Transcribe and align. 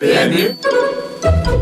PMU 0.00 0.54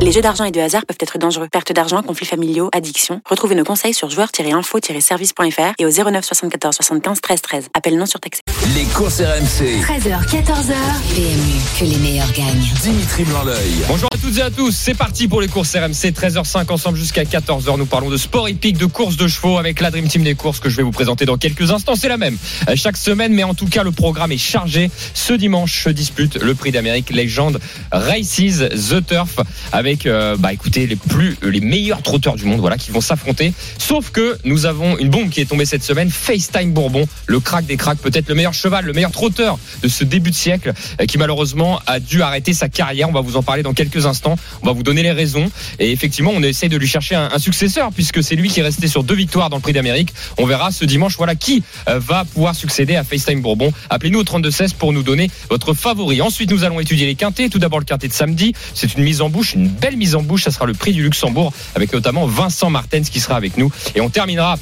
Les 0.02 0.12
jeux 0.12 0.20
d'argent 0.20 0.44
et 0.44 0.50
de 0.50 0.60
hasard 0.60 0.84
peuvent 0.86 0.96
être 1.00 1.18
dangereux. 1.18 1.48
Perte 1.50 1.72
d'argent, 1.72 2.02
conflits 2.02 2.26
familiaux, 2.26 2.68
addiction. 2.72 3.20
Retrouvez 3.28 3.54
nos 3.54 3.64
conseils 3.64 3.94
sur 3.94 4.10
joueurs-info-service.fr 4.10 5.74
et 5.78 5.86
au 5.86 5.90
09 5.90 6.24
74 6.24 6.74
75 6.76 7.20
13 7.20 7.42
13. 7.42 7.68
Appel 7.74 7.96
non 7.96 8.06
surtaxé. 8.06 8.42
Les 8.74 8.84
courses 8.84 9.20
RMC. 9.20 9.80
13h, 9.82 10.26
14h. 10.28 10.74
PMU, 11.14 11.60
que 11.78 11.84
les 11.84 11.96
meilleurs 11.98 12.32
gagnent. 12.32 12.72
Dimitri 12.82 13.24
Blanc-L'œil. 13.24 13.84
Bonjour 13.88 14.08
à 14.12 14.16
toutes 14.18 14.38
et 14.38 14.42
à 14.42 14.50
tous, 14.50 14.72
c'est 14.72 14.94
parti 14.94 15.28
pour 15.28 15.40
les 15.40 15.48
courses 15.48 15.74
RMC 15.74 16.10
13h05 16.12 16.72
ensemble 16.72 16.98
jusqu'à 16.98 17.24
14h. 17.24 17.78
Nous 17.78 17.86
parlons 17.86 18.10
de 18.10 18.16
sport 18.16 18.48
hippique, 18.48 18.78
de 18.78 18.86
courses 18.86 19.16
de 19.16 19.28
chevaux 19.28 19.58
avec 19.58 19.80
la 19.80 19.90
Dream 19.90 20.08
Team 20.08 20.24
des 20.24 20.34
courses 20.34 20.60
que 20.60 20.68
je 20.68 20.76
vais 20.76 20.82
vous 20.82 20.92
présenter 20.92 21.24
dans 21.24 21.36
quelques 21.36 21.70
instants. 21.70 21.94
C'est 21.94 22.08
la 22.08 22.18
même 22.18 22.36
euh, 22.68 22.74
chaque 22.76 22.96
semaine, 22.96 23.32
mais 23.32 23.44
en 23.44 23.54
tout 23.54 23.66
cas 23.66 23.82
le 23.82 23.92
programme 23.92 24.32
est 24.32 24.38
chargé. 24.38 24.90
Ce 25.14 25.32
dimanche 25.32 25.84
se 25.84 25.90
dispute 25.90 26.36
le 26.36 26.54
Prix 26.54 26.72
d'Amérique 26.72 27.10
Legend 27.10 27.58
Races 27.92 28.62
The 28.90 29.06
Turf 29.06 29.38
avec 29.76 30.06
euh, 30.06 30.36
bah 30.38 30.54
écoutez 30.54 30.86
les 30.86 30.96
plus 30.96 31.36
les 31.42 31.60
meilleurs 31.60 32.00
trotteurs 32.00 32.36
du 32.36 32.46
monde 32.46 32.60
voilà 32.60 32.78
qui 32.78 32.90
vont 32.90 33.02
s'affronter. 33.02 33.52
Sauf 33.76 34.10
que 34.10 34.38
nous 34.44 34.64
avons 34.64 34.96
une 34.96 35.10
bombe 35.10 35.28
qui 35.28 35.42
est 35.42 35.44
tombée 35.44 35.66
cette 35.66 35.82
semaine, 35.82 36.08
FaceTime 36.08 36.72
Bourbon, 36.72 37.06
le 37.26 37.40
crack 37.40 37.66
des 37.66 37.76
cracks, 37.76 37.98
peut-être 37.98 38.26
le 38.30 38.34
meilleur 38.34 38.54
cheval, 38.54 38.86
le 38.86 38.94
meilleur 38.94 39.10
trotteur 39.10 39.58
de 39.82 39.88
ce 39.88 40.02
début 40.02 40.30
de 40.30 40.34
siècle 40.34 40.72
euh, 40.98 41.04
qui 41.04 41.18
malheureusement 41.18 41.78
a 41.86 42.00
dû 42.00 42.22
arrêter 42.22 42.54
sa 42.54 42.70
carrière. 42.70 43.10
On 43.10 43.12
va 43.12 43.20
vous 43.20 43.36
en 43.36 43.42
parler 43.42 43.62
dans 43.62 43.74
quelques 43.74 44.06
instants. 44.06 44.36
On 44.62 44.66
va 44.66 44.72
vous 44.72 44.82
donner 44.82 45.02
les 45.02 45.12
raisons. 45.12 45.50
Et 45.78 45.92
effectivement, 45.92 46.32
on 46.34 46.42
essaie 46.42 46.70
de 46.70 46.76
lui 46.78 46.88
chercher 46.88 47.14
un, 47.14 47.38
successeur 47.38 47.90
puisque 47.92 48.22
c'est 48.22 48.34
lui 48.34 48.48
qui 48.48 48.60
est 48.60 48.62
resté 48.62 48.88
sur 48.88 49.04
deux 49.04 49.14
victoires 49.14 49.50
dans 49.50 49.56
le 49.56 49.62
Prix 49.62 49.74
d'Amérique. 49.74 50.14
On 50.38 50.46
verra 50.46 50.70
ce 50.70 50.86
dimanche, 50.86 51.18
voilà 51.18 51.34
qui 51.34 51.62
euh, 51.88 51.98
va 51.98 52.24
pouvoir 52.24 52.54
succéder 52.54 52.96
à 52.96 53.04
FaceTime 53.04 53.42
Bourbon. 53.42 53.72
Appelez-nous 53.90 54.20
au 54.20 54.24
3216 54.24 54.72
pour 54.72 54.94
nous 54.94 55.02
donner 55.02 55.30
votre 55.50 55.74
favori. 55.74 56.22
Ensuite, 56.22 56.50
nous 56.50 56.64
allons 56.64 56.80
étudier 56.80 57.04
les 57.04 57.14
quintés. 57.14 57.50
Tout 57.50 57.58
d'abord 57.58 57.78
le 57.78 57.84
quintet 57.84 58.08
de 58.08 58.14
samedi. 58.14 58.54
C'est 58.72 58.94
une 58.94 59.04
mise 59.04 59.20
en 59.20 59.28
bouche, 59.28 59.54
belle 59.66 59.96
mise 59.96 60.14
en 60.14 60.22
bouche. 60.22 60.44
Ça 60.44 60.50
sera 60.50 60.66
le 60.66 60.74
prix 60.74 60.92
du 60.92 61.02
Luxembourg 61.02 61.52
avec 61.74 61.92
notamment 61.92 62.26
Vincent 62.26 62.70
Martens 62.70 63.08
qui 63.10 63.20
sera 63.20 63.36
avec 63.36 63.56
nous. 63.56 63.70
Et 63.94 64.00
on 64.00 64.08
terminera 64.10 64.58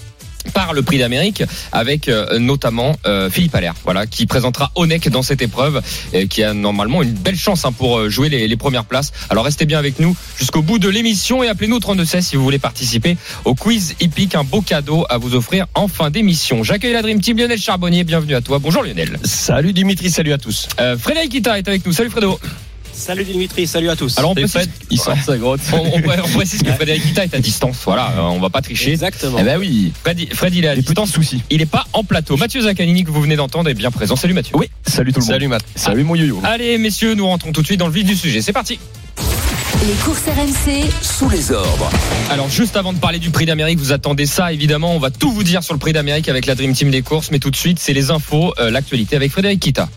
par 0.53 0.75
le 0.75 0.83
prix 0.83 0.99
d'Amérique 0.99 1.43
avec 1.73 2.07
euh, 2.07 2.39
notamment 2.39 2.97
euh, 3.07 3.31
Philippe 3.31 3.55
Allaire. 3.55 3.73
Voilà 3.83 4.07
qui 4.07 4.27
présentera 4.27 4.71
Onek 4.75 5.09
dans 5.09 5.23
cette 5.23 5.41
épreuve 5.41 5.81
et 6.13 6.29
qui 6.29 6.43
a 6.43 6.53
normalement 6.53 7.01
une 7.03 7.13
belle 7.15 7.39
chance 7.39 7.65
hein, 7.65 7.73
pour 7.73 7.97
euh, 7.99 8.11
jouer 8.11 8.29
les, 8.29 8.47
les 8.47 8.57
premières 8.59 8.85
places. 8.85 9.13
Alors 9.31 9.47
restez 9.47 9.65
bien 9.65 9.79
avec 9.79 10.01
nous 10.01 10.15
jusqu'au 10.39 10.61
bout 10.61 10.79
de 10.79 10.91
l'émission 10.91 11.43
et 11.43 11.49
appelez-nous 11.49 11.77
au 11.77 11.81
3216 11.81 12.27
si 12.27 12.37
vous 12.37 12.45
voulez 12.45 12.59
participer 12.59 13.17
au 13.47 13.55
quiz 13.55 13.95
hippique. 14.01 14.35
Un 14.35 14.45
beau 14.45 14.61
cadeau 14.61 15.07
à 15.09 15.17
vous 15.17 15.35
offrir 15.35 15.65
en 15.75 15.89
fin 15.89 16.11
d'émission. 16.11 16.63
J'accueille 16.63 16.93
la 16.93 17.01
Dream 17.01 17.23
Team 17.23 17.39
Lionel 17.39 17.59
Charbonnier. 17.59 18.05
Bienvenue 18.05 18.35
à 18.35 18.43
toi. 18.43 18.59
Bonjour 18.59 18.83
Lionel. 18.83 19.19
Salut 19.25 19.73
Dimitri, 19.73 20.11
salut 20.11 20.35
à 20.35 20.39
tous. 20.39 20.69
euh, 20.79 20.99
Frédéric 20.99 21.31
Kita 21.31 21.59
est 21.59 21.69
avec 21.69 21.87
nous. 21.87 21.93
Salut 21.95 22.11
Fredo 22.11 22.39
Salut 22.97 23.25
Dimitri, 23.25 23.67
salut 23.67 23.91
à 23.91 23.97
tous. 23.97 24.17
alors 24.19 24.31
on 24.31 24.35
précise, 24.35 24.69
il 24.91 24.99
sort 24.99 25.17
sa 25.25 25.37
grotte. 25.37 25.61
on, 25.73 25.79
on 25.79 26.01
pré- 26.01 26.19
on 26.25 26.29
précise 26.29 26.63
que 26.63 26.71
Frédéric 26.73 27.03
Kita 27.03 27.25
est 27.25 27.35
à 27.35 27.41
distance 27.41 27.77
voilà 27.85 28.15
on 28.31 28.39
va 28.39 28.51
pas 28.51 28.63
tricher 28.63 28.93
Exactement. 28.93 29.37
Eh 29.41 29.43
ben 29.43 29.59
oui, 29.59 29.93
Fred, 30.03 30.33
Fred 30.33 30.55
il 30.55 30.65
est 30.65 30.69
à 30.69 30.77
distance 30.77 31.11
soucis. 31.11 31.43
il 31.51 31.61
est 31.61 31.67
pas 31.67 31.87
en 31.93 32.05
plateau 32.05 32.37
Mathieu 32.37 32.61
Zaccanini 32.63 33.05
que 33.05 33.11
vous 33.11 33.21
venez 33.21 33.37
d'entendre 33.37 33.69
est 33.69 33.75
bien 33.75 33.91
présent 33.91 34.17
salut 34.17 34.33
Mathieu 34.35 34.57
Oui, 34.57 34.67
salut 34.87 35.13
tout 35.13 35.21
le 35.21 35.25
monde. 35.25 35.33
Salut 35.35 35.49
Matt. 35.49 35.65
Salut 35.75 36.05
mon 36.05 36.15
yo-yo. 36.15 36.41
Allez 36.45 36.79
messieurs, 36.79 37.15
nous 37.15 37.27
rentrons 37.27 37.53
tout 37.53 37.63
de 37.63 37.67
suite 37.67 37.81
dans 37.81 37.89
le 37.89 37.93
vif 37.93 38.05
du 38.05 38.15
sujet. 38.17 38.41
C'est 38.43 38.53
parti. 38.53 38.79
Les 39.87 39.93
courses 40.05 40.23
RMC, 40.27 40.85
Sous 41.03 41.29
les 41.29 41.51
ordres. 41.51 41.91
Alors 42.31 42.49
juste 42.49 42.77
avant 42.77 42.93
de 42.93 42.99
parler 42.99 43.19
du 43.19 43.31
prix 43.31 43.45
d'Amérique, 43.45 43.79
vous 43.79 43.93
attendez 43.93 44.25
ça 44.25 44.53
évidemment. 44.53 44.95
On 44.95 44.99
va 45.01 45.11
tout 45.11 45.31
vous 45.33 45.43
dire 45.43 45.63
sur 45.63 45.75
le 45.75 45.79
prix 45.81 45.93
d'Amérique 45.93 46.29
avec 46.29 46.47
la 46.47 46.55
Dream 46.55 46.73
Team 46.73 46.91
des 46.91 47.03
courses, 47.03 47.31
mais 47.31 47.39
tout 47.41 47.51
de 47.51 47.57
suite 47.57 47.79
c'est 47.81 47.93
les 47.93 48.11
infos, 48.11 48.55
euh, 48.61 48.71
l'actualité 48.71 49.17
avec 49.17 49.31
Frédéric 49.33 49.61
Kita. 49.61 49.89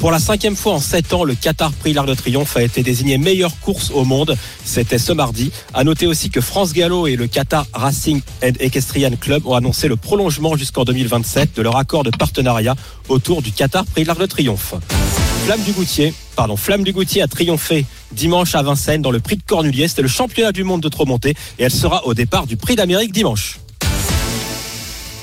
Pour 0.00 0.10
la 0.10 0.18
cinquième 0.18 0.56
fois 0.56 0.74
en 0.74 0.80
sept 0.80 1.12
ans, 1.12 1.24
le 1.24 1.34
Qatar 1.34 1.72
Prix 1.72 1.92
l'Arc 1.92 2.08
de 2.08 2.14
Triomphe 2.14 2.56
a 2.56 2.62
été 2.62 2.82
désigné 2.82 3.18
meilleure 3.18 3.58
course 3.60 3.90
au 3.92 4.04
monde. 4.04 4.36
C'était 4.64 4.98
ce 4.98 5.12
mardi. 5.12 5.52
À 5.74 5.84
noter 5.84 6.06
aussi 6.06 6.30
que 6.30 6.40
France 6.40 6.72
Gallo 6.72 7.06
et 7.06 7.16
le 7.16 7.26
Qatar 7.26 7.66
Racing 7.72 8.20
and 8.42 8.52
Equestrian 8.58 9.12
Club 9.20 9.46
ont 9.46 9.54
annoncé 9.54 9.88
le 9.88 9.96
prolongement 9.96 10.56
jusqu'en 10.56 10.84
2027 10.84 11.54
de 11.54 11.62
leur 11.62 11.76
accord 11.76 12.02
de 12.02 12.10
partenariat 12.10 12.74
autour 13.08 13.42
du 13.42 13.52
Qatar 13.52 13.84
Prix 13.86 14.04
l'Arc 14.04 14.20
de 14.20 14.26
Triomphe. 14.26 14.74
Flamme 15.44 15.62
du 15.62 15.72
Goutier, 15.72 16.14
pardon, 16.36 16.56
Flamme 16.56 16.84
du 16.84 16.92
Goutier 16.92 17.22
a 17.22 17.28
triomphé 17.28 17.84
dimanche 18.12 18.54
à 18.54 18.62
Vincennes 18.62 19.02
dans 19.02 19.10
le 19.10 19.20
Prix 19.20 19.36
de 19.36 19.42
Cornulier. 19.42 19.88
C'était 19.88 20.02
le 20.02 20.08
championnat 20.08 20.52
du 20.52 20.64
monde 20.64 20.80
de 20.80 20.88
trop 20.88 21.04
montée 21.06 21.34
et 21.58 21.64
elle 21.64 21.72
sera 21.72 22.06
au 22.06 22.14
départ 22.14 22.46
du 22.46 22.56
Prix 22.56 22.76
d'Amérique 22.76 23.12
dimanche. 23.12 23.58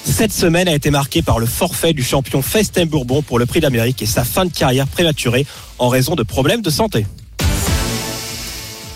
Cette 0.09 0.33
semaine 0.33 0.67
a 0.67 0.73
été 0.73 0.89
marquée 0.89 1.21
par 1.21 1.39
le 1.39 1.45
forfait 1.45 1.93
du 1.93 2.03
champion 2.03 2.41
Festin 2.41 2.85
Bourbon 2.85 3.21
pour 3.21 3.39
le 3.39 3.45
Prix 3.45 3.61
d'Amérique 3.61 4.01
et 4.01 4.05
sa 4.05 4.25
fin 4.25 4.43
de 4.43 4.51
carrière 4.51 4.87
prématurée 4.87 5.45
en 5.77 5.87
raison 5.87 6.15
de 6.15 6.23
problèmes 6.23 6.61
de 6.61 6.69
santé. 6.69 7.05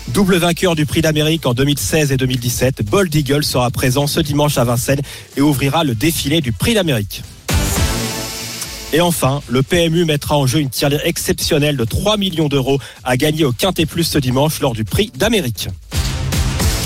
Double 0.08 0.36
vainqueur 0.36 0.74
du 0.74 0.84
Prix 0.84 1.00
d'Amérique 1.00 1.46
en 1.46 1.54
2016 1.54 2.12
et 2.12 2.16
2017, 2.16 2.82
Bold 2.84 3.14
Eagle 3.14 3.42
sera 3.42 3.70
présent 3.70 4.06
ce 4.06 4.20
dimanche 4.20 4.58
à 4.58 4.64
Vincennes 4.64 5.00
et 5.36 5.40
ouvrira 5.40 5.82
le 5.82 5.94
défilé 5.94 6.40
du 6.40 6.52
Prix 6.52 6.74
d'Amérique. 6.74 7.22
Et 8.92 9.00
enfin, 9.00 9.40
le 9.48 9.62
PMU 9.62 10.04
mettra 10.04 10.36
en 10.36 10.46
jeu 10.46 10.58
une 10.58 10.68
tirelire 10.68 11.00
exceptionnelle 11.04 11.76
de 11.76 11.84
3 11.84 12.16
millions 12.16 12.48
d'euros 12.48 12.78
à 13.02 13.16
gagner 13.16 13.44
au 13.44 13.52
Quintet 13.52 13.86
Plus 13.86 14.04
ce 14.04 14.18
dimanche 14.18 14.60
lors 14.60 14.74
du 14.74 14.84
Prix 14.84 15.10
d'Amérique. 15.16 15.68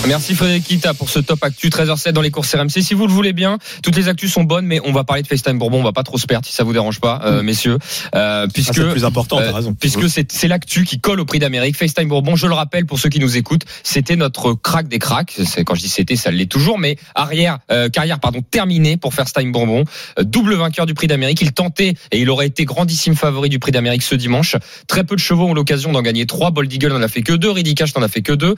Merci 0.06 0.34
Frédéric 0.34 0.64
Kita 0.64 0.94
pour 0.94 1.10
ce 1.10 1.18
top 1.18 1.42
actu 1.44 1.68
13h07 1.68 2.12
dans 2.12 2.22
les 2.22 2.30
courses 2.30 2.54
RMC. 2.54 2.70
Si 2.82 2.94
vous 2.94 3.06
le 3.06 3.12
voulez 3.12 3.34
bien, 3.34 3.58
toutes 3.82 3.94
les 3.96 4.08
actus 4.08 4.32
sont 4.32 4.42
bonnes, 4.44 4.64
mais 4.64 4.80
on 4.84 4.92
va 4.92 5.04
parler 5.04 5.22
de 5.22 5.26
FaceTime 5.26 5.58
Bourbon. 5.58 5.80
On 5.80 5.82
va 5.82 5.92
pas 5.92 6.02
trop 6.04 6.16
se 6.16 6.26
perdre 6.26 6.46
si 6.46 6.52
ça 6.54 6.64
vous 6.64 6.72
dérange 6.72 6.98
pas, 7.00 7.20
euh, 7.24 7.42
messieurs, 7.42 7.78
euh, 8.14 8.44
Ah, 8.44 8.46
puisque 8.52 8.74
c'est 8.74 8.80
le 8.84 8.92
plus 8.92 9.04
important, 9.04 9.38
Euh, 9.38 9.50
t'as 9.50 9.56
raison. 9.56 9.74
puisque 9.78 10.08
c'est 10.08 10.30
c'est 10.32 10.48
l'actu 10.48 10.84
qui 10.84 10.98
colle 11.00 11.20
au 11.20 11.24
prix 11.26 11.40
d'Amérique. 11.40 11.76
FaceTime 11.76 12.08
Bourbon, 12.08 12.36
je 12.36 12.46
le 12.46 12.54
rappelle 12.54 12.86
pour 12.86 12.98
ceux 12.98 13.10
qui 13.10 13.18
nous 13.18 13.36
écoutent, 13.36 13.64
c'était 13.82 14.16
notre 14.16 14.54
crack 14.54 14.88
des 14.88 14.98
cracks. 14.98 15.34
C'est 15.44 15.64
quand 15.64 15.74
je 15.74 15.82
dis 15.82 15.88
c'était, 15.88 16.16
ça 16.16 16.30
l'est 16.30 16.46
toujours, 16.50 16.78
mais 16.78 16.96
arrière 17.14 17.58
euh, 17.70 17.90
carrière 17.90 18.18
pardon 18.20 18.40
terminée 18.40 18.96
pour 18.96 19.12
FaceTime 19.12 19.52
Bourbon, 19.52 19.84
Euh, 20.18 20.22
double 20.22 20.54
vainqueur 20.54 20.86
du 20.86 20.94
prix 20.94 21.08
d'Amérique. 21.08 21.42
Il 21.42 21.52
tentait 21.52 21.94
et 22.12 22.18
il 22.20 22.30
aurait 22.30 22.46
été 22.46 22.64
grandissime 22.64 23.14
favori 23.16 23.48
du 23.50 23.58
prix 23.58 23.72
d'Amérique 23.72 24.02
ce 24.02 24.14
dimanche. 24.14 24.56
Très 24.86 25.04
peu 25.04 25.16
de 25.16 25.20
chevaux 25.20 25.46
ont 25.48 25.54
l'occasion 25.54 25.92
d'en 25.92 26.02
gagner 26.02 26.24
trois. 26.24 26.50
Bold 26.50 26.72
Eagle 26.72 26.92
n'en 26.92 27.02
a 27.02 27.08
fait 27.08 27.22
que 27.22 27.32
deux. 27.34 27.50
Ridicash 27.50 27.94
n'en 27.94 28.02
a 28.02 28.08
fait 28.08 28.22
que 28.22 28.32
deux. 28.32 28.54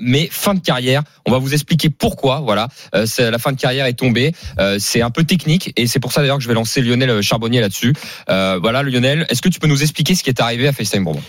Mais 0.00 0.28
fin 0.30 0.54
de 0.54 0.60
on 1.26 1.30
va 1.30 1.38
vous 1.38 1.52
expliquer 1.52 1.90
pourquoi. 1.90 2.40
Voilà, 2.40 2.68
Euh, 2.94 3.06
la 3.18 3.38
fin 3.38 3.52
de 3.52 3.60
carrière 3.60 3.86
est 3.86 3.94
tombée. 3.94 4.32
Euh, 4.58 4.76
c'est 4.78 5.02
un 5.02 5.10
peu 5.10 5.24
technique 5.24 5.72
et 5.76 5.86
c'est 5.86 6.00
pour 6.00 6.12
ça 6.12 6.20
d'ailleurs 6.20 6.38
que 6.38 6.42
je 6.42 6.48
vais 6.48 6.54
lancer 6.54 6.80
Lionel 6.80 7.20
Charbonnier 7.22 7.60
là-dessus. 7.60 7.92
Euh, 8.30 8.58
voilà, 8.60 8.82
Lionel, 8.82 9.26
est-ce 9.28 9.42
que 9.42 9.48
tu 9.48 9.58
peux 9.60 9.66
nous 9.66 9.82
expliquer 9.82 10.14
ce 10.14 10.22
qui 10.22 10.30
est 10.30 10.40
arrivé 10.40 10.68
à 10.68 10.72
FaceTime 10.72 11.04
Bourbon 11.04 11.20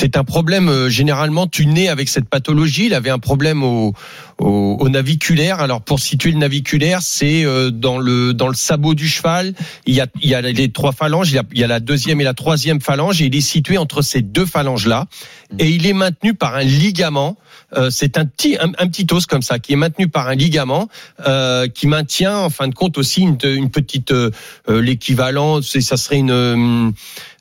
c'est 0.00 0.16
un 0.16 0.24
problème 0.24 0.68
euh, 0.68 0.88
généralement 0.88 1.46
tu 1.46 1.66
nais 1.66 1.88
avec 1.88 2.08
cette 2.08 2.28
pathologie. 2.28 2.86
Il 2.86 2.94
avait 2.94 3.10
un 3.10 3.18
problème 3.18 3.62
au, 3.62 3.94
au, 4.38 4.76
au 4.80 4.88
naviculaire. 4.88 5.60
Alors 5.60 5.82
pour 5.82 6.00
situer 6.00 6.32
le 6.32 6.38
naviculaire, 6.38 7.00
c'est 7.02 7.44
euh, 7.44 7.70
dans 7.70 7.98
le 7.98 8.32
dans 8.34 8.48
le 8.48 8.54
sabot 8.54 8.94
du 8.94 9.08
cheval. 9.08 9.54
Il 9.86 9.94
y 9.94 10.00
a 10.00 10.06
il 10.20 10.28
y 10.28 10.34
a 10.34 10.40
les 10.40 10.72
trois 10.72 10.92
phalanges. 10.92 11.30
Il 11.30 11.36
y 11.36 11.38
a, 11.38 11.44
il 11.52 11.60
y 11.60 11.64
a 11.64 11.66
la 11.66 11.80
deuxième 11.80 12.20
et 12.20 12.24
la 12.24 12.34
troisième 12.34 12.80
phalange 12.80 13.22
et 13.22 13.26
il 13.26 13.34
est 13.36 13.40
situé 13.40 13.78
entre 13.78 14.02
ces 14.02 14.22
deux 14.22 14.46
phalanges 14.46 14.86
là. 14.86 15.06
Et 15.58 15.68
il 15.70 15.86
est 15.86 15.92
maintenu 15.92 16.34
par 16.34 16.54
un 16.56 16.62
ligament. 16.62 17.36
Euh, 17.76 17.90
c'est 17.90 18.18
un 18.18 18.26
petit 18.26 18.56
un, 18.60 18.86
petit 18.88 19.06
os 19.12 19.26
comme 19.26 19.42
ça 19.42 19.58
qui 19.58 19.72
est 19.72 19.76
maintenu 19.76 20.08
par 20.08 20.28
un 20.28 20.34
ligament 20.34 20.88
euh, 21.26 21.68
qui 21.68 21.86
maintient 21.86 22.36
en 22.36 22.50
fin 22.50 22.68
de 22.68 22.74
compte 22.74 22.98
aussi 22.98 23.22
une, 23.22 23.38
une 23.44 23.70
petite 23.70 24.10
euh, 24.12 24.30
l'équivalent. 24.68 25.60
Ça 25.62 25.96
serait 25.96 26.18
une 26.18 26.92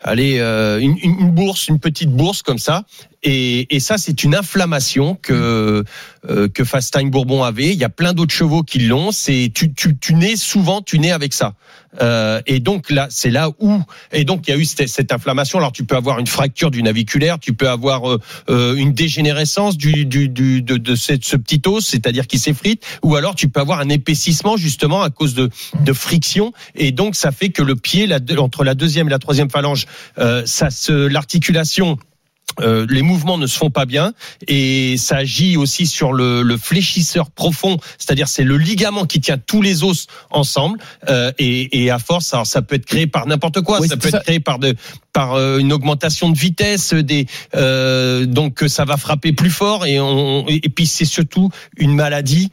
allez, 0.02 0.38
une- 0.40 0.98
une 1.02 1.32
bourse, 1.32 1.68
une 1.68 1.80
petite 1.80 2.10
bourse 2.10 2.42
comme 2.42 2.60
ça. 2.60 2.84
Et, 3.24 3.76
et 3.76 3.80
ça, 3.80 3.98
c'est 3.98 4.24
une 4.24 4.36
inflammation 4.36 5.16
que 5.16 5.84
euh, 6.30 6.48
que 6.48 6.64
Fast 6.64 6.94
Time 6.94 7.10
Bourbon 7.10 7.44
avait. 7.44 7.70
Il 7.74 7.80
y 7.80 7.84
a 7.84 7.90
plein 7.90 8.14
d'autres 8.14 8.34
chevaux 8.34 8.64
qui 8.64 8.80
l'ont. 8.80 9.12
C'est 9.12 9.52
tu, 9.54 9.74
tu 9.74 9.98
tu 9.98 10.14
nais 10.14 10.36
souvent, 10.36 10.82
tu 10.82 11.00
nais 11.00 11.12
avec 11.12 11.34
ça. 11.34 11.56
Euh, 12.02 12.42
et 12.46 12.60
donc 12.60 12.92
là, 12.92 13.08
c'est 13.10 13.32
là 13.32 13.50
où 13.60 13.82
et 14.12 14.24
donc 14.24 14.48
il 14.48 14.52
y 14.52 14.54
a 14.54 14.58
eu 14.58 14.66
cette, 14.66 14.88
cette 14.88 15.12
inflammation. 15.12 15.58
Alors 15.58 15.72
tu 15.72 15.84
peux 15.84 15.96
avoir 15.96 16.20
une 16.20 16.28
fracture 16.28 16.72
du 16.72 16.84
naviculaire, 16.84 17.40
tu 17.40 17.54
peux 17.54 17.70
avoir 17.70 18.10
euh, 18.10 18.20
euh, 18.50 18.76
une 18.76 18.94
dégénérescence 18.94 19.76
du, 19.76 20.06
du, 20.06 20.30
du 20.30 20.62
de, 20.62 20.78
de 20.78 20.96
ce 20.96 21.36
petit 21.36 21.62
os, 21.66 21.86
c'est-à-dire 21.86 22.28
qui 22.28 22.38
s'effrite, 22.38 22.86
ou 23.02 23.16
alors 23.16 23.34
tu 23.36 23.50
peux 23.50 23.60
avoir 23.60 23.80
un 23.80 23.90
épaississement 23.90 24.56
justement 24.56 25.02
à 25.02 25.10
cause 25.10 25.34
de 25.34 25.50
de 25.84 25.94
friction. 25.94 26.54
Et 26.76 26.92
donc 26.92 27.16
ça 27.16 27.32
fait 27.32 27.50
que 27.50 27.64
le 27.64 27.76
pied, 27.76 28.08
la, 28.08 28.20
entre 28.38 28.64
la 28.64 28.76
deuxième 28.76 29.08
et 29.08 29.12
la 29.12 29.20
troisième 29.20 29.50
phalange, 29.50 29.88
euh, 30.20 30.44
ça 30.46 30.70
se 30.70 30.94
l'articulation 30.94 31.98
euh, 32.60 32.86
les 32.90 33.02
mouvements 33.02 33.38
ne 33.38 33.48
se 33.48 33.58
font 33.58 33.70
pas 33.70 33.86
bien 33.86 34.14
et 34.48 34.98
ça 34.98 35.18
agit 35.18 35.58
aussi 35.58 35.86
sur 35.86 36.14
le, 36.14 36.42
le 36.44 36.58
fléchisseur 36.58 37.30
profond, 37.32 37.78
c'est-à-dire 37.98 38.28
c'est 38.28 38.44
le 38.44 38.58
ligament 38.58 39.06
qui 39.06 39.20
tient 39.22 39.38
tous 39.38 39.62
les 39.62 39.84
os 39.84 40.08
ensemble 40.32 40.80
euh, 41.10 41.32
et, 41.38 41.84
et 41.84 41.90
à 41.92 42.00
force, 42.00 42.34
alors 42.34 42.48
ça 42.48 42.62
peut 42.62 42.76
être 42.76 42.86
créé 42.86 43.08
par 43.08 43.28
n'importe 43.28 43.62
quoi, 43.62 43.80
Oui, 43.80 43.88
ça 43.88 43.98
peut 43.98 44.10
ça. 44.10 44.18
être 44.18 44.24
créé 44.24 44.40
par 44.40 44.60
de 44.60 44.76
par 45.14 45.34
euh, 45.34 45.58
une 45.58 45.74
augmentation 45.74 46.30
de 46.30 46.38
vitesse, 46.38 46.94
des 46.94 47.26
euh, 47.56 48.26
donc 48.26 48.64
ça 48.68 48.86
va 48.86 48.96
frapper 48.98 49.34
plus 49.34 49.50
fort 49.50 49.86
et 49.86 50.00
on 50.00 50.46
et 50.48 50.70
puis 50.70 50.86
c'est 50.86 51.06
surtout 51.06 51.50
une 51.78 51.94
maladie 51.96 52.52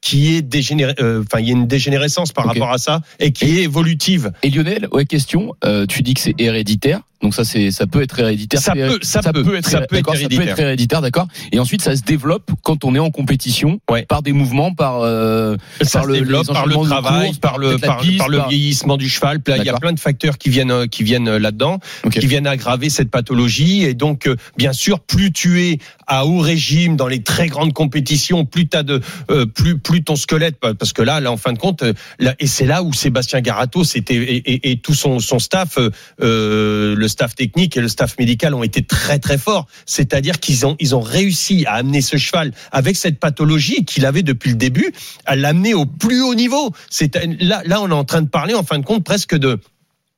qui 0.00 0.34
est 0.36 0.42
dégénéré, 0.42 0.94
euh, 1.00 1.22
enfin 1.22 1.40
il 1.40 1.46
y 1.46 1.50
a 1.50 1.52
une 1.52 1.66
dégénérescence 1.66 2.32
par 2.32 2.46
rapport 2.46 2.70
à 2.72 2.78
ça 2.78 3.00
et 3.18 3.32
qui 3.32 3.58
est 3.58 3.62
évolutive. 3.62 4.32
Et 4.42 4.50
Lionel, 4.50 4.88
ouais, 4.92 5.04
question. 5.04 5.52
euh, 5.64 5.86
tu 5.86 6.02
dis 6.02 6.14
que 6.14 6.20
c'est 6.20 6.34
héréditaire. 6.38 7.00
Donc 7.22 7.34
ça, 7.34 7.44
c'est, 7.44 7.70
ça 7.70 7.86
peut 7.86 8.02
être 8.02 8.18
héréditaire. 8.18 8.60
Ça 8.60 8.72
peut- 8.74 8.98
ça 9.00 9.22
peut- 9.32 9.56
être, 9.56 9.66
ça 9.66 9.80
peut 9.80 9.96
être 9.96 10.04
d'accord, 10.04 10.14
ça 10.14 10.20
peut 10.20 10.34
héréditaire. 10.34 10.48
être 10.52 10.58
héréditaire, 10.60 11.00
d'accord. 11.00 11.26
Et 11.50 11.58
ensuite, 11.58 11.80
ça 11.80 11.96
se 11.96 12.02
développe 12.02 12.50
quand 12.62 12.84
on 12.84 12.94
est 12.94 12.98
en 12.98 13.10
compétition, 13.10 13.80
Ouais. 13.90 14.04
par 14.04 14.22
des 14.22 14.32
mouvements, 14.32 14.74
par, 14.74 15.00
euh, 15.00 15.56
Ça 15.80 16.00
par 16.00 16.02
se 16.02 16.08
le- 16.08 16.18
développe 16.18 16.46
par 16.46 16.66
le 16.66 16.74
travail, 16.74 17.32
par 17.40 17.56
le 17.56 17.78
par, 17.78 17.98
piste, 18.00 18.18
par 18.18 18.28
le 18.28 18.40
vieillissement 18.50 18.98
du 18.98 19.08
cheval. 19.08 19.40
Il 19.48 19.64
y 19.64 19.68
a 19.70 19.78
plein 19.78 19.94
de 19.94 19.98
facteurs 19.98 20.36
qui 20.36 20.50
viennent 20.50 20.70
euh, 20.70 20.86
qui 20.86 21.04
viennent 21.04 21.26
euh, 21.28 21.38
là-dedans, 21.38 21.78
qui 22.12 22.26
viennent 22.26 22.46
aggraver 22.46 22.90
cette 22.90 23.10
pathologie. 23.10 23.84
Et 23.84 23.94
donc, 23.94 24.26
euh, 24.28 24.36
bien 24.58 24.74
sûr, 24.74 25.00
plus 25.00 25.32
tu 25.32 25.62
es 25.62 25.78
à 26.06 26.26
haut 26.26 26.38
régime 26.40 26.96
dans 26.96 27.08
les 27.08 27.22
très 27.22 27.46
grandes 27.48 27.72
compétitions, 27.72 28.44
plus 28.44 28.68
t'as 28.68 28.82
de 28.82 29.00
euh, 29.30 29.46
plus 29.56 29.78
plus 29.78 30.04
ton 30.04 30.14
squelette, 30.16 30.56
parce 30.60 30.92
que 30.92 31.02
là, 31.02 31.18
là 31.20 31.32
en 31.32 31.36
fin 31.36 31.52
de 31.52 31.58
compte, 31.58 31.82
euh, 31.82 31.94
là, 32.20 32.34
et 32.38 32.46
c'est 32.46 32.66
là 32.66 32.82
où 32.82 32.92
Sébastien 32.92 33.40
Garato, 33.40 33.82
c'était 33.84 34.14
et, 34.14 34.36
et- 34.36 34.70
et 34.70 34.76
tout 34.78 34.94
son 34.94 35.18
son 35.18 35.38
staff, 35.38 35.78
euh, 35.78 35.90
euh, 36.22 36.94
le 36.94 37.08
staff 37.08 37.34
technique 37.34 37.76
et 37.76 37.80
le 37.80 37.88
staff 37.88 38.16
médical 38.18 38.54
ont 38.54 38.62
été 38.62 38.82
très 38.82 39.18
très 39.18 39.38
forts. 39.38 39.66
C'est-à-dire 39.86 40.38
qu'ils 40.38 40.66
ont 40.66 40.76
ils 40.78 40.94
ont 40.94 41.00
réussi 41.00 41.64
à 41.66 41.74
amener 41.74 42.02
ce 42.02 42.16
cheval 42.18 42.52
avec 42.70 42.96
cette 42.96 43.18
pathologie 43.18 43.84
qu'il 43.84 44.04
avait 44.06 44.22
depuis 44.22 44.50
le 44.50 44.56
début, 44.56 44.92
à 45.24 45.34
l'amener 45.36 45.74
au 45.74 45.86
plus 45.86 46.22
haut 46.22 46.34
niveau. 46.34 46.72
C'est 46.90 47.16
là 47.40 47.62
là 47.64 47.80
on 47.80 47.88
est 47.88 47.92
en 47.94 48.04
train 48.04 48.22
de 48.22 48.28
parler 48.28 48.54
en 48.54 48.62
fin 48.62 48.78
de 48.78 48.84
compte 48.84 49.04
presque 49.04 49.34
de 49.36 49.58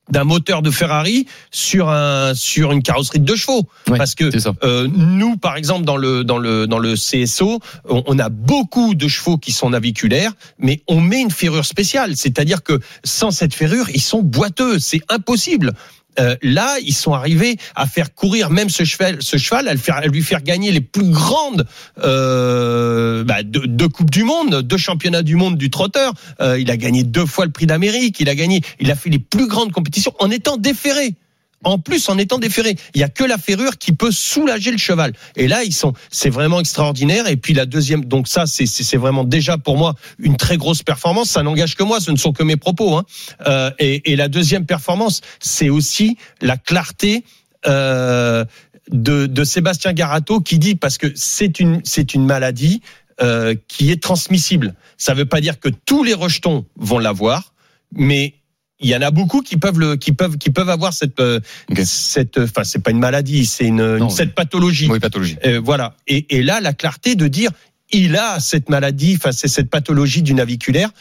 d'un 0.09 0.23
moteur 0.23 0.61
de 0.61 0.71
Ferrari 0.71 1.27
sur 1.51 1.89
un 1.89 2.33
sur 2.33 2.71
une 2.71 2.81
carrosserie 2.83 3.19
de 3.19 3.25
deux 3.25 3.35
chevaux. 3.35 3.67
Ouais, 3.87 3.97
parce 3.97 4.15
que 4.15 4.29
euh, 4.63 4.87
nous 4.91 5.37
par 5.37 5.57
exemple 5.57 5.85
dans 5.85 5.97
le 5.97 6.23
dans 6.23 6.37
le 6.37 6.67
dans 6.67 6.79
le 6.79 6.95
CSO 6.95 7.59
on, 7.87 8.03
on 8.05 8.19
a 8.19 8.29
beaucoup 8.29 8.95
de 8.95 9.07
chevaux 9.07 9.37
qui 9.37 9.51
sont 9.51 9.69
naviculaires 9.69 10.33
mais 10.57 10.81
on 10.87 11.01
met 11.01 11.21
une 11.21 11.31
ferrure 11.31 11.65
spéciale. 11.65 12.15
C'est-à-dire 12.15 12.63
que 12.63 12.79
sans 13.03 13.31
cette 13.31 13.53
ferrure 13.53 13.89
ils 13.93 14.01
sont 14.01 14.21
boiteux. 14.21 14.79
C'est 14.79 15.01
impossible 15.09 15.73
Euh, 16.19 16.35
là, 16.41 16.77
ils 16.83 16.93
sont 16.93 17.13
arrivés 17.13 17.57
à 17.75 17.87
faire 17.87 18.13
courir 18.13 18.49
même 18.49 18.69
ce 18.69 18.83
cheval, 18.83 19.17
ce 19.21 19.37
cheval, 19.37 19.67
à, 19.67 20.07
lui 20.07 20.21
faire 20.21 20.41
gagner 20.41 20.71
les 20.71 20.81
plus 20.81 21.09
grandes 21.09 21.65
euh, 22.03 23.23
bah, 23.23 23.43
deux, 23.43 23.67
deux 23.67 23.87
coupes 23.87 24.11
du 24.11 24.23
monde, 24.23 24.61
deux 24.61 24.77
championnats 24.77 25.23
du 25.23 25.35
monde 25.35 25.57
du 25.57 25.69
trotteur. 25.69 26.13
Euh, 26.41 26.59
il 26.59 26.69
a 26.71 26.77
gagné 26.77 27.03
deux 27.03 27.25
fois 27.25 27.45
le 27.45 27.51
prix 27.51 27.65
d'Amérique. 27.65 28.19
Il 28.19 28.29
a 28.29 28.35
gagné, 28.35 28.61
il 28.79 28.91
a 28.91 28.95
fait 28.95 29.09
les 29.09 29.19
plus 29.19 29.47
grandes 29.47 29.71
compétitions 29.71 30.13
en 30.19 30.29
étant 30.29 30.57
déféré. 30.57 31.15
En 31.63 31.77
plus, 31.77 32.07
en 32.09 32.17
étant 32.17 32.37
déféré, 32.37 32.75
il 32.93 33.01
y 33.01 33.03
a 33.03 33.09
que 33.09 33.23
la 33.23 33.37
ferrure 33.37 33.77
qui 33.77 33.91
peut 33.91 34.11
soulager 34.11 34.71
le 34.71 34.77
cheval. 34.77 35.13
Et 35.35 35.47
là, 35.47 35.63
ils 35.63 35.73
sont, 35.73 35.93
c'est 36.09 36.29
vraiment 36.29 36.59
extraordinaire. 36.59 37.27
Et 37.27 37.35
puis 37.35 37.53
la 37.53 37.65
deuxième, 37.65 38.05
donc 38.05 38.27
ça, 38.27 38.45
c'est 38.45 38.97
vraiment 38.97 39.25
déjà 39.25 39.57
pour 39.57 39.77
moi 39.77 39.95
une 40.19 40.37
très 40.37 40.57
grosse 40.57 40.83
performance. 40.83 41.31
Ça 41.31 41.43
n'engage 41.43 41.75
que 41.75 41.83
moi, 41.83 41.99
ce 41.99 42.11
ne 42.11 42.17
sont 42.17 42.31
que 42.31 42.43
mes 42.43 42.57
propos. 42.57 42.95
Hein. 42.95 43.05
Euh, 43.47 43.71
et, 43.79 44.11
et 44.11 44.15
la 44.15 44.29
deuxième 44.29 44.65
performance, 44.65 45.21
c'est 45.39 45.69
aussi 45.69 46.17
la 46.41 46.57
clarté. 46.57 47.23
Euh, 47.67 48.45
de, 48.89 49.27
de 49.27 49.43
Sébastien 49.43 49.93
Garato 49.93 50.39
qui 50.39 50.57
dit 50.57 50.75
parce 50.75 50.97
que 50.97 51.11
c'est 51.13 51.59
une 51.59 51.81
c'est 51.83 52.15
une 52.15 52.25
maladie 52.25 52.81
euh, 53.21 53.53
qui 53.67 53.91
est 53.91 54.01
transmissible. 54.01 54.75
Ça 54.97 55.13
ne 55.13 55.19
veut 55.19 55.25
pas 55.25 55.41
dire 55.41 55.59
que 55.59 55.67
tous 55.67 56.03
les 56.03 56.13
rejetons 56.13 56.65
vont 56.77 56.99
l'avoir, 56.99 57.53
mais 57.91 58.35
il 58.79 58.89
y 58.89 58.95
en 58.95 59.01
a 59.01 59.11
beaucoup 59.11 59.41
qui 59.41 59.57
peuvent 59.57 59.79
le 59.79 59.95
qui 59.95 60.11
peuvent 60.11 60.37
qui 60.37 60.49
peuvent 60.49 60.69
avoir 60.69 60.93
cette 60.93 61.19
euh, 61.19 61.39
Ok. 61.69 61.81
cette 61.83 62.37
enfin 62.37 62.63
c'est 62.63 62.79
pas 62.79 62.91
une 62.91 62.99
maladie, 62.99 63.45
c'est 63.45 63.65
une, 63.65 63.97
Non, 63.97 64.09
cette 64.09 64.35
pathologie. 64.35 64.87
Oui, 64.89 64.99
pathologie. 64.99 65.37
Euh, 65.45 65.59
voilà. 65.63 65.95
Et, 66.07 66.37
et 66.37 66.43
là, 66.43 66.61
la 66.61 66.73
clarté 66.73 67.15
de 67.15 67.27
dire, 67.27 67.51
il 67.91 68.15
a 68.15 68.39
cette 68.39 68.69
maladie, 68.69 69.15
enfin, 69.17 69.31
c'est 69.31 69.47
cette 69.47 69.69
pathologie 69.69 70.21
du 70.21 70.33
naviculaire. 70.33 70.91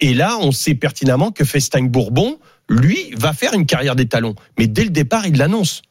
Et 0.00 0.14
là, 0.14 0.36
on 0.40 0.52
sait 0.52 0.74
pertinemment 0.74 1.30
que 1.30 1.44
Festaing 1.44 1.84
Bourbon, 1.84 2.38
lui, 2.68 3.14
va 3.16 3.32
faire 3.32 3.54
une 3.54 3.66
carrière 3.66 3.96
d'étalon. 3.96 4.34
Mais 4.58 4.66
dès 4.66 4.84
le 4.84 4.90
départ, 4.90 5.26
il 5.26 5.36
l'annonce. 5.38 5.82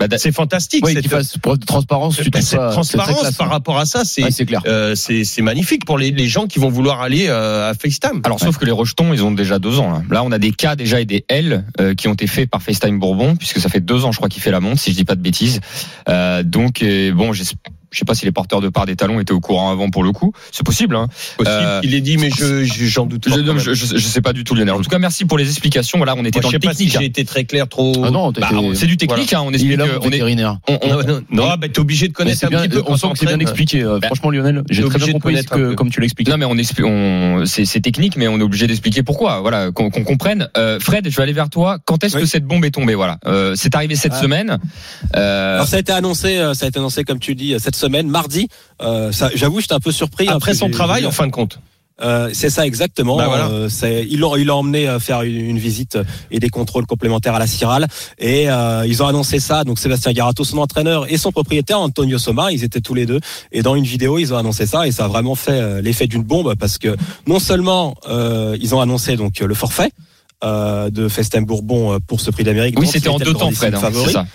Bah, 0.00 0.08
da- 0.08 0.18
C'est 0.18 0.32
fantastique. 0.32 0.84
Oui, 0.84 0.94
cette, 0.94 1.06
fasse 1.08 1.36
preuve 1.38 1.58
de 1.58 1.66
transparence. 1.66 2.16
bah, 2.16 2.24
cette 2.40 2.44
ça- 2.44 2.70
transparence 2.72 3.32
par 3.32 3.46
hein. 3.48 3.50
rapport 3.50 3.78
à 3.78 3.84
ça, 3.84 4.04
c'est 4.04 4.24
Ouais, 4.24 4.30
c'est 4.30 4.46
clair. 4.46 4.62
euh, 4.66 4.94
c'est 4.96 5.24
c'est 5.24 5.42
magnifique 5.42 5.84
pour 5.84 5.98
les, 5.98 6.10
les 6.10 6.26
gens 6.26 6.46
qui 6.46 6.58
vont 6.58 6.70
vouloir 6.70 7.02
aller 7.02 7.26
euh, 7.28 7.70
à 7.70 7.74
FaceTime. 7.74 8.22
Alors, 8.24 8.40
sauf 8.40 8.56
que 8.56 8.64
les 8.64 8.72
rejetons, 8.72 9.12
ils 9.12 9.22
ont 9.22 9.30
déjà 9.30 9.58
deux 9.58 9.78
ans. 9.78 9.92
Là, 9.92 10.02
Là, 10.10 10.24
on 10.24 10.32
a 10.32 10.38
des 10.38 10.52
cas 10.52 10.74
déjà 10.74 11.00
et 11.00 11.04
des 11.04 11.24
L 11.28 11.64
euh, 11.80 11.94
qui 11.94 12.08
ont 12.08 12.14
été 12.14 12.26
faits 12.26 12.48
par 12.50 12.62
FaceTime 12.62 12.98
Bourbon, 12.98 13.36
puisque 13.36 13.60
ça 13.60 13.68
fait 13.68 13.80
deux 13.80 14.04
ans, 14.06 14.10
je 14.12 14.16
crois, 14.16 14.28
qu'il 14.30 14.42
fait 14.42 14.50
la 14.50 14.60
montre, 14.60 14.80
si 14.80 14.90
je 14.90 14.96
dis 14.96 15.04
pas 15.04 15.14
de 15.16 15.22
bêtises. 15.22 15.60
Euh, 16.08 16.42
donc, 16.42 16.82
euh, 16.82 17.12
bon, 17.12 17.32
j'es- 17.34 17.44
je 17.92 17.98
sais 17.98 18.04
pas 18.04 18.14
si 18.14 18.24
les 18.24 18.32
porteurs 18.32 18.60
de 18.60 18.68
part 18.68 18.86
des 18.86 18.96
talons 18.96 19.20
étaient 19.20 19.32
au 19.32 19.40
courant 19.40 19.70
avant 19.70 19.90
pour 19.90 20.02
le 20.02 20.12
coup. 20.12 20.32
C'est 20.52 20.64
possible. 20.64 20.96
Hein. 20.96 21.08
Possible 21.36 21.56
euh, 21.58 21.80
qu'il 21.80 21.94
ait 21.94 22.00
dit, 22.00 22.16
mais 22.16 22.30
je 22.30 22.64
je- 22.64 22.84
j'en 22.86 23.06
doute 23.06 23.24
Je, 23.26 23.34
pas. 23.34 23.40
non, 23.42 23.58
je, 23.58 23.72
je, 23.74 23.86
je 23.96 24.06
sais 24.06 24.20
pas 24.20 24.32
du 24.32 24.44
tout, 24.44 24.54
Lionel. 24.54 24.74
En 24.74 24.80
tout 24.80 24.90
cas, 24.90 24.98
merci 24.98 25.24
pour 25.24 25.38
les 25.38 25.46
explications. 25.48 25.98
Voilà, 25.98 26.14
on 26.16 26.24
était 26.24 26.38
Moi, 26.38 26.42
dans 26.42 26.48
je 26.48 26.52
sais 26.52 26.58
le 26.58 26.68
pas 26.68 26.72
si 26.74 26.84
technique. 26.84 26.98
j'ai 27.00 27.06
été 27.06 27.24
très 27.24 27.44
clair, 27.44 27.68
trop. 27.68 27.92
Ah 28.04 28.10
non, 28.10 28.32
Bah, 28.32 28.48
c'est 28.74 28.86
du 28.86 28.96
technique. 28.96 29.32
Hein, 29.32 29.40
on 29.44 29.50
il 29.50 29.54
est 29.54 29.56
explique. 29.56 29.76
là, 29.78 29.84
on 30.00 30.00
est, 30.06 30.10
vétérinaire. 30.10 30.58
on- 30.68 30.78
on- 30.82 30.88
Non, 30.88 31.02
non, 31.06 31.22
non, 31.30 31.54
bah, 31.58 31.68
t'es 31.68 31.78
obligé 31.80 32.08
de 32.08 32.12
connaître 32.12 32.44
un 32.44 32.48
bien, 32.48 32.60
petit 32.62 32.68
peu. 32.68 32.82
on 32.86 32.96
sent 32.96 33.08
que 33.12 33.18
c'est 33.18 33.26
bien 33.26 33.38
expliqué. 33.40 33.82
euh, 33.82 33.98
Bah, 34.00 34.06
Franchement, 34.08 34.30
Lionel, 34.30 34.62
j'ai 34.70 34.82
très 34.84 34.98
bien 34.98 35.12
compris 35.12 35.44
que, 35.44 35.74
comme 35.74 35.90
tu 35.90 36.00
l'expliques. 36.00 36.28
Non 36.28 36.36
mais 36.36 36.44
on 36.46 36.56
explique, 36.56 36.86
on 36.86 37.44
c'est 37.46 37.80
technique, 37.80 38.16
mais 38.16 38.28
on 38.28 38.38
est 38.38 38.42
obligé 38.42 38.66
d'expliquer 38.66 39.02
pourquoi. 39.02 39.40
Voilà, 39.40 39.70
qu'on 39.72 39.90
comprenne. 39.90 40.48
Euh, 40.56 40.78
Fred, 40.80 41.08
je 41.08 41.16
vais 41.16 41.22
aller 41.22 41.32
vers 41.32 41.50
toi. 41.50 41.78
Quand 41.84 42.02
est-ce 42.04 42.16
que 42.16 42.26
cette 42.26 42.44
bombe 42.44 42.64
est 42.64 42.70
tombée? 42.70 42.94
Voilà, 42.94 43.18
euh, 43.26 43.54
c'est 43.56 43.74
arrivé 43.74 43.94
cette 43.96 44.12
Ah. 44.14 44.20
semaine. 44.20 44.58
Alors 45.12 45.66
ça 45.66 45.76
a 45.76 45.80
été 45.80 45.92
annoncé, 45.92 46.36
ça 46.54 46.66
a 46.66 46.68
été 46.68 46.78
annoncé 46.78 47.04
comme 47.04 47.18
tu 47.18 47.34
dis 47.34 47.54
cette 47.58 47.76
semaine, 47.80 48.08
mardi. 48.08 48.48
Euh, 48.82 49.10
j'avoue, 49.34 49.60
j'étais 49.60 49.74
un 49.74 49.80
peu 49.80 49.92
surpris. 49.92 50.28
hein, 50.28 50.34
Après 50.36 50.54
son 50.54 50.70
travail, 50.70 51.04
en 51.06 51.10
fin 51.10 51.26
de 51.26 51.32
compte. 51.32 51.58
Euh, 52.02 52.30
c'est 52.32 52.48
ça 52.48 52.64
exactement. 52.66 53.18
Bah 53.18 53.26
voilà. 53.26 53.48
Euh, 53.50 53.68
ils 54.08 54.18
l'ont 54.18 54.54
emmené 54.54 54.88
euh, 54.88 54.98
faire 54.98 55.20
une, 55.20 55.36
une 55.52 55.58
visite 55.58 55.98
et 56.30 56.38
des 56.40 56.48
contrôles 56.48 56.86
complémentaires 56.86 57.34
à 57.34 57.38
la 57.38 57.46
Cyrale 57.46 57.86
et 58.18 58.48
euh, 58.50 58.86
ils 58.86 59.02
ont 59.02 59.06
annoncé 59.06 59.38
ça. 59.38 59.64
Donc 59.64 59.78
Sébastien 59.78 60.12
Garato, 60.14 60.42
son 60.42 60.56
entraîneur 60.56 61.12
et 61.12 61.18
son 61.18 61.30
propriétaire 61.30 61.78
Antonio 61.78 62.16
Soma, 62.16 62.52
ils 62.52 62.64
étaient 62.64 62.80
tous 62.80 62.94
les 62.94 63.04
deux 63.04 63.20
et 63.52 63.60
dans 63.60 63.74
une 63.74 63.84
vidéo 63.84 64.16
ils 64.18 64.32
ont 64.32 64.38
annoncé 64.38 64.64
ça 64.64 64.86
et 64.86 64.92
ça 64.92 65.04
a 65.04 65.08
vraiment 65.08 65.34
fait 65.34 65.60
euh, 65.60 65.82
l'effet 65.82 66.06
d'une 66.06 66.22
bombe 66.22 66.54
parce 66.58 66.78
que 66.78 66.96
non 67.26 67.38
seulement 67.38 67.94
euh, 68.08 68.56
ils 68.62 68.74
ont 68.74 68.80
annoncé 68.80 69.16
donc 69.16 69.38
le 69.40 69.54
forfait. 69.54 69.90
euh, 70.42 70.88
de 70.88 71.06
Festin 71.06 71.42
Bourbon 71.42 71.92
euh, 71.92 71.98
pour 72.06 72.18
ce 72.22 72.30
prix 72.30 72.44
d'Amérique. 72.44 72.80
oui, 72.80 72.86
c'était 72.86 73.10
il 73.10 73.12
en 73.12 73.18
deux 73.18 73.34
temps, 73.34 73.50
Fred. 73.50 73.74
hein. 73.74 74.26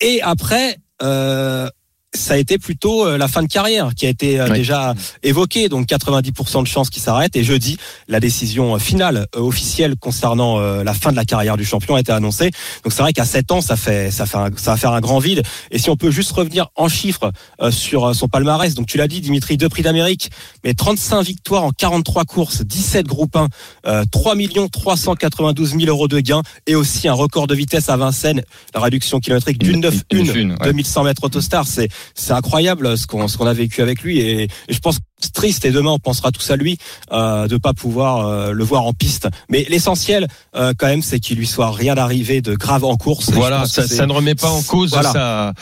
Et 0.00 0.20
après, 0.22 0.76
euh, 1.04 1.68
ça 2.14 2.34
a 2.34 2.36
été 2.36 2.58
plutôt 2.58 3.06
euh, 3.06 3.16
la 3.16 3.26
fin 3.28 3.42
de 3.42 3.48
carrière 3.48 3.94
qui 3.94 4.06
a 4.06 4.08
été 4.10 4.38
euh, 4.40 4.46
Oui. 4.50 4.58
déjà 4.58 4.94
évoquée. 5.22 5.68
Donc 5.68 5.86
90% 5.88 6.62
de 6.62 6.66
chances 6.68 6.90
qu'il 6.90 7.02
s'arrête. 7.02 7.34
Et 7.36 7.44
jeudi, 7.44 7.78
la 8.08 8.20
décision 8.20 8.78
finale 8.78 9.26
euh, 9.36 9.40
officielle 9.40 9.96
concernant 9.96 10.58
la 10.60 10.94
fin 10.94 11.10
de 11.10 11.16
la 11.16 11.24
carrière 11.24 11.56
du 11.56 11.64
champion 11.64 11.94
a 11.94 12.00
été 12.00 12.12
annoncée. 12.12 12.50
Donc 12.84 12.92
c'est 12.92 13.02
vrai 13.02 13.12
qu'à 13.12 13.24
7 13.24 13.50
ans, 13.52 13.60
ça 13.60 13.76
fait 13.76 14.10
ça 14.10 14.26
fait 14.26 14.36
un- 14.38 14.50
ça 14.56 14.72
va 14.72 14.76
faire 14.76 14.92
un 14.92 15.00
grand 15.00 15.18
vide. 15.18 15.42
Et 15.70 15.78
si 15.78 15.90
on 15.90 15.96
peut 15.96 16.10
juste 16.10 16.32
revenir 16.32 16.68
en 16.76 16.88
chiffres 16.88 17.32
sur 17.70 18.14
son 18.14 18.28
palmarès. 18.28 18.74
Donc 18.74 18.86
tu 18.86 18.98
l'as 18.98 19.08
dit, 19.08 19.20
Dimitri, 19.20 19.56
deux 19.56 19.68
prix 19.68 19.82
d'Amérique, 19.82 20.30
mais 20.64 20.74
35 20.74 21.22
victoires 21.22 21.64
en 21.64 21.70
43 21.70 22.24
courses, 22.24 22.62
17 22.62 23.06
groupes 23.06 23.36
1, 23.36 23.48
euh, 23.86 24.04
3 24.10 24.34
392 24.70 25.70
000 25.78 25.84
euros 25.86 26.08
de 26.08 26.20
gains 26.20 26.42
et 26.66 26.74
aussi 26.74 27.08
un 27.08 27.12
record 27.12 27.46
de 27.46 27.54
vitesse 27.54 27.88
à 27.88 27.96
Vincennes, 27.96 28.42
la 28.74 28.80
réduction 28.80 29.20
kilométrique 29.20 29.58
d'une 29.58 29.80
9 29.80 29.94
Une- 30.12 30.18
une- 30.20 30.30
1 30.30 30.34
une, 30.34 30.50
ouais. 30.52 30.58
2100 30.64 31.04
mètres 31.04 31.24
autostar, 31.24 31.66
c'est 31.66 31.88
c'est 32.14 32.32
incroyable 32.32 32.96
ce 32.96 33.06
qu'on 33.06 33.28
ce 33.28 33.36
qu'on 33.36 33.46
a 33.46 33.52
vécu 33.52 33.82
avec 33.82 34.02
lui 34.02 34.20
et, 34.20 34.48
je 34.68 34.78
pense 34.78 34.98
triste 35.30 35.64
et 35.64 35.70
demain 35.70 35.90
on 35.90 35.98
pensera 35.98 36.30
tous 36.32 36.50
à 36.50 36.56
lui 36.56 36.78
euh, 37.12 37.46
de 37.48 37.56
pas 37.56 37.72
pouvoir 37.74 38.26
euh, 38.26 38.52
le 38.52 38.64
voir 38.64 38.84
en 38.86 38.92
piste. 38.92 39.28
Mais 39.48 39.66
l'essentiel 39.68 40.26
euh, 40.56 40.72
quand 40.76 40.86
même 40.86 41.02
c'est 41.02 41.20
qu'il 41.20 41.38
lui 41.38 41.46
soit 41.46 41.70
rien 41.70 41.96
arrivé 41.96 42.40
de 42.40 42.54
grave 42.54 42.84
en 42.84 42.96
course. 42.96 43.30
Voilà, 43.30 43.66
ça, 43.66 44.06
ne 44.06 44.12
remet 44.12 44.34
pas 44.34 44.50
en 44.50 44.62
cause 44.62 44.90
Voilà. 44.90 45.12
sa, 45.12 45.52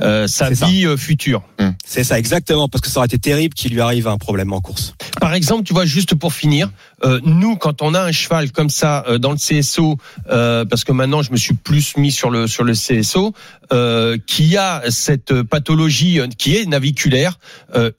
euh, 0.00 0.26
sa 0.26 0.48
C'est 0.48 0.54
ça. 0.54 0.66
vie 0.66 0.86
future. 0.96 1.42
C'est 1.84 2.04
ça 2.04 2.18
exactement 2.18 2.68
parce 2.68 2.82
que 2.82 2.88
ça 2.88 3.00
aurait 3.00 3.06
été 3.06 3.18
terrible 3.18 3.54
qu'il 3.54 3.72
lui 3.72 3.80
arrive 3.80 4.06
un 4.08 4.16
problème 4.18 4.52
en 4.52 4.60
course. 4.60 4.94
Par 5.20 5.34
exemple, 5.34 5.64
tu 5.64 5.72
vois, 5.74 5.84
juste 5.84 6.14
pour 6.14 6.32
finir, 6.32 6.70
euh, 7.04 7.20
nous, 7.24 7.56
quand 7.56 7.82
on 7.82 7.94
a 7.94 8.00
un 8.02 8.12
cheval 8.12 8.52
comme 8.52 8.70
ça 8.70 9.04
euh, 9.08 9.18
dans 9.18 9.32
le 9.32 9.36
CSO, 9.36 9.96
euh, 10.30 10.64
parce 10.64 10.84
que 10.84 10.92
maintenant 10.92 11.22
je 11.22 11.32
me 11.32 11.36
suis 11.36 11.54
plus 11.54 11.96
mis 11.96 12.12
sur 12.12 12.30
le 12.30 12.46
sur 12.46 12.64
le 12.64 12.72
CSO, 12.74 13.34
euh, 13.72 14.16
qui 14.26 14.56
a 14.56 14.82
cette 14.88 15.42
pathologie 15.42 16.20
euh, 16.20 16.28
qui 16.38 16.56
est 16.56 16.66
naviculaire, 16.66 17.38
euh, 17.74 17.90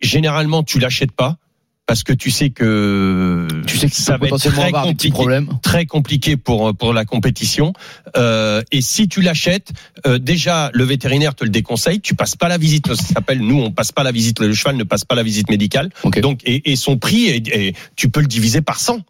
généralement 0.00 0.62
tu 0.62 0.78
l'achètes 0.78 1.12
pas 1.12 1.36
parce 1.86 2.02
que 2.02 2.12
tu 2.12 2.30
sais 2.30 2.50
que 2.50 3.48
Tu 3.66 3.78
sais 3.78 3.88
que 3.88 3.96
ça 3.96 4.12
va 4.18 4.26
être 4.26 4.38
très 4.50 4.70
compliqué 4.82 5.16
très 5.62 5.86
compliqué 5.86 6.36
pour 6.36 6.74
pour 6.76 6.92
la 6.92 7.06
compétition. 7.06 7.72
Euh, 8.16 8.60
et 8.70 8.82
si 8.82 9.08
tu 9.08 9.22
l'achètes, 9.22 9.72
euh, 10.06 10.18
déjà 10.18 10.70
le 10.74 10.84
vétérinaire 10.84 11.34
te 11.34 11.44
le 11.44 11.50
déconseille. 11.50 12.00
Tu 12.02 12.14
passes 12.14 12.36
pas 12.36 12.48
la 12.48 12.58
visite. 12.58 12.94
Ça 12.94 13.02
s'appelle 13.14 13.40
nous, 13.40 13.58
on 13.62 13.70
passe 13.70 13.92
pas 13.92 14.02
la 14.02 14.12
visite. 14.12 14.38
Le 14.40 14.52
cheval 14.52 14.76
ne 14.76 14.84
passe 14.84 15.06
pas 15.06 15.14
la 15.14 15.22
visite 15.22 15.48
médicale. 15.48 15.88
Ok. 16.02 16.20
Donc 16.20 16.40
et, 16.44 16.70
et 16.70 16.76
son 16.76 16.98
prix, 16.98 17.24
est, 17.28 17.48
est- 17.48 17.74
tu 17.96 18.10
peux 18.10 18.20
le 18.20 18.26
diviser 18.26 18.60
par 18.60 18.78
100. 18.80 19.00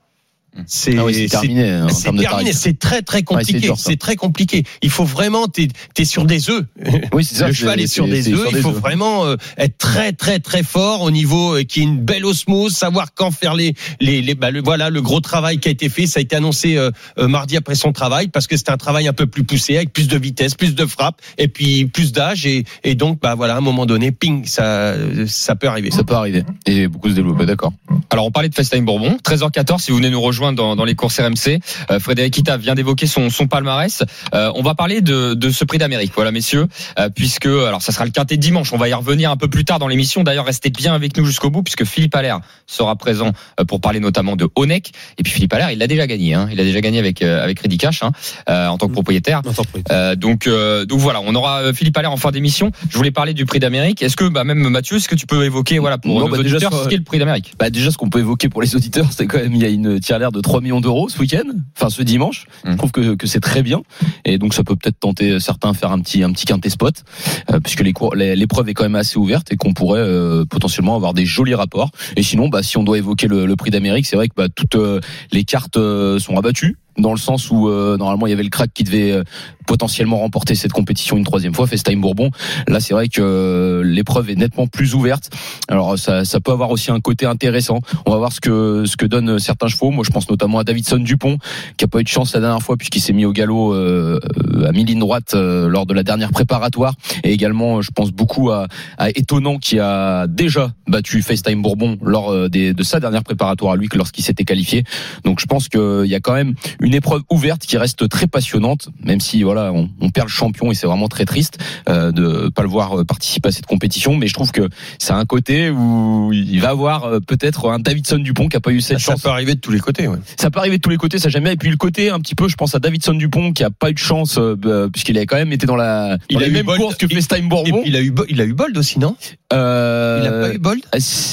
C'est 0.67 0.97
Ah 0.99 1.05
oui, 1.05 1.15
c'est 1.15 1.21
c'est- 1.23 1.29
terminé. 1.29 1.71
hein, 1.71 1.87
c'est 1.89 2.13
terminé, 2.17 2.53
c'est 2.53 2.79
très 2.79 3.03
très 3.03 3.19
c'est 3.19 3.25
compliqué. 3.25 3.71
c'est 3.77 3.97
très 3.99 4.17
compliqué. 4.17 4.65
Il 4.83 4.91
faut 4.91 5.05
vraiment, 5.05 5.47
t'es 5.47 5.69
es 5.99 6.05
sur 6.05 6.25
des 6.25 6.51
œufs. 6.51 6.65
Oui, 7.13 7.25
c'est 7.25 7.37
ça. 7.37 7.47
le 7.49 7.53
c'est- 7.55 7.61
cheval 7.61 7.81
est 7.81 7.87
sur 7.87 8.05
c'est- 8.07 8.11
des 8.11 8.23
c'est 8.23 8.33
œufs. 8.33 8.49
sur 8.49 8.57
Il 8.57 8.63
faut 8.63 8.73
vraiment 8.73 9.25
euh, 9.27 9.37
être 9.57 9.79
très 9.79 10.13
très 10.13 10.39
très 10.39 10.63
fort 10.63 11.03
au 11.03 11.11
niveau 11.11 11.57
euh, 11.57 11.63
qui 11.63 11.81
ait 11.81 11.85
une 11.85 11.99
belle 11.99 12.25
osmose, 12.25 12.75
savoir 12.75 13.15
quand 13.15 13.31
faire 13.31 13.55
les 13.55 13.75
les, 14.01 14.21
les 14.23 14.35
bah, 14.35 14.51
le, 14.51 14.61
voilà 14.63 14.91
le 14.91 15.01
gros 15.03 15.21
travail 15.21 15.59
qui 15.59 15.69
a 15.69 15.71
été 15.71 15.89
fait. 15.89 16.07
Ça 16.07 16.19
a 16.19 16.23
été 16.23 16.37
annoncé 16.37 16.77
euh, 16.77 16.91
euh, 17.19 17.29
mardi 17.29 17.57
après 17.57 17.75
son 17.75 17.93
travail 17.93 18.29
parce 18.29 18.47
que 18.47 18.57
c'était 18.57 18.73
un 18.73 18.77
travail 18.77 19.07
un 19.09 19.13
peu 19.13 19.27
plus 19.27 19.45
poussé 19.45 19.77
avec 19.77 19.93
plus 19.93 20.09
de 20.09 20.19
vitesse, 20.19 20.55
plus 20.55 20.75
de 20.75 20.87
frappe 20.87 21.21
et 21.39 21.49
puis 21.49 21.87
plus 21.87 22.13
d'âge 22.13 22.47
et, 22.47 22.65
et 22.85 22.95
donc 22.95 23.21
bah 23.21 23.35
voilà 23.35 23.55
à 23.55 23.59
un 23.59 23.63
moment 23.63 23.87
donné, 23.87 24.13
ping, 24.13 24.45
ça 24.47 24.95
ça 25.27 25.55
peut 25.57 25.69
arriver. 25.69 25.91
Ça 25.91 26.05
peut 26.05 26.15
arriver. 26.15 26.45
Et 26.67 26.89
beaucoup 26.89 27.11
se 27.11 27.15
développer, 27.15 27.47
d'accord. 27.47 27.73
Alors 28.11 28.27
on 28.27 28.31
parlait 28.31 28.49
de 28.49 28.55
FaceTime 28.55 28.85
Bourbon, 28.85 29.19
13h14 29.25 29.81
si 29.83 29.91
vous 29.91 29.99
venez 29.99 30.11
nous 30.11 30.21
rejoindre 30.21 30.48
dans, 30.53 30.77
dans 30.77 30.85
les 30.85 30.95
courses 30.95 31.21
RMC. 31.21 31.61
Euh, 31.91 32.01
Frédéric 32.01 32.35
Kita 32.35 32.57
vient 32.57 32.75
d'évoquer 32.75 33.07
son, 33.07 33.31
son 33.31 33.47
palmarès. 33.47 34.03
Euh, 34.35 34.53
on 34.55 34.63
va 34.63 34.75
parler 34.75 35.01
de, 35.01 35.35
de 35.35 35.51
ce 35.51 35.65
prix 35.65 35.79
d'Amérique, 35.79 36.13
voilà 36.15 36.33
messieurs, 36.33 36.67
euh, 36.99 37.09
puisque 37.09 37.47
alors 37.47 37.83
ça 37.83 37.93
sera 37.93 38.05
le 38.05 38.11
quintet 38.11 38.37
de 38.37 38.43
dimanche. 38.43 38.73
On 38.73 38.79
va 38.79 38.89
y 38.89 38.95
revenir 38.95 39.31
un 39.31 39.37
peu 39.37 39.49
plus 39.49 39.65
tard 39.65 39.79
dans 39.79 39.89
l'émission. 39.89 40.23
D'ailleurs 40.23 40.47
restez 40.47 40.71
bien 40.71 40.95
avec 40.95 41.17
nous 41.17 41.25
jusqu'au 41.25 41.51
bout 41.51 41.63
puisque 41.63 41.85
Philippe 41.85 42.15
Allaire 42.15 42.41
sera 42.67 42.97
présent 42.97 43.33
euh, 43.61 43.65
pour 43.65 43.81
parler 43.81 44.01
notamment 44.01 44.37
de 44.37 44.49
Honeck. 44.55 44.93
Et 45.19 45.23
puis 45.23 45.33
Philippe 45.33 45.53
Allaire, 45.53 45.71
il 45.71 45.79
l'a 45.79 45.87
déjà 45.87 46.07
gagné, 46.07 46.35
hein. 46.35 46.49
il 46.53 46.61
a 46.61 46.65
déjà 46.65 46.81
gagné 46.81 46.99
avec 46.99 47.23
euh, 47.23 47.43
avec 47.43 47.61
Ready 47.61 47.79
Cash 47.79 48.03
hein, 48.03 48.13
euh, 48.49 48.67
en 48.67 48.79
tant 48.79 48.89
que 48.89 48.93
propriétaire. 48.93 49.43
Euh, 49.91 50.17
donc, 50.17 50.47
euh, 50.47 50.85
donc 50.85 51.01
voilà, 51.01 51.21
on 51.25 51.35
aura 51.35 51.73
Philippe 51.73 51.97
Allaire 51.97 52.13
en 52.13 52.17
fin 52.17 52.31
d'émission. 52.31 52.71
Je 52.89 52.97
voulais 52.97 53.11
parler 53.11 53.35
du 53.35 53.47
prix 53.47 53.59
d'Amérique. 53.59 54.03
Est-ce 54.03 54.17
que, 54.17 54.25
bah, 54.29 54.45
même 54.45 54.69
Mathieu, 54.69 54.97
est-ce 54.97 55.09
que 55.09 55.15
tu 55.15 55.27
peux 55.27 55.45
évoquer, 55.45 55.79
voilà, 55.79 55.99
pour 55.99 56.15
Non, 56.15 56.29
nos 56.29 56.33
bah, 56.33 56.39
auditeurs, 56.39 56.73
ce 56.73 56.89
qu'est 56.89 56.97
le 56.97 57.03
prix 57.03 57.19
d'Amérique? 57.19 57.55
Bah 57.59 57.71
déjà, 57.71 57.91
ce 57.91 57.97
qu'on 57.97 58.11
peut 58.11 58.21
évoquer 58.21 58.49
pour 58.49 58.63
les 58.63 58.75
auditeurs, 58.75 59.07
c'est 59.11 59.27
quand 59.27 59.39
même 59.39 59.55
il 59.55 59.63
y 59.63 59.65
a 59.65 59.69
une 59.69 60.01
tirelire 60.01 60.33
de 60.33 60.38
3 60.41 60.61
millions 60.61 60.81
d'euros 60.81 61.09
ce 61.09 61.19
week-end, 61.19 61.45
enfin 61.77 61.91
ce 61.91 62.03
dimanche. 62.03 62.47
Je 62.65 62.77
trouve 62.77 62.93
que, 62.93 63.15
que 63.15 63.27
c'est 63.27 63.41
très 63.41 63.63
bien 63.63 63.83
et 64.25 64.39
donc 64.39 64.55
ça 64.55 64.65
peut 64.65 64.77
peut-être 64.77 64.99
tenter 64.99 65.41
certains 65.41 65.71
à 65.71 65.75
faire 65.75 65.93
un 65.93 66.01
petit 66.01 66.23
un 66.23 66.33
petit 66.33 66.47
quintet 66.47 66.71
spot 66.71 67.05
euh, 67.51 67.61
puisque 67.61 67.83
l'épreuve 67.83 68.69
est 68.69 68.75
quand 68.75 68.85
même 68.85 68.97
assez 68.97 69.19
ouverte 69.19 69.53
et 69.53 69.57
qu'on 69.57 69.75
pourrait 69.75 70.01
euh, 70.01 70.45
potentiellement 70.45 70.97
avoir 70.97 71.15
des 71.15 71.27
jolis 71.27 71.55
rapports. 71.55 71.91
Et 72.17 72.23
sinon, 72.23 72.49
bah 72.49 72.63
si 72.63 72.77
on 72.77 72.83
doit 72.83 72.99
évoquer 72.99 73.29
le, 73.29 73.47
le 73.47 73.57
prix 73.57 73.71
d'Amérique, 73.71 74.07
c'est 74.07 74.17
vrai 74.17 74.29
que 74.29 74.35
bah, 74.37 74.49
toutes 74.49 74.77
euh, 74.77 75.01
les 75.33 75.45
cartes 75.45 75.77
euh, 75.77 76.19
sont 76.19 76.37
abattues 76.37 76.77
dans 76.99 77.13
le 77.13 77.19
sens 77.19 77.51
où 77.51 77.69
euh, 77.69 77.97
normalement 77.97 78.27
il 78.27 78.31
y 78.31 78.33
avait 78.33 78.43
le 78.43 78.49
crack 78.51 78.71
qui 78.73 78.85
devait 78.85 79.13
euh, 79.13 79.23
potentiellement 79.67 80.19
remporter 80.19 80.55
cette 80.55 80.73
compétition 80.73 81.17
une 81.17 81.25
troisième 81.25 81.55
fois, 81.55 81.67
FaceTime 81.67 82.01
Bourbon. 82.01 82.31
Là, 82.67 82.81
c'est 82.81 82.95
vrai 82.95 83.09
que 83.09 83.21
euh, 83.21 83.83
l'épreuve 83.85 84.31
est 84.31 84.35
nettement 84.37 84.67
plus 84.67 84.95
ouverte. 84.95 85.31
Alors 85.69 85.99
ça, 85.99 86.25
ça 86.25 86.41
peut 86.41 86.53
avoir 86.53 86.71
aussi 86.71 86.91
un 86.91 87.01
côté 87.01 87.27
intéressant. 87.27 87.81
On 88.07 88.11
va 88.11 88.17
voir 88.17 88.33
ce 88.33 88.41
que 88.41 88.85
ce 88.87 88.97
que 88.97 89.07
donnent 89.07 89.39
certains 89.39 89.69
chevaux. 89.69 89.91
Moi, 89.91 90.05
je 90.07 90.11
pense 90.11 90.29
notamment 90.31 90.59
à 90.59 90.65
Davidson 90.65 90.97
Dupont, 90.97 91.39
qui 91.77 91.85
a 91.85 91.89
pas 91.89 92.01
eu 92.01 92.05
de 92.05 92.09
chance 92.09 92.35
la 92.35 92.41
dernière 92.41 92.63
fois 92.63 92.77
puisqu'il 92.77 93.01
s'est 93.01 93.13
mis 93.13 93.25
au 93.25 93.33
galop 93.33 93.75
euh, 93.75 94.19
à 94.67 94.73
mi-ligne 94.73 94.99
droite 94.99 95.33
euh, 95.35 95.69
lors 95.69 95.87
de 95.87 95.95
la 95.95 96.03
dernière 96.03 96.31
préparatoire. 96.31 96.95
Et 97.25 97.33
également, 97.33 97.83
je 97.83 97.91
pense 97.91 98.11
beaucoup 98.11 98.51
à, 98.51 98.67
à 98.97 99.11
Étonnant 99.11 99.59
qui 99.59 99.79
a 99.79 100.27
déjà 100.27 100.73
battu 100.87 101.23
FaceTime 101.23 101.63
Bourbon 101.63 101.99
lors 102.03 102.31
euh, 102.31 102.49
des, 102.49 102.73
de 102.73 102.83
sa 102.83 103.01
dernière 103.01 103.23
préparatoire 103.23 103.73
à 103.73 103.77
lui 103.77 103.89
que 103.89 103.99
lorsqu'il 103.99 104.25
s'était 104.25 104.45
qualifié. 104.45 104.85
Donc, 105.25 105.41
je 105.41 105.47
pense 105.47 105.69
qu'il 105.69 106.07
y 106.07 106.15
a 106.15 106.21
quand 106.21 106.35
même 106.35 106.55
une 106.81 106.88
épreuve 106.95 107.23
ouverte 107.31 107.63
qui 107.63 107.77
reste 107.77 108.09
très 108.09 108.27
passionnante, 108.27 108.89
même 109.03 109.21
si 109.21 109.43
voilà, 109.43 109.73
on, 109.73 109.89
on 110.01 110.11
perd 110.11 110.29
le 110.29 110.33
champion 110.33 110.71
et 110.71 110.75
c'est 110.75 110.87
vraiment 110.87 111.09
très 111.09 111.25
triste 111.25 111.59
euh, 111.89 112.13
de 112.13 112.49
pas 112.49 112.63
le 112.63 112.69
voir 112.69 113.01
euh, 113.01 113.05
participer 113.05 113.49
à 113.49 113.53
cette 113.53 113.67
compétition. 113.67 114.17
Mais 114.17 114.27
je 114.27 114.35
trouve 114.35 114.51
que 114.53 114.69
c'est 114.99 115.13
un 115.13 115.25
côté 115.25 115.71
où 115.71 116.31
il 116.33 116.61
va 116.61 116.71
avoir 116.71 117.05
euh, 117.05 117.21
peut-être 117.21 117.71
un 117.71 117.79
Davidson 117.79 118.19
Dupont 118.19 118.49
qui 118.49 118.57
a 118.57 118.61
pas 118.61 118.71
eu 118.71 118.81
cette 118.81 118.99
Ça 118.99 119.13
chance. 119.13 119.23
peut 119.23 119.29
arriver 119.29 119.55
de 119.55 119.61
tous 119.61 119.73
les 119.73 119.81
côtés. 119.81 120.07
Ouais. 120.09 120.19
Ça 120.39 120.51
peut 120.51 120.59
arriver 120.61 120.77
de 120.79 120.83
tous 120.83 120.91
les 120.91 120.97
côtés, 120.97 121.19
ça 121.19 121.29
j'aime 121.29 121.45
bien. 121.45 121.53
Et 121.53 121.57
puis 121.57 121.71
le 121.71 121.77
côté 121.77 122.11
un 122.11 122.21
petit 122.21 122.35
peu, 122.35 122.49
je 122.49 122.57
pense 122.57 122.75
à 122.75 122.79
Davidson 122.79 123.15
Dupont 123.15 123.53
qui 123.53 123.65
a 123.65 123.71
pas 123.71 123.91
eu 123.91 123.95
de 123.95 123.99
chance 123.99 124.39
euh, 124.39 124.55
bah, 124.57 124.89
puisqu'il 124.93 125.19
a 125.19 125.27
quand 125.27 125.37
même 125.37 125.53
été 125.53 125.67
dans 125.67 125.77
la 125.77 126.17
dans 126.31 126.41
Il 126.41 126.57
a 126.57 126.63
Bolt. 126.63 126.79
courses 126.81 126.97
que 126.97 127.07
Et 127.07 127.43
Bourbon. 127.43 127.83
il 127.87 127.97
a 127.97 128.01
eu 128.01 128.13
il 128.29 128.41
a 128.41 128.45
eu 128.45 128.53
Bold 128.55 128.77
aussi 128.79 128.99
non? 128.99 129.17
Euh, 129.53 130.21
Il 130.23 130.29
a 130.29 130.31
pas 130.49 130.55
eu 130.55 130.59
Bold 130.59 130.81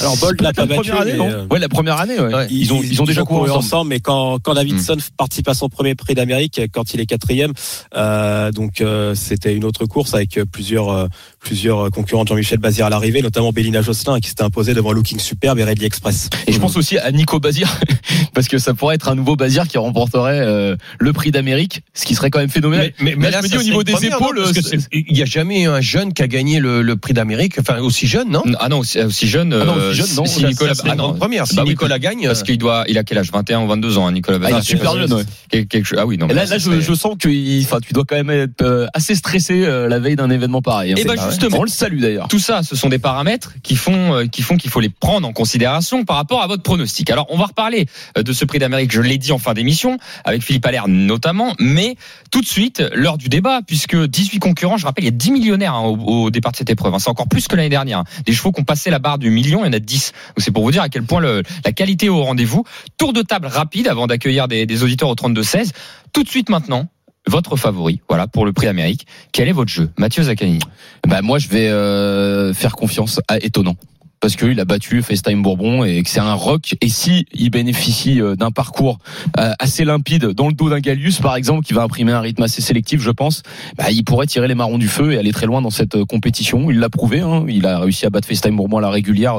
Alors, 0.02 0.18
Bolt 0.18 0.42
l'a 0.42 0.54
peut-être 0.54 0.68
pas 0.68 0.74
la 0.76 0.78
battu, 0.78 0.90
première 0.92 1.02
année, 1.02 1.18
non? 1.18 1.30
euh, 1.30 1.46
Ouais, 1.50 1.60
la 1.60 1.70
première 1.70 1.98
année. 2.00 2.20
ouais. 2.20 2.34
Ouais. 2.34 2.48
Ils 2.50 2.74
ont 2.74 2.82
ils 2.84 3.02
ont 3.02 3.06
déjà 3.06 3.24
couru 3.24 3.50
ensemble. 3.52 3.90
mais 3.90 4.00
quand 4.00 4.40
quand 4.42 4.54
Davidson 4.54 4.98
participe 5.18 5.45
à 5.48 5.54
son 5.54 5.70
premier 5.70 5.96
prix 5.96 6.14
d'Amérique, 6.16 6.62
quand 6.72 6.94
il 6.94 7.00
est 7.00 7.06
quatrième, 7.06 7.54
euh, 7.96 8.52
donc 8.52 8.82
euh, 8.82 9.16
c'était 9.16 9.54
une 9.56 9.64
autre 9.66 9.86
course 9.86 10.14
avec 10.14 10.40
plusieurs 10.52 10.90
euh, 10.90 11.08
plusieurs 11.40 11.92
concurrents 11.92 12.24
de 12.24 12.30
Jean-Michel 12.30 12.60
Bazir 12.60 12.88
à 12.88 12.90
l'arrivée, 12.90 13.22
notamment 13.22 13.52
Bélina 13.52 13.82
Josselin 13.82 14.20
qui 14.20 14.30
s'était 14.30 14.44
imposé 14.44 14.74
devant 14.74 14.92
Looking 14.92 15.20
Superbe 15.20 15.60
et 15.60 15.64
Ready 15.64 15.86
Express. 15.86 16.30
Et 16.48 16.52
je 16.54 16.60
pense 16.60 16.76
aussi 16.78 16.98
à 16.98 17.12
Nico 17.12 17.40
Bazir, 17.40 17.80
parce 18.34 18.48
que 18.48 18.58
ça 18.58 18.74
pourrait 18.74 18.96
être 18.96 19.10
un 19.10 19.16
nouveau 19.16 19.36
Bazir 19.36 19.68
qui 19.68 19.78
remporterait 19.78 20.40
euh, 20.40 20.76
le 21.00 21.14
prix 21.14 21.32
d'Amérique, 21.32 21.82
ce 21.94 22.06
qui 22.06 22.16
serait 22.16 22.30
quand 22.30 22.40
même 22.40 22.50
phénoménal. 22.50 22.94
Là, 23.00 23.32
je 23.32 23.44
me 23.44 23.48
dis 23.48 23.58
au 23.58 23.64
niveau 23.64 23.84
des 23.84 23.92
première, 23.94 24.18
épaules, 24.18 24.44
il 24.92 25.18
y 25.18 25.22
a 25.22 25.26
jamais 25.26 25.64
eu 25.64 25.68
un 25.68 25.82
jeune 25.82 26.14
qui 26.14 26.22
a 26.24 26.28
gagné 26.28 26.60
le, 26.60 26.82
le 26.82 26.96
prix 26.96 27.14
d'Amérique, 27.14 27.60
enfin 27.60 27.80
aussi 27.80 28.08
jeune, 28.08 28.30
non? 28.30 28.44
Ah 28.60 28.70
non, 28.70 28.80
aussi, 28.80 29.00
aussi 29.00 29.28
jeune. 29.28 29.54
Ah 29.54 29.66
non, 29.66 29.76
aussi 29.76 29.96
jeune, 29.98 30.16
non, 30.16 30.26
Si 30.26 30.46
Nicolas, 30.46 30.74
ah 30.84 30.96
non, 30.96 31.14
première. 31.14 31.48
Si 31.48 31.56
Bah 31.56 31.64
oui, 31.64 31.70
Nicolas 31.70 32.00
gagne, 32.00 32.26
parce 32.26 32.44
qu'il 32.44 32.58
doit, 32.58 32.84
il 32.88 32.98
a 32.98 33.04
quel 33.04 33.18
âge? 33.18 33.32
21 33.32 33.62
ou 33.62 33.68
22 33.68 33.98
ans, 33.98 34.08
hein, 34.08 34.12
Nicolas 34.12 34.40
Ah, 34.42 34.48
il 34.50 34.54
Bazin. 34.54 34.60
est 34.60 34.64
super 34.64 34.94
jeune, 34.94 35.14
ouais. 35.14 35.24
Quel- 35.50 35.68
quelque 35.68 35.86
chose- 35.86 36.00
Ah 36.02 36.06
oui, 36.06 36.18
non. 36.18 36.28
Et 36.28 36.34
là, 36.34 36.44
mais 36.44 36.50
là, 36.52 36.58
je, 36.58 36.80
je 36.82 36.94
sens 36.94 37.16
que, 37.20 37.30
il- 37.30 37.64
enfin, 37.64 37.80
tu 37.86 37.94
dois 37.94 38.04
quand 38.08 38.16
même 38.16 38.30
être 38.30 38.62
euh, 38.62 38.88
assez 38.94 39.16
stressé 39.16 39.64
euh, 39.66 39.88
la 39.88 40.00
veille 40.00 40.16
d'un 40.16 40.30
événement 40.30 40.62
pareil. 40.62 40.92
hein. 40.92 40.96
Eh 40.98 41.02
C'est- 41.02 41.08
ben, 41.08 41.30
justement. 41.30 41.58
on 41.60 41.64
le 41.64 41.70
salue 41.70 42.00
d'ailleurs. 42.00 42.28
Tout 42.28 42.40
ça, 42.40 42.62
ce 42.64 42.76
sont 42.76 42.90
des 42.90 43.00
paramètres 43.00 43.54
qui 43.64 43.76
font 43.76 44.14
euh, 44.16 44.26
qui 44.28 44.42
font 44.42 44.58
qu'il 44.58 44.70
faut 44.72 44.80
les 44.80 44.90
prendre 44.90 45.28
en 45.28 45.34
considération 45.34 46.04
par 46.06 46.16
rapport 46.18 46.42
à 46.42 46.48
votre 46.48 46.64
pronostic. 46.64 47.10
Alors, 47.10 47.28
on 47.30 47.38
va 47.38 47.46
reparler 47.46 47.86
de 48.16 48.34
ce 48.34 48.46
prix 48.46 48.60
d'Amérique, 48.60 48.92
je 48.92 49.02
l'ai 49.02 49.18
dit 49.18 49.32
en 49.32 49.38
fin 49.40 49.54
d'émission, 49.54 49.98
avec 50.24 50.42
Philippe 50.42 50.66
Allaire 50.66 50.88
notamment, 50.88 51.54
mais 51.60 51.96
tout 52.32 52.42
de 52.42 52.46
suite, 52.48 52.84
l'heure 52.94 53.18
du 53.18 53.30
débat, 53.30 53.62
puisque 53.66 53.96
18 53.96 54.40
concurrents, 54.40 54.78
je 54.78 54.86
rappelle, 54.86 55.04
il 55.06 55.08
y 55.08 55.14
a 55.14 55.18
10 55.18 55.32
millionnaires 55.32 55.74
hein, 55.76 55.82
au, 55.86 56.26
au 56.26 56.32
départ 56.32 56.52
de 56.52 56.58
cette 56.58 56.70
épreuve. 56.70 56.94
hein. 56.94 57.00
C'est 57.00 57.10
encore 57.10 57.28
plus 57.28 57.48
que 57.48 57.56
l'année 57.56 57.70
dernière. 57.70 58.00
hein. 58.00 58.04
Des 58.26 58.34
chevaux 58.34 58.52
qui 58.52 58.62
ont 58.62 58.66
passé 58.66 58.90
la 58.90 59.00
barre 59.00 59.18
du 59.18 59.30
million, 59.30 59.64
il 59.64 59.68
y 59.68 59.70
en 59.70 59.74
a 59.74 59.80
10. 59.80 60.12
Donc 60.36 60.44
c'est 60.44 60.52
pour 60.52 60.64
vous 60.64 60.72
dire 60.72 60.82
à 60.82 60.90
quel 60.90 61.04
point 61.04 61.20
le- 61.20 61.44
la 61.64 61.72
qualité 61.72 62.08
est 62.08 62.10
au 62.10 62.24
rendez-vous. 62.24 62.64
Tour 62.98 63.14
de 63.14 63.22
table 63.22 63.48
rapide 63.48 63.88
avant 63.88 64.08
d'accueillir 64.08 64.48
des, 64.48 64.66
des 64.66 64.84
auditeurs 64.84 65.10
au 65.16 65.30
32-16. 65.30 65.72
Tout 66.14 66.24
de 66.24 66.30
suite 66.30 66.50
maintenant, 66.50 66.88
votre 67.28 67.56
favori, 67.56 68.02
voilà, 68.08 68.28
pour 68.28 68.46
le 68.46 68.54
prix 68.54 68.68
d'Amérique. 68.68 69.08
Quel 69.32 69.48
est 69.48 69.54
votre 69.54 69.72
jeu 69.72 69.90
Mathieu 69.98 70.24
Zaccani. 70.24 70.60
Bah 71.08 71.22
moi, 71.22 71.40
je 71.40 71.48
vais 71.48 71.70
euh, 71.70 72.54
faire 72.54 72.76
confiance 72.76 73.20
à 73.28 73.38
Étonnant. 73.38 73.76
Parce 74.22 74.38
qu'il 74.38 74.60
a 74.60 74.66
battu 74.66 75.04
FaceTime 75.04 75.44
Bourbon 75.44 75.84
et 75.84 76.02
que 76.02 76.10
c'est 76.10 76.20
un 76.20 76.34
rock. 76.34 76.76
Et 76.82 76.90
si 76.90 77.26
il 77.34 77.50
bénéficie 77.50 78.22
euh, 78.22 78.36
d'un 78.36 78.50
parcours 78.50 78.98
euh, 79.38 79.52
assez 79.60 79.86
limpide 79.86 80.28
dans 80.28 80.48
le 80.48 80.54
dos 80.54 80.70
d'un 80.70 80.80
Gallius, 80.80 81.20
par 81.20 81.36
exemple, 81.36 81.64
qui 81.64 81.74
va 81.74 81.84
imprimer 81.84 82.12
un 82.12 82.22
rythme 82.22 82.42
assez 82.42 82.62
sélectif, 82.62 83.02
je 83.02 83.12
pense, 83.12 83.44
bah, 83.78 83.92
il 83.92 84.04
pourrait 84.04 84.26
tirer 84.26 84.48
les 84.48 84.56
marrons 84.56 84.78
du 84.78 84.88
feu 84.88 85.12
et 85.12 85.18
aller 85.18 85.32
très 85.32 85.46
loin 85.46 85.62
dans 85.62 85.70
cette 85.70 86.04
compétition. 86.06 86.72
Il 86.72 86.80
l'a 86.80 86.90
prouvé. 86.90 87.20
Hein. 87.20 87.46
Il 87.48 87.66
a 87.68 87.80
réussi 87.80 88.06
à 88.06 88.10
battre 88.10 88.28
FaceTime 88.28 88.56
Bourbon 88.56 88.78
à 88.78 88.82
la 88.82 88.90
régulière. 88.90 89.36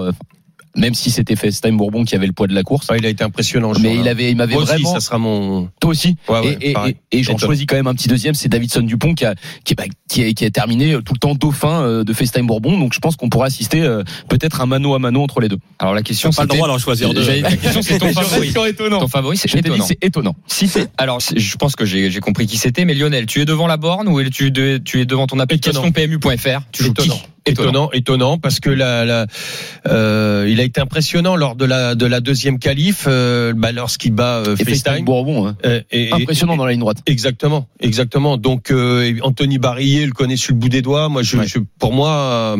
Euh, 0.76 0.80
même 0.80 0.94
si 0.94 1.10
c'était 1.10 1.36
FaceTime 1.36 1.76
Bourbon 1.76 2.04
qui 2.04 2.14
avait 2.14 2.26
le 2.26 2.32
poids 2.32 2.46
de 2.46 2.54
la 2.54 2.62
course. 2.62 2.88
Ouais, 2.88 2.98
il 2.98 3.06
a 3.06 3.08
été 3.08 3.24
impressionnant. 3.24 3.72
le 3.72 3.78
Mais 3.80 3.94
il 3.96 4.08
avait, 4.08 4.30
il 4.30 4.36
m'avait 4.36 4.54
Moi 4.54 4.62
aussi, 4.62 4.72
vraiment. 4.72 4.92
ça 4.94 5.00
sera 5.00 5.18
mon. 5.18 5.68
Toi 5.80 5.90
aussi. 5.90 6.16
Ouais, 6.28 6.40
ouais, 6.40 6.58
et 6.60 6.70
et, 6.70 6.74
et, 7.12 7.18
et 7.18 7.22
j'en 7.22 7.38
choisis 7.38 7.66
quand 7.66 7.76
même 7.76 7.86
un 7.86 7.94
petit 7.94 8.08
deuxième, 8.08 8.34
c'est 8.34 8.48
Davidson 8.48 8.80
Dupont 8.82 9.14
qui 9.14 9.24
a 9.24 9.34
qui, 9.64 9.72
est- 9.72 9.76
bah, 9.76 9.84
qui, 10.08 10.22
est, 10.22 10.34
qui 10.34 10.44
a 10.44 10.50
terminé 10.50 10.92
tout 11.04 11.12
le 11.14 11.18
temps 11.18 11.34
dauphin 11.34 11.82
euh, 11.82 12.04
de 12.04 12.12
FaceTime 12.12 12.46
Bourbon. 12.46 12.78
Donc 12.78 12.92
je 12.94 12.98
pense 12.98 13.16
qu'on 13.16 13.28
pourrait 13.28 13.46
assister 13.48 13.82
euh, 13.82 14.02
peut-être 14.28 14.60
un 14.60 14.66
mano 14.66 14.94
à 14.94 14.98
mano 14.98 15.22
entre 15.22 15.40
les 15.40 15.48
deux. 15.48 15.58
Alors 15.78 15.94
la 15.94 16.02
question, 16.02 16.30
Pas 16.30 16.42
le 16.42 16.48
droit 16.48 16.68
d'en 16.68 16.78
choisir 16.78 17.12
deux. 17.14 17.24
La 17.40 17.56
question, 17.56 17.82
c'est 17.82 17.98
ton 17.98 18.12
favori. 18.12 18.52
étonnant. 18.68 19.00
Ton 19.00 19.08
favori, 19.08 19.36
c'est 19.36 19.54
étonnant. 19.54 19.84
c'est 19.86 19.98
étonnant. 20.04 20.34
Si 20.46 20.68
c'est, 20.68 20.88
alors, 20.98 21.20
c'est- 21.22 21.38
je 21.38 21.56
pense 21.56 21.76
que 21.76 21.84
j'ai 21.84 22.10
j'ai 22.10 22.20
compris 22.20 22.46
qui 22.46 22.56
c'était, 22.56 22.84
mais 22.84 22.94
Lionel, 22.94 23.26
tu 23.26 23.40
es 23.40 23.44
devant 23.44 23.66
la 23.66 23.76
borne 23.76 24.08
ou 24.08 24.22
tu, 24.30 24.50
de- 24.50 24.78
tu 24.78 25.00
es 25.00 25.04
devant 25.06 25.26
ton 25.26 25.38
application 25.38 25.90
PMU.fr 25.92 26.60
Tu 26.72 26.84
joues 26.84 26.92
qui 26.94 27.10
Étonnant. 27.46 27.90
Étonnant, 27.92 28.38
parce 28.38 28.60
que 28.60 28.70
la, 28.70 29.04
la, 29.04 29.26
euh, 29.86 30.46
il 30.48 30.60
a 30.60 30.64
été 30.64 30.80
impressionnant 30.80 31.36
lors 31.36 31.54
de 31.56 31.64
la 31.64 31.94
de 31.94 32.06
la 32.06 32.20
deuxième 32.20 32.58
qualif, 32.58 33.04
euh, 33.06 33.52
bah, 33.56 33.72
lorsqu'il 33.72 34.12
bat 34.12 34.42
euh, 34.46 34.56
Et 34.58 34.64
FaceTime. 34.64 35.04
Bourbon, 35.04 35.46
hein. 35.48 35.56
Euh, 35.64 35.80
et- 35.90 36.08
et- 36.08 36.12
impressionnant 36.12 36.56
dans 36.56 36.64
la 36.64 36.72
ligne 36.72 36.80
droite. 36.80 36.98
Exactement, 37.06 37.68
exactement. 37.80 38.36
Donc 38.36 38.70
euh, 38.70 39.14
Anthony 39.22 39.58
Barillet 39.58 40.06
le 40.06 40.12
connaît 40.12 40.36
sur 40.36 40.54
le 40.54 40.58
bout 40.60 40.68
des 40.68 40.82
doigts. 40.82 41.08
Moi, 41.08 41.22
je, 41.22 41.36
Ouais. 41.36 41.46
je- 41.46 41.58
pour 41.78 41.92
moi, 41.92 42.10
euh, 42.10 42.56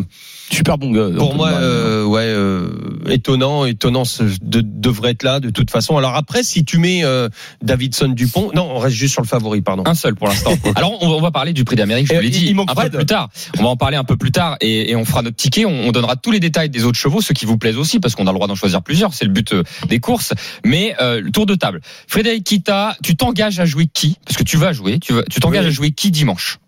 Super 0.51 0.79
bon 0.79 0.91
gars. 0.93 1.09
pour 1.19 1.35
moi, 1.35 1.51
euh, 1.51 2.05
ouais, 2.05 2.23
euh, 2.23 2.69
étonnant, 3.09 3.65
étonnant, 3.65 4.05
ce- 4.05 4.23
de- 4.43 4.61
devrait 4.63 5.11
être 5.11 5.23
là 5.25 5.41
de 5.41 5.51
toute 5.51 5.71
façon. 5.71 5.97
Alors 5.97 6.15
après, 6.15 6.43
si 6.45 6.65
tu 6.65 6.79
mets 6.79 7.05
euh, 7.05 7.29
Davidson 7.63 8.09
Dupont, 8.09 8.51
non, 8.55 8.69
on 8.71 8.79
reste 8.79 8.97
juste 8.97 9.13
sur 9.15 9.23
le 9.23 9.27
favori, 9.27 9.61
pardon. 9.61 9.83
Un 9.87 9.95
seul 9.95 10.15
pour 10.15 10.29
l'instant. 10.29 10.53
Alors 10.77 11.03
on 11.03 11.09
va, 11.09 11.15
on 11.17 11.21
va 11.21 11.31
parler 11.33 11.53
du 11.53 11.65
prix 11.65 11.75
d'Amérique, 11.77 12.07
je 12.09 12.15
vous 12.15 12.21
l'ai 12.21 12.31
dit, 12.31 12.47
il 12.47 12.55
manque 12.55 12.71
un 12.71 12.75
peu 12.75 12.91
plus 12.91 13.07
tard. 13.07 13.29
On 13.59 13.63
va 13.65 13.69
en 13.71 13.77
parler 13.77 13.97
un 13.97 14.05
peu 14.05 14.17
plus 14.17 14.31
tard 14.31 14.57
et, 14.61 14.91
et 14.91 14.97
on 14.97 15.05
fera 15.05 15.23
notre 15.23 15.37
ticket. 15.37 15.65
On, 15.65 15.89
on 15.89 15.93
donnera 15.93 16.17
tous 16.17 16.31
les 16.31 16.41
détails 16.41 16.71
des 16.71 16.85
autres 16.85 16.99
chevaux, 16.99 17.21
ceux 17.21 17.35
qui 17.35 17.45
vous 17.47 17.59
plaisent 17.59 17.77
aussi, 17.79 17.99
parce 18.01 18.15
qu'on 18.15 18.27
a 18.27 18.31
le 18.31 18.37
droit 18.37 18.47
d'en 18.47 18.55
choisir 18.55 18.83
plusieurs. 18.83 19.15
C'est 19.15 19.25
le 19.25 19.33
but 19.33 19.53
euh, 19.53 19.63
des 19.89 19.99
courses. 19.99 20.33
Mais 20.65 20.95
euh, 21.01 21.21
le 21.21 21.31
tour 21.33 21.47
de 21.47 21.55
table. 21.57 21.81
Frédéric 22.07 22.45
Kita, 22.45 22.97
tu 23.03 23.17
t'engages 23.17 23.59
à 23.59 23.65
jouer 23.67 23.87
qui? 23.93 24.17
Parce 24.25 24.37
que 24.37 24.45
tu 24.45 24.57
vas 24.57 24.73
jouer. 24.73 24.99
Tu 25.01 25.13
vas- 25.13 25.25
tu 25.25 25.41
t'engages 25.41 25.65
Oui. 25.65 25.69
à 25.71 25.73
jouer 25.73 25.91
qui 25.91 26.11
dimanche? 26.13 26.59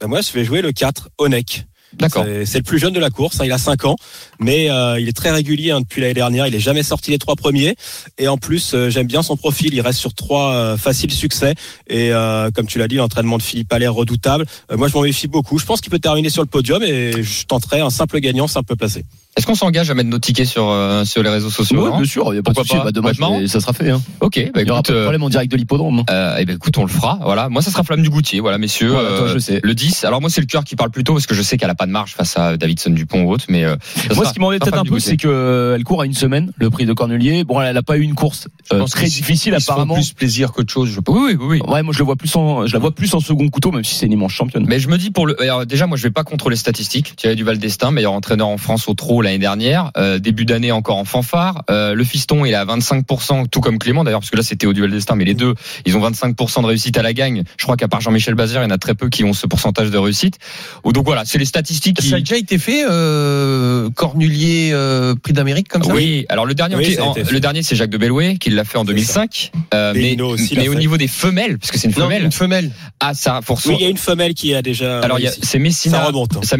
Bah, 0.00 0.06
moi, 0.06 0.20
je 0.22 0.32
vais 0.32 0.44
jouer 0.44 0.62
le 0.62 0.72
4, 0.72 1.10
Onek. 1.18 1.66
D'accord. 1.94 2.24
C'est- 2.44 2.58
le 2.58 2.62
plus 2.64 2.78
jeune 2.78 2.92
de 2.92 3.00
la 3.00 3.10
course, 3.10 3.40
hein, 3.40 3.44
il 3.44 3.52
a 3.52 3.58
5 3.58 3.84
ans, 3.84 3.96
mais 4.38 4.70
euh, 4.70 5.00
il 5.00 5.08
est 5.08 5.16
très 5.16 5.30
régulier 5.30 5.70
hein, 5.70 5.80
depuis 5.80 6.00
l'année 6.00 6.14
dernière. 6.14 6.46
Il 6.46 6.54
est 6.54 6.60
jamais 6.60 6.82
sorti 6.82 7.10
les 7.10 7.18
trois 7.18 7.34
premiers, 7.36 7.76
et 8.18 8.28
en 8.28 8.36
plus 8.36 8.74
euh, 8.74 8.90
j'aime 8.90 9.06
bien 9.06 9.22
son 9.22 9.36
profil. 9.36 9.72
Il 9.72 9.80
reste 9.80 9.98
sur 9.98 10.12
trois 10.14 10.52
euh, 10.52 10.76
faciles 10.76 11.12
succès, 11.12 11.54
et 11.88 12.10
comme 12.54 12.66
tu 12.66 12.78
l'as 12.78 12.88
dit, 12.88 12.96
l'entraînement 12.96 13.38
de 13.38 13.42
Philippe 13.42 13.72
Allaire 13.72 13.94
redoutable. 13.94 14.44
Moi 14.74 14.88
je 14.88 14.94
m'en 14.94 15.02
méfie 15.02 15.28
beaucoup. 15.28 15.58
Je 15.58 15.64
pense 15.64 15.80
qu'il 15.80 15.90
peut 15.90 15.98
terminer 15.98 16.30
sur 16.30 16.42
le 16.42 16.48
podium, 16.48 16.82
et 16.82 17.22
je 17.22 17.44
tenterai 17.46 17.80
un 17.80 17.90
simple 17.90 18.18
gagnant, 18.20 18.46
simple 18.48 18.76
placé. 18.76 19.04
Est-ce 19.36 19.46
qu'on 19.46 19.54
s'engage 19.54 19.88
à 19.88 19.94
mettre 19.94 20.08
nos 20.08 20.18
tickets 20.18 20.48
sur, 20.48 20.68
euh, 20.68 21.04
sur 21.04 21.22
les 21.22 21.30
réseaux 21.30 21.50
sociaux 21.50 21.88
non 21.88 21.98
bien 21.98 22.06
sûr, 22.06 22.32
il 22.32 22.36
y 22.36 22.38
a 22.40 22.42
pas 22.42 22.50
de 22.50 22.56
souci. 22.58 22.70
pas 22.74 22.90
Bah, 22.90 23.12
je 23.12 23.40
vais- 23.42 23.46
ça 23.46 23.60
sera 23.60 23.72
fait. 23.72 23.88
Hein. 23.88 24.02
Ok, 24.20 24.34
bah 24.52 24.62
Il 24.62 24.66
y 24.66 24.70
aura 24.70 24.80
écoute, 24.80 24.86
pas 24.88 24.92
de 24.92 24.98
euh, 24.98 25.02
problème 25.02 25.22
en 25.22 25.28
direct 25.28 25.52
de 25.52 25.56
l'hippodrome. 25.56 26.02
euh, 26.10 26.36
eh 26.40 26.44
ben 26.44 26.56
écoute, 26.56 26.76
on 26.76 26.82
le 26.82 26.88
fera. 26.88 27.20
Voilà, 27.22 27.48
moi 27.48 27.62
ça 27.62 27.70
sera 27.70 27.84
Flamme 27.84 28.02
du 28.02 28.10
Goutier. 28.10 28.40
Voilà, 28.40 28.58
messieurs. 28.58 28.90
Voilà, 28.90 29.10
toi, 29.10 29.28
euh, 29.28 29.34
je 29.34 29.38
sais. 29.38 29.60
Le 29.62 29.74
10. 29.74 30.02
Alors 30.04 30.20
moi 30.20 30.28
c'est 30.28 30.40
le 30.40 30.48
cœur 30.48 30.64
qui 30.64 30.74
parle 30.74 30.90
plus 30.90 31.04
tôt 31.04 31.12
parce 31.12 31.26
que 31.28 31.36
je 31.36 31.42
sais 31.42 31.56
qu'elle 31.56 31.70
a 31.70 31.76
pas 31.76 31.86
de 31.86 31.92
marge 31.92 32.14
face 32.14 32.36
à 32.36 32.56
Davidson 32.56 32.90
Dupont 32.90 33.22
ou 33.22 33.30
autre, 33.30 33.44
mais 33.48 33.64
Moi, 33.64 33.76
sera- 34.10 34.24
ce 34.24 34.32
qui 34.32 34.40
m'embête 34.40 34.62
peut-être 34.62 34.78
un 34.78 34.82
du 34.82 34.90
peu, 34.90 34.98
c'est 34.98 35.16
qu'elle 35.16 35.84
court 35.84 36.02
à 36.02 36.06
une 36.06 36.14
semaine, 36.14 36.50
le 36.56 36.70
prix 36.70 36.84
de 36.86 36.92
Cornelier. 36.92 37.44
Bon, 37.44 37.60
elle 37.60 37.74
n'a 37.74 37.82
pas 37.82 37.96
eu 37.96 38.02
une 38.02 38.14
course 38.16 38.48
très 38.90 39.06
difficile 39.06 39.54
Ils 39.56 39.62
apparemment. 39.62 39.94
plus 39.94 40.12
plaisir 40.14 40.50
qu'autre 40.52 40.72
chose, 40.72 40.90
je 40.90 40.98
pense. 40.98 41.14
Oui, 41.16 41.34
oui, 41.34 41.36
oui. 41.38 41.60
oui. 41.64 41.72
Ouais, 41.72 41.82
moi 41.84 41.92
je 41.94 42.00
le 42.00 42.04
vois 42.06 42.16
plus 42.16 42.34
en, 42.34 42.66
je 42.66 42.72
la 42.72 42.80
vois 42.80 42.92
plus 42.92 43.14
en 43.14 43.20
second 43.20 43.48
couteau, 43.50 43.70
même 43.70 43.84
si 43.84 43.94
c'est 43.94 44.06
une 44.06 44.12
immense 44.12 44.32
championne. 44.32 44.64
Mais 44.66 44.80
je 44.80 44.88
me 44.88 44.98
dis 44.98 45.12
pour 45.12 45.26
le 45.28 45.36
déjà 45.64 45.86
moi 45.86 45.96
je 45.96 46.02
vais 46.02 46.10
pas 46.10 46.24
contrôler 46.24 46.54
les 46.54 46.60
statistiques. 46.60 47.14
Thierry 47.14 47.36
Duval 47.36 47.58
d'Estaing, 47.58 47.92
meilleur 47.92 48.12
entraîneur 48.14 48.48
en 48.48 48.58
France 48.58 48.88
au 48.88 48.94
l'année 49.22 49.38
dernière, 49.38 49.90
Euh, 49.96 50.18
début 50.18 50.44
d'année 50.44 50.72
encore 50.72 50.96
en 50.96 51.04
fanfare. 51.04 51.64
Euh, 51.70 51.94
le 51.94 52.04
fiston 52.04 52.44
il 52.44 52.52
est 52.52 52.54
à 52.54 52.64
25 52.64 53.04
tout 53.50 53.60
comme 53.60 53.78
Clément 53.78 54.04
d'ailleurs 54.04 54.20
parce 54.20 54.30
que 54.30 54.36
là 54.36 54.42
c'était 54.42 54.66
au 54.66 54.72
Duval 54.72 54.90
d'Estaing 54.90 55.16
mais 55.16 55.24
les 55.24 55.34
deux 55.34 55.54
ils 55.86 55.96
ont 55.96 56.00
25% 56.10 56.62
de 56.62 56.66
réussite 56.66 56.96
à 56.98 57.02
la 57.02 57.12
gagne. 57.12 57.42
Je 57.58 57.64
crois 57.64 57.76
qu'à 57.76 57.88
part 57.88 58.00
Jean-Michel 58.00 58.34
Bazir, 58.34 58.60
il 58.60 58.64
y 58.64 58.66
en 58.66 58.70
a 58.70 58.78
très 58.78 58.94
peu 58.94 59.08
qui 59.08 59.24
ont 59.24 59.32
ce 59.32 59.46
pourcentage 59.46 59.90
de 59.90 59.98
réussite. 59.98 60.38
Ou 60.84 60.92
donc 60.92 61.04
voilà, 61.06 61.22
c'est 61.24 61.38
les 61.38 61.44
statistiques 61.44 61.98
qui 62.00 62.08
Ça 62.08 62.16
a 62.16 62.18
déjà 62.20 62.36
été 62.36 62.58
fait, 62.58 62.84
euh, 62.88 63.90
Cornulier, 63.90 64.70
euh, 64.72 65.14
prix 65.14 65.32
d'Amérique 65.32 65.68
comme 65.68 65.82
ça 65.82 65.92
oui, 65.94 66.26
alors 66.28 66.46
le 66.46 66.54
dernier, 66.54 66.76
Oui, 66.76 66.96
en- 67.00 67.14
le 67.14 67.40
dernier 67.40 67.62
c'est 67.62 67.76
Jacques 67.76 67.90
de 67.90 67.98
Belloué 67.98 68.36
qui 68.38 68.50
l'a 68.50 68.64
fait 68.64 68.78
en 68.78 68.84
2005. 68.84 69.52
Euh, 69.74 69.92
mais 69.94 70.68
au 70.68 70.74
niveau 70.74 70.96
des 70.96 71.08
femelles, 71.08 71.58
parce 71.58 71.70
que 71.70 71.78
c'est 71.78 71.88
une 71.88 71.94
Non, 71.94 72.04
femelle, 72.04 72.24
une 72.24 72.32
femelle. 72.32 72.70
ah 73.00 73.14
ça 73.14 73.40
pour 73.44 73.58
Oui, 73.66 73.76
il 73.78 73.82
y 73.82 73.86
a 73.86 73.88
une 73.90 73.96
femelle 73.96 74.34
qui 74.34 74.54
a 74.54 74.62
déjà. 74.62 75.00
Alors 75.00 75.18
c'est 75.42 75.58
Messina, 75.58 75.98
Ça 75.98 76.04
remonte. 76.04 76.36
hein. 76.36 76.40
ça 76.42 76.56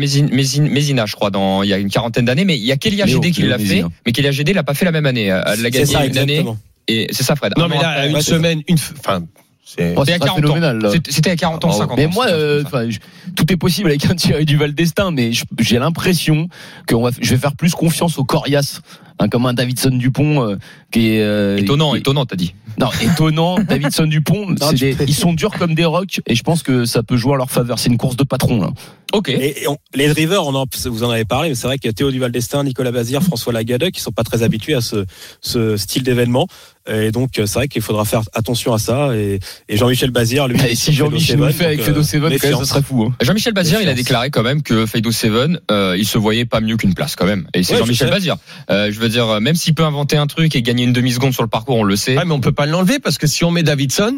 je 1.06 1.14
crois, 1.14 1.30
dans 1.30 1.62
il 1.62 1.68
y 1.68 1.72
a 1.72 1.78
une 1.78 1.90
quarantaine 1.90 2.24
d'années, 2.24 2.44
mais 2.48 2.56
il 2.56 2.64
y 2.64 2.72
a 2.72 2.76
Kélia 2.76 3.04
Léo, 3.06 3.20
GD 3.22 3.32
qui 3.32 3.42
l'a 3.42 3.58
fait, 3.58 3.62
Mézina. 3.64 3.88
mais 4.04 4.12
Kélia 4.12 4.30
GD 4.32 4.52
l'a 4.54 4.62
pas 4.64 4.74
fait 4.74 4.84
la 4.86 4.90
même 4.92 5.06
année. 5.06 5.26
Elle 5.26 5.62
l'a 5.62 5.70
gagné 5.70 5.86
ça, 5.86 6.04
une 6.04 6.18
année 6.18 6.44
et 6.88 7.06
c'est 7.12 7.22
ça, 7.22 7.36
Fred. 7.36 7.52
Non, 7.56 7.64
Un 7.64 7.68
mais 7.68 7.76
là, 7.76 7.90
après. 7.90 8.10
une 8.10 8.20
semaine, 8.22 8.62
une, 8.66 8.76
enfin, 8.98 9.22
c'est. 9.64 9.92
Oh, 9.96 10.00
C'était 10.06 10.12
à 10.14 10.26
ce 10.26 10.26
sera 10.26 10.40
40 10.40 10.84
ans. 10.84 10.90
C'était- 11.10 11.30
à 11.30 11.36
40 11.36 11.64
ans, 11.66 11.70
50 11.72 11.90
ans. 11.92 11.94
mais 11.98 12.06
moi, 12.06 12.26
euh, 12.28 12.64
je- 12.88 12.98
tout 13.36 13.52
est 13.52 13.56
possible 13.58 13.90
avec 13.90 14.06
un 14.06 14.14
Thierry 14.14 14.46
Duval 14.46 14.72
d'Estaing, 14.74 15.10
mais 15.12 15.30
j'ai 15.60 15.78
l'impression 15.78 16.48
que 16.86 16.94
on 16.94 17.02
va, 17.02 17.10
je 17.20 17.30
vais 17.30 17.36
faire 17.36 17.54
plus 17.54 17.74
confiance 17.74 18.18
au 18.18 18.24
Corias, 18.24 18.80
hein, 19.18 19.28
comme 19.28 19.46
un 19.46 19.54
Davidson 19.54 19.90
Dupont 19.90 20.42
euh, 20.48 20.56
qui 20.90 21.10
est 21.14 21.22
euh, 21.22 21.56
étonnant, 21.58 21.92
qui- 21.92 21.98
étonnant, 21.98 22.26
t'as 22.26 22.36
dit. 22.36 22.54
Non, 22.80 22.88
étonnant. 23.02 23.58
Davidson 23.68 24.06
Dupont, 24.06 24.52
des- 24.72 24.96
ils 25.06 25.14
sont 25.14 25.32
durs 25.32 25.50
comme 25.58 25.74
des 25.74 25.84
rocs, 25.84 26.20
et 26.26 26.34
je 26.34 26.42
pense 26.42 26.62
que 26.62 26.84
ça 26.84 27.02
peut 27.02 27.16
jouer 27.16 27.32
en 27.32 27.36
leur 27.36 27.50
faveur. 27.50 27.78
C'est 27.78 27.88
une 27.90 27.98
course 27.98 28.16
de 28.16 28.24
patron 28.24 28.60
là. 28.60 28.70
Ok. 29.14 29.30
Et, 29.30 29.62
et 29.62 29.68
on- 29.68 29.78
les 29.94 30.08
drivers, 30.08 30.44
on 30.46 30.54
en, 30.54 30.64
vous 30.86 31.02
en 31.02 31.10
avez 31.10 31.24
parlé, 31.24 31.48
mais 31.48 31.54
c'est 31.54 31.66
vrai 31.66 31.78
qu'il 31.78 31.88
y 31.88 31.90
a 31.90 31.94
Théo 31.94 32.10
Duval 32.10 32.30
d'Estaing, 32.30 32.62
Nicolas 32.64 32.92
Bazir, 32.92 33.22
François 33.22 33.52
Lagadec, 33.52 33.94
qui 33.94 34.00
sont 34.00 34.12
pas 34.12 34.22
très 34.24 34.42
habitués 34.42 34.74
à 34.74 34.80
ce, 34.80 35.04
ce 35.40 35.76
style 35.76 36.02
d'événement. 36.02 36.46
Et 36.90 37.10
donc, 37.10 37.38
euh, 37.38 37.44
c'est 37.44 37.58
vrai 37.58 37.68
qu'il 37.68 37.82
faudra 37.82 38.06
faire 38.06 38.22
attention 38.32 38.72
à 38.72 38.78
ça. 38.78 39.14
Et, 39.14 39.40
et 39.68 39.76
Jean-Michel 39.76 40.10
Bazir, 40.10 40.48
lui, 40.48 40.58
Et 40.70 40.74
si 40.74 40.92
Jean-Michel 40.94 41.38
le 41.38 41.50
fait 41.52 41.66
avec 41.66 41.82
Fedo 41.82 42.02
Seven, 42.02 42.32
quand 42.38 42.48
même, 42.48 42.58
ça 42.58 42.64
serait 42.64 42.82
fou. 42.82 43.04
Hein. 43.10 43.14
Jean-Michel 43.20 43.52
Bazir, 43.52 43.80
il 43.82 43.88
a 43.88 43.94
déclaré 43.94 44.30
quand 44.30 44.42
même 44.42 44.62
que 44.62 44.86
Feido 44.86 45.10
Seven, 45.10 45.60
euh, 45.70 45.96
il 45.98 46.06
se 46.06 46.16
voyait 46.16 46.46
pas 46.46 46.60
mieux 46.60 46.76
qu'une 46.78 46.94
place 46.94 47.14
quand 47.16 47.26
même. 47.26 47.46
Et 47.54 47.62
c'est 47.62 47.74
Ouais, 47.74 47.80
Jean-Michel. 47.80 48.08
Bazir. 48.10 48.36
Euh, 48.70 48.90
je 48.90 48.98
veux 49.00 49.07
dire, 49.08 49.26
euh, 49.28 49.40
même 49.40 49.54
s'il 49.56 49.74
peut 49.74 49.84
inventer 49.84 50.16
un 50.16 50.26
truc 50.26 50.54
et 50.56 50.62
gagner 50.62 50.84
une 50.84 50.92
demi 50.92 51.12
seconde 51.12 51.32
sur 51.34 51.42
le 51.42 51.48
parcours, 51.48 51.76
on 51.76 51.82
le 51.84 51.96
sait. 51.96 52.16
Ah, 52.18 52.24
mais 52.24 52.32
on 52.34 52.40
peut 52.40 52.52
pas 52.52 52.66
l'enlever 52.66 52.98
parce 52.98 53.18
que 53.18 53.26
si 53.26 53.44
on 53.44 53.50
met 53.50 53.62
Davidson, 53.62 54.14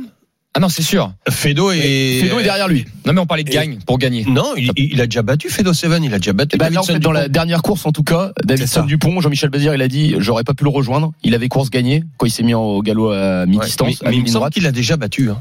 Ah 0.53 0.59
non, 0.59 0.69
c'est 0.69 0.83
sûr. 0.83 1.13
Fedo 1.29 1.71
est. 1.71 2.21
Fedo 2.23 2.41
est 2.41 2.43
derrière 2.43 2.67
lui. 2.67 2.85
Non 3.07 3.13
mais 3.13 3.21
on 3.21 3.27
parlait 3.27 3.45
de 3.45 3.51
Et- 3.51 3.55
gagne 3.55 3.79
pour 3.87 3.99
gagner. 3.99 4.25
Non, 4.29 4.55
il, 4.57 4.73
il 4.77 5.01
a 5.01 5.07
déjà 5.07 5.23
battu 5.23 5.49
Fedo 5.49 5.73
Seven, 5.73 6.03
il 6.03 6.13
a 6.13 6.19
déjà 6.19 6.33
battu 6.33 6.57
là, 6.59 6.69
en 6.77 6.83
fait, 6.83 6.99
dans 6.99 7.13
la 7.13 7.29
dernière 7.29 7.63
course, 7.63 7.87
en 7.87 7.93
tout 7.93 8.03
cas, 8.03 8.33
Davidson. 8.45 8.85
Dupont, 8.85 9.21
Jean-Michel 9.21 9.49
Bazir, 9.51 9.75
il 9.75 9.83
a 9.83 9.87
dit, 9.89 10.17
j'aurais 10.19 10.43
pas 10.43 10.55
pu 10.55 10.65
le 10.65 10.71
rejoindre. 10.71 11.13
Il 11.23 11.35
avait 11.37 11.49
course 11.49 11.71
gagnée 11.71 12.03
quand 12.19 12.27
il 12.27 12.31
s'est 12.31 12.43
mis 12.43 12.55
au 12.55 12.83
galop 12.83 13.11
à 13.11 13.43
Ouais, 13.43 13.47
mi-distance, 13.47 14.03
mais, 14.03 14.09
à 14.09 14.11
mais 14.11 14.17
il 14.17 14.23
me 14.23 14.27
semble 14.29 14.51
qu'il 14.51 14.67
a 14.67 14.73
déjà 14.73 14.97
battu. 14.97 15.31
Hein. 15.31 15.41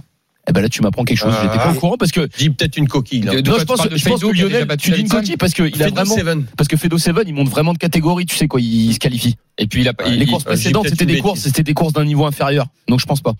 Eh 0.49 0.51
ben 0.51 0.61
là, 0.61 0.69
tu 0.69 0.81
m'apprends 0.81 1.03
quelque 1.03 1.17
chose. 1.19 1.33
Ah. 1.37 1.41
J'étais 1.43 1.57
pas 1.63 1.71
au 1.71 1.75
courant 1.75 1.95
parce 1.97 2.11
que. 2.11 2.27
Dis 2.37 2.49
peut-être 2.49 2.77
une 2.77 2.87
coquille. 2.87 3.21
Là. 3.21 3.33
Non, 3.33 3.37
je 3.37 3.59
tu 3.59 3.65
pense, 3.65 3.83
je 3.83 4.03
que 4.09 4.41
Lionel, 4.41 4.67
tu 4.77 4.91
dis 4.91 5.01
une 5.01 5.07
coquille 5.09 5.37
parce 5.37 5.53
que 5.53 5.63
il 5.63 5.81
a 5.83 5.89
vraiment, 5.89 6.15
parce 6.57 6.67
que 6.67 6.75
Fedo 6.75 6.97
Seven, 6.97 7.23
il 7.27 7.33
monte 7.33 7.49
vraiment 7.49 7.73
de 7.73 7.77
catégorie, 7.77 8.25
tu 8.25 8.35
sais 8.35 8.47
quoi, 8.47 8.59
il 8.59 8.93
se 8.93 8.99
qualifie. 8.99 9.35
Et 9.57 9.67
puis 9.67 9.81
il 9.81 9.87
a, 9.87 9.93
il- 10.07 10.19
Les 10.19 10.25
courses 10.25 10.43
euh, 10.45 10.49
précédentes, 10.49 10.87
c'était 10.89 11.05
des 11.05 11.19
courses, 11.19 11.41
c'était 11.41 11.63
des 11.63 11.73
courses 11.73 11.93
d'un 11.93 12.05
niveau 12.05 12.25
inférieur. 12.25 12.67
Donc 12.87 12.99
je 12.99 13.05
pense 13.05 13.21
pas. 13.21 13.33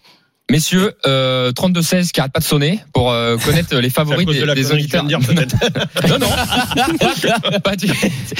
Messieurs, 0.49 0.93
euh, 1.05 1.51
32-16 1.51 2.11
qui 2.11 2.19
arrête 2.19 2.31
pas 2.31 2.39
de 2.39 2.43
sonner 2.45 2.79
pour 2.93 3.11
euh, 3.11 3.37
connaître 3.37 3.75
les 3.77 3.89
favoris 3.91 4.25
des, 4.25 4.45
des 4.55 4.71
auditeurs. 4.71 5.03
non, 6.09 6.19
non, 6.19 7.59
pas 7.63 7.75
du. 7.75 7.87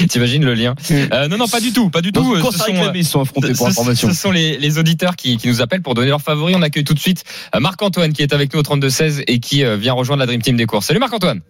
T'imagines 0.08 0.44
le 0.44 0.54
lien 0.54 0.74
euh, 0.90 1.28
Non, 1.28 1.36
non, 1.38 1.46
pas 1.48 1.60
du 1.60 1.72
tout, 1.72 1.88
pas 1.90 2.00
du 2.02 2.10
tout. 2.12 2.34
euh, 2.34 2.42
ce 2.50 2.58
sont, 2.58 2.64
réclamer, 2.64 2.98
ils 2.98 3.04
sont 3.04 3.20
affrontés 3.20 3.52
pour 3.54 3.66
ce- 3.66 3.70
information. 3.72 4.08
Ce 4.08 4.14
sont 4.14 4.30
les, 4.32 4.58
les 4.58 4.78
auditeurs 4.78 5.14
qui, 5.16 5.36
qui 5.36 5.48
nous 5.48 5.62
appellent 5.62 5.82
pour 5.82 5.94
donner 5.94 6.08
leurs 6.08 6.20
favoris. 6.22 6.56
On 6.58 6.62
accueille 6.62 6.84
tout 6.84 6.94
de 6.94 6.98
suite 7.00 7.24
euh, 7.54 7.60
Marc-Antoine 7.60 8.12
qui 8.12 8.22
est 8.22 8.32
avec 8.32 8.52
nous 8.54 8.60
au 8.60 8.62
32-16 8.64 9.22
et 9.26 9.38
qui 9.38 9.64
euh, 9.64 9.76
vient 9.76 9.92
rejoindre 9.92 10.20
la 10.20 10.26
Dream 10.26 10.42
Team 10.42 10.56
des 10.56 10.66
courses. 10.66 10.86
Salut 10.86 10.98
Marc-Antoine. 11.00 11.40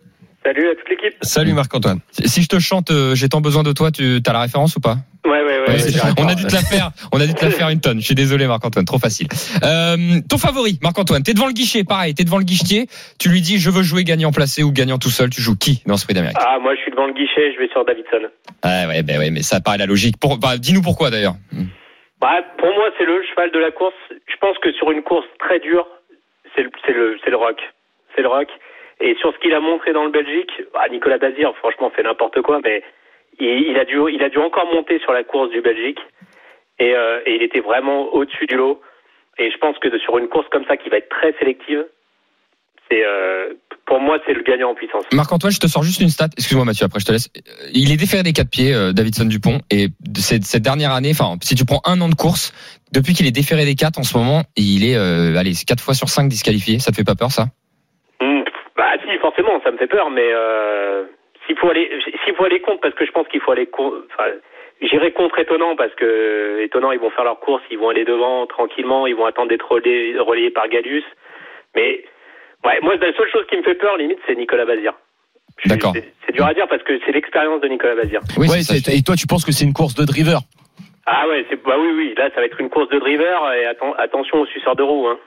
Salut 0.45 0.71
à 0.71 0.75
toute 0.75 0.89
l'équipe. 0.89 1.15
Salut 1.21 1.53
Marc-Antoine. 1.53 2.01
Si 2.11 2.43
je 2.43 2.49
te 2.49 2.59
chante 2.59 2.91
euh, 2.91 3.15
J'ai 3.15 3.29
tant 3.29 3.43
besoin 3.43 3.63
de 3.63 3.73
toi, 3.73 3.91
tu 3.91 4.21
as 4.27 4.33
la 4.33 4.41
référence 4.41 4.75
ou 4.77 4.81
pas? 4.81 4.97
Ouais, 5.27 5.43
ouais, 5.43 5.61
ouais. 5.69 5.77
On 6.19 6.27
a 6.27 6.35
dû 6.35 6.45
te 6.45 6.55
la 6.55 6.63
faire, 6.63 6.93
on 7.13 7.21
a 7.21 7.27
dû 7.27 7.35
te 7.35 7.45
la 7.45 7.51
faire 7.51 7.69
une 7.69 7.81
tonne. 7.81 8.01
Je 8.01 8.07
suis 8.07 8.15
désolé 8.15 8.47
Marc-Antoine, 8.47 8.87
trop 8.87 8.99
facile. 8.99 9.29
Euh, 9.63 10.21
ton 10.29 10.39
favori, 10.39 10.79
Marc-Antoine, 10.83 11.23
t'es 11.23 11.35
devant 11.35 11.47
le 11.47 11.53
guichet, 11.53 11.85
pareil, 11.85 12.15
t'es 12.15 12.25
devant 12.25 12.39
le 12.39 12.45
guichetier. 12.45 12.87
Tu 13.19 13.29
lui 13.29 13.43
dis 13.43 13.59
je 13.59 13.69
veux 13.69 13.83
jouer 13.83 14.03
gagnant 14.03 14.33
placé 14.33 14.63
ou 14.63 14.73
gagnant 14.73 14.97
tout 14.97 15.11
seul. 15.11 15.29
Tu 15.29 15.43
joues 15.43 15.57
qui 15.57 15.83
dans 15.85 15.99
ce 15.99 16.07
prix 16.07 16.15
d'Amérique? 16.15 16.39
Ah, 16.41 16.59
moi 16.59 16.75
je 16.75 16.81
suis 16.81 16.91
devant 16.91 17.07
le 17.07 17.13
guichet, 17.13 17.53
je 17.53 17.59
vais 17.59 17.69
sur 17.69 17.85
Davidson. 17.85 18.31
Ouais, 18.65 18.87
ouais, 18.87 19.03
ben 19.03 19.19
ouais, 19.19 19.31
mais 19.31 19.43
ça 19.43 19.61
paraît 19.61 19.79
la 19.79 19.87
logique. 19.87 20.17
Pour, 20.19 20.39
bah, 20.39 20.57
dis-nous 20.57 20.83
pourquoi 20.83 21.11
d'ailleurs. 21.11 21.35
Bah, 22.21 22.41
pour 22.59 22.73
moi, 22.73 22.89
c'est 22.99 23.05
le 23.05 23.23
cheval 23.29 23.51
de 23.53 23.59
la 23.59 23.71
course. 23.71 23.95
Je 24.11 24.37
pense 24.41 24.57
que 24.59 24.73
sur 24.73 24.91
une 24.91 25.03
course 25.03 25.27
très 25.39 25.61
dure, 25.61 25.87
c'est 26.57 26.63
le, 26.63 26.71
c'est 26.87 26.93
le, 26.93 27.19
c'est 27.23 27.31
le 27.31 27.37
rock. 27.37 27.61
C'est 28.17 28.23
le 28.23 28.29
rock. 28.29 28.49
Et 29.01 29.15
sur 29.21 29.33
ce 29.33 29.39
qu'il 29.39 29.55
a 29.55 29.61
montré 29.61 29.93
dans 29.93 30.05
le 30.05 30.11
Belgique, 30.11 30.51
bah, 30.75 30.87
Nicolas 30.91 31.19
Dazir, 31.19 31.55
franchement, 31.57 31.91
fait 31.91 32.03
n'importe 32.03 32.43
quoi, 32.43 32.61
mais 32.63 32.83
il, 33.39 33.79
a 33.79 33.85
dû, 33.85 33.99
il 34.13 34.23
a 34.23 34.29
dû 34.29 34.39
encore 34.39 34.67
monter 34.73 34.99
sur 35.01 35.13
la 35.13 35.25
course 35.25 35.51
du 35.51 35.61
Belgique. 35.63 35.99
Et, 36.79 36.95
euh, 36.95 37.21
et 37.27 37.37
il 37.37 37.43
était 37.43 37.61
vraiment 37.61 38.13
au-dessus 38.15 38.47
du 38.47 38.57
lot. 38.57 38.81
Et 39.39 39.51
je 39.51 39.57
pense 39.59 39.79
que 39.79 39.97
sur 39.99 40.19
une 40.19 40.29
course 40.29 40.47
comme 40.51 40.65
ça, 40.67 40.77
qui 40.77 40.89
va 40.91 40.99
être 40.99 41.09
très 41.09 41.33
sélective, 41.39 41.85
c'est, 42.91 43.05
euh, 43.05 43.55
pour 43.87 44.01
moi, 44.01 44.19
c'est 44.27 44.35
le 44.35 44.43
gagnant 44.43 44.71
en 44.71 44.75
puissance. 44.75 45.05
Marc-Antoine, 45.13 45.53
je 45.53 45.61
te 45.61 45.67
sors 45.67 45.83
juste 45.83 46.01
une 46.01 46.09
stat. 46.09 46.29
Excuse-moi 46.37 46.65
Mathieu, 46.65 46.85
après 46.87 47.01
je 47.01 47.07
te 47.07 47.13
laisse. 47.13 47.31
Euh, 47.37 47.71
Il 47.73 47.93
est 47.93 47.97
déféré 47.97 48.23
des 48.23 48.33
quatre 48.33 48.51
pieds, 48.51 48.75
euh, 48.75 48.93
Davidson 48.93 49.27
Dupont, 49.27 49.61
et 49.71 49.89
cette 50.17 50.63
dernière 50.63 50.93
année, 50.93 51.13
enfin, 51.13 51.37
si 51.43 51.55
tu 51.55 51.65
prends 51.65 51.81
un 51.87 52.01
an 52.01 52.09
de 52.09 52.15
course, 52.15 52.53
depuis 52.93 53.15
qu'il 53.15 53.27
est 53.27 53.33
déféré 53.33 53.65
des 53.65 53.77
quatre 53.77 53.99
en 53.99 54.03
ce 54.03 54.17
moment, 54.19 54.43
il 54.57 54.85
est, 54.85 54.97
euh, 54.97 55.39
allez, 55.39 55.53
quatre 55.67 55.83
fois 55.83 55.95
sur 55.95 56.09
cinq 56.09 56.29
disqualifié. 56.29 56.79
Ça 56.81 56.91
te 56.91 56.97
fait 56.97 57.05
pas 57.05 57.15
peur 57.15 57.31
ça 57.31 57.47
Hmm, 58.21 58.43
Bah 58.77 58.93
si, 59.03 59.17
forcément, 59.19 59.61
ça 59.65 59.70
me 59.70 59.70
fait 59.81 59.87
peur, 59.89 60.11
mais 60.11 60.29
euh, 60.33 61.05
s'il 61.47 61.57
faut 61.59 61.69
aller, 61.71 61.91
s'il 62.25 62.35
faut 62.35 62.45
aller 62.45 62.61
contre, 62.61 62.81
parce 62.83 62.95
que 62.95 63.05
je 63.07 63.11
pense 63.13 63.27
qu'il 63.29 63.41
faut 63.41 63.51
aller 63.53 63.67
contre. 63.67 63.97
Enfin, 64.15 64.31
j'irai 64.83 65.13
contre 65.13 65.39
étonnant 65.39 65.75
parce 65.77 65.95
que 65.95 66.61
étonnant, 66.63 66.93
ils 66.93 67.01
vont 67.01 67.11
faire 67.11 67.25
leur 67.25 67.41
course, 67.41 67.63
ils 67.71 67.79
vont 67.79 67.89
aller 67.89 68.05
devant 68.05 68.47
tranquillement, 68.47 69.07
ils 69.07 69.17
vont 69.17 69.25
attendre 69.27 69.49
d'être 69.49 69.71
relayés, 69.71 70.19
relayés 70.19 70.51
par 70.51 70.69
Gallus. 70.69 71.05
Mais 71.75 72.05
ouais, 72.65 72.79
moi, 72.83 72.95
la 72.97 73.13
seule 73.17 73.31
chose 73.31 73.47
qui 73.49 73.57
me 73.57 73.63
fait 73.63 73.75
peur, 73.75 73.97
limite, 73.97 74.19
c'est 74.27 74.37
Nicolas 74.37 74.65
Bazir. 74.67 74.93
Je- 75.59 75.69
D'accord. 75.69 75.93
C'est 76.27 76.33
dur 76.33 76.47
à 76.47 76.55
dire 76.55 76.69
parce 76.69 76.83
que 76.83 76.99
c'est 77.05 77.13
l'expérience 77.13 77.61
de 77.61 77.69
Nicolas 77.69 77.95
Bazir. 77.97 78.21
Oui, 78.39 78.49
ouais, 78.49 78.63
ça. 78.63 78.75
et 78.93 79.03
toi, 79.03 79.15
tu 79.17 79.27
penses 79.27 79.45
que 79.45 79.53
c'est 79.53 79.65
une 79.65 79.73
course 79.75 79.95
de 79.95 80.05
driver? 80.05 80.41
Ah 81.07 81.27
ouais, 81.29 81.45
c'est 81.51 81.61
bah 81.63 81.77
oui, 81.79 81.91
oui. 81.97 82.15
Là, 82.17 82.31
ça 82.35 82.41
va 82.41 82.47
être 82.47 82.61
une 82.61 82.71
course 82.71 82.89
de 82.91 82.99
driver 82.99 83.53
et 83.55 83.65
atten- 83.67 83.95
attention 83.99 84.41
aux 84.43 84.47
suceurs 84.47 84.77
de 84.77 84.83
roues. 84.83 85.09
Hein. 85.09 85.19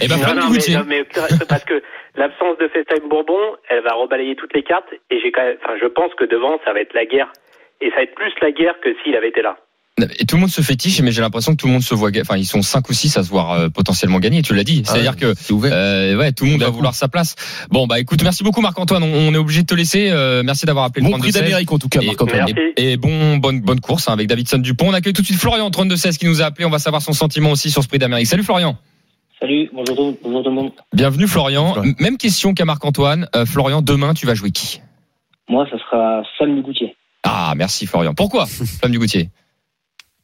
Et 0.00 0.08
ben, 0.08 0.16
Non, 0.16 0.34
non, 0.34 0.50
mais, 0.50 0.56
Goutier. 0.56 0.76
non, 0.76 0.84
mais 0.86 1.04
parce 1.48 1.64
que 1.64 1.82
l'absence 2.16 2.58
de 2.58 2.68
FaceTime 2.68 3.08
Bourbon, 3.08 3.38
elle 3.68 3.82
va 3.82 3.94
rebalayer 3.94 4.36
toutes 4.36 4.54
les 4.54 4.62
cartes 4.62 4.88
et 5.10 5.18
j'ai 5.22 5.32
quand 5.32 5.42
même, 5.42 5.56
enfin, 5.62 5.74
je 5.80 5.86
pense 5.86 6.12
que 6.18 6.24
devant, 6.24 6.58
ça 6.64 6.72
va 6.72 6.80
être 6.80 6.94
la 6.94 7.04
guerre 7.06 7.32
et 7.80 7.90
ça 7.90 7.96
va 7.96 8.02
être 8.02 8.14
plus 8.14 8.32
la 8.42 8.50
guerre 8.52 8.74
que 8.82 8.90
s'il 9.02 9.14
avait 9.16 9.28
été 9.28 9.42
là. 9.42 9.56
Et 10.18 10.24
tout 10.24 10.36
le 10.36 10.40
monde 10.40 10.50
se 10.50 10.62
fétiche, 10.62 11.02
mais 11.02 11.12
j'ai 11.12 11.20
l'impression 11.20 11.52
que 11.52 11.58
tout 11.58 11.66
le 11.66 11.74
monde 11.74 11.82
se 11.82 11.94
voit. 11.94 12.08
Enfin, 12.22 12.38
ils 12.38 12.46
sont 12.46 12.62
cinq 12.62 12.88
ou 12.88 12.94
six 12.94 13.14
à 13.18 13.22
se 13.22 13.28
voir 13.28 13.52
euh, 13.52 13.68
potentiellement 13.68 14.18
gagner. 14.18 14.40
Tu 14.40 14.54
l'as 14.54 14.64
dit. 14.64 14.82
C'est-à-dire 14.86 15.14
que 15.14 15.26
euh, 15.26 16.16
ouais, 16.16 16.32
tout 16.32 16.46
le 16.46 16.52
monde 16.52 16.62
va 16.62 16.70
vouloir 16.70 16.94
sa 16.94 17.08
place. 17.08 17.34
Bon, 17.70 17.86
bah 17.86 18.00
écoute, 18.00 18.22
merci 18.22 18.42
beaucoup 18.42 18.62
Marc-Antoine. 18.62 19.02
On, 19.02 19.12
on 19.28 19.34
est 19.34 19.36
obligé 19.36 19.60
de 19.60 19.66
te 19.66 19.74
laisser. 19.74 20.08
Euh, 20.10 20.42
merci 20.42 20.64
d'avoir 20.64 20.86
appelé 20.86 21.02
Bon 21.04 21.14
le 21.16 21.20
prix 21.20 21.32
32 21.32 21.44
d'Amérique 21.44 21.70
en 21.72 21.78
tout 21.78 21.90
cas, 21.90 22.00
Et- 22.00 22.06
Marc-Antoine. 22.06 22.46
Merci. 22.46 22.72
Et, 22.78 22.92
et 22.92 22.96
bon, 22.96 23.36
bonne, 23.36 23.60
bonne 23.60 23.80
course 23.80 24.08
hein, 24.08 24.14
avec 24.14 24.26
Davidson 24.26 24.58
Dupont. 24.58 24.88
On 24.88 24.94
accueille 24.94 25.12
tout 25.12 25.20
de 25.20 25.26
suite 25.26 25.38
Florian 25.38 25.70
32 25.70 25.96
16 25.96 26.16
qui 26.16 26.24
nous 26.26 26.40
a 26.40 26.46
appelé. 26.46 26.64
On 26.64 26.70
va 26.70 26.78
savoir 26.78 27.02
son 27.02 27.12
sentiment 27.12 27.50
aussi 27.50 27.70
sur 27.70 27.82
ce 27.82 27.88
prix 27.88 27.98
d'Amérique. 27.98 28.26
Salut 28.26 28.44
Florian. 28.44 28.78
Salut, 29.40 29.70
bonjour, 29.72 29.96
tout- 29.96 30.18
bonjour 30.22 30.42
tout 30.42 30.50
le 30.50 30.54
monde. 30.54 30.72
Bienvenue 30.92 31.26
Florian. 31.26 31.74
Même 31.98 32.18
question 32.18 32.52
qu'à 32.52 32.64
Marc-Antoine. 32.64 33.26
Euh, 33.34 33.46
Florian, 33.46 33.80
demain, 33.80 34.12
tu 34.14 34.26
vas 34.26 34.34
jouer 34.34 34.50
qui? 34.50 34.80
Moi, 35.48 35.66
ça 35.70 35.78
sera 35.78 36.22
Flamme 36.36 36.56
du 36.56 36.62
Goutier. 36.62 36.94
Ah, 37.24 37.54
merci 37.56 37.86
Florian. 37.86 38.12
Pourquoi 38.14 38.46
Flamme 38.80 38.92
du 38.92 38.98
Goutier 38.98 39.28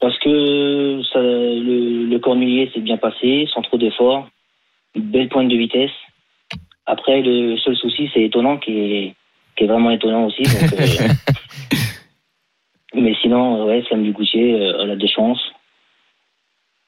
Parce 0.00 0.18
que 0.18 1.00
ça, 1.12 1.18
le, 1.20 2.06
le 2.06 2.18
cornulier 2.18 2.70
s'est 2.74 2.80
bien 2.80 2.98
passé, 2.98 3.48
sans 3.54 3.62
trop 3.62 3.78
d'efforts. 3.78 4.28
Une 4.94 5.02
belle 5.10 5.28
pointe 5.28 5.48
de 5.48 5.56
vitesse. 5.56 5.90
Après, 6.84 7.22
le 7.22 7.56
seul 7.58 7.76
souci, 7.76 8.10
c'est 8.12 8.22
étonnant, 8.22 8.58
qui 8.58 8.70
est, 8.78 9.14
qui 9.56 9.64
est 9.64 9.66
vraiment 9.66 9.90
étonnant 9.90 10.26
aussi. 10.26 10.42
donc, 10.42 10.72
euh, 10.74 11.08
mais 12.94 13.14
sinon, 13.22 13.64
ouais, 13.66 13.82
Flamme 13.88 14.04
du 14.04 14.12
Goutier, 14.12 14.52
euh, 14.54 14.82
elle 14.82 14.90
a 14.90 14.96
des 14.96 15.08
chances. 15.08 15.40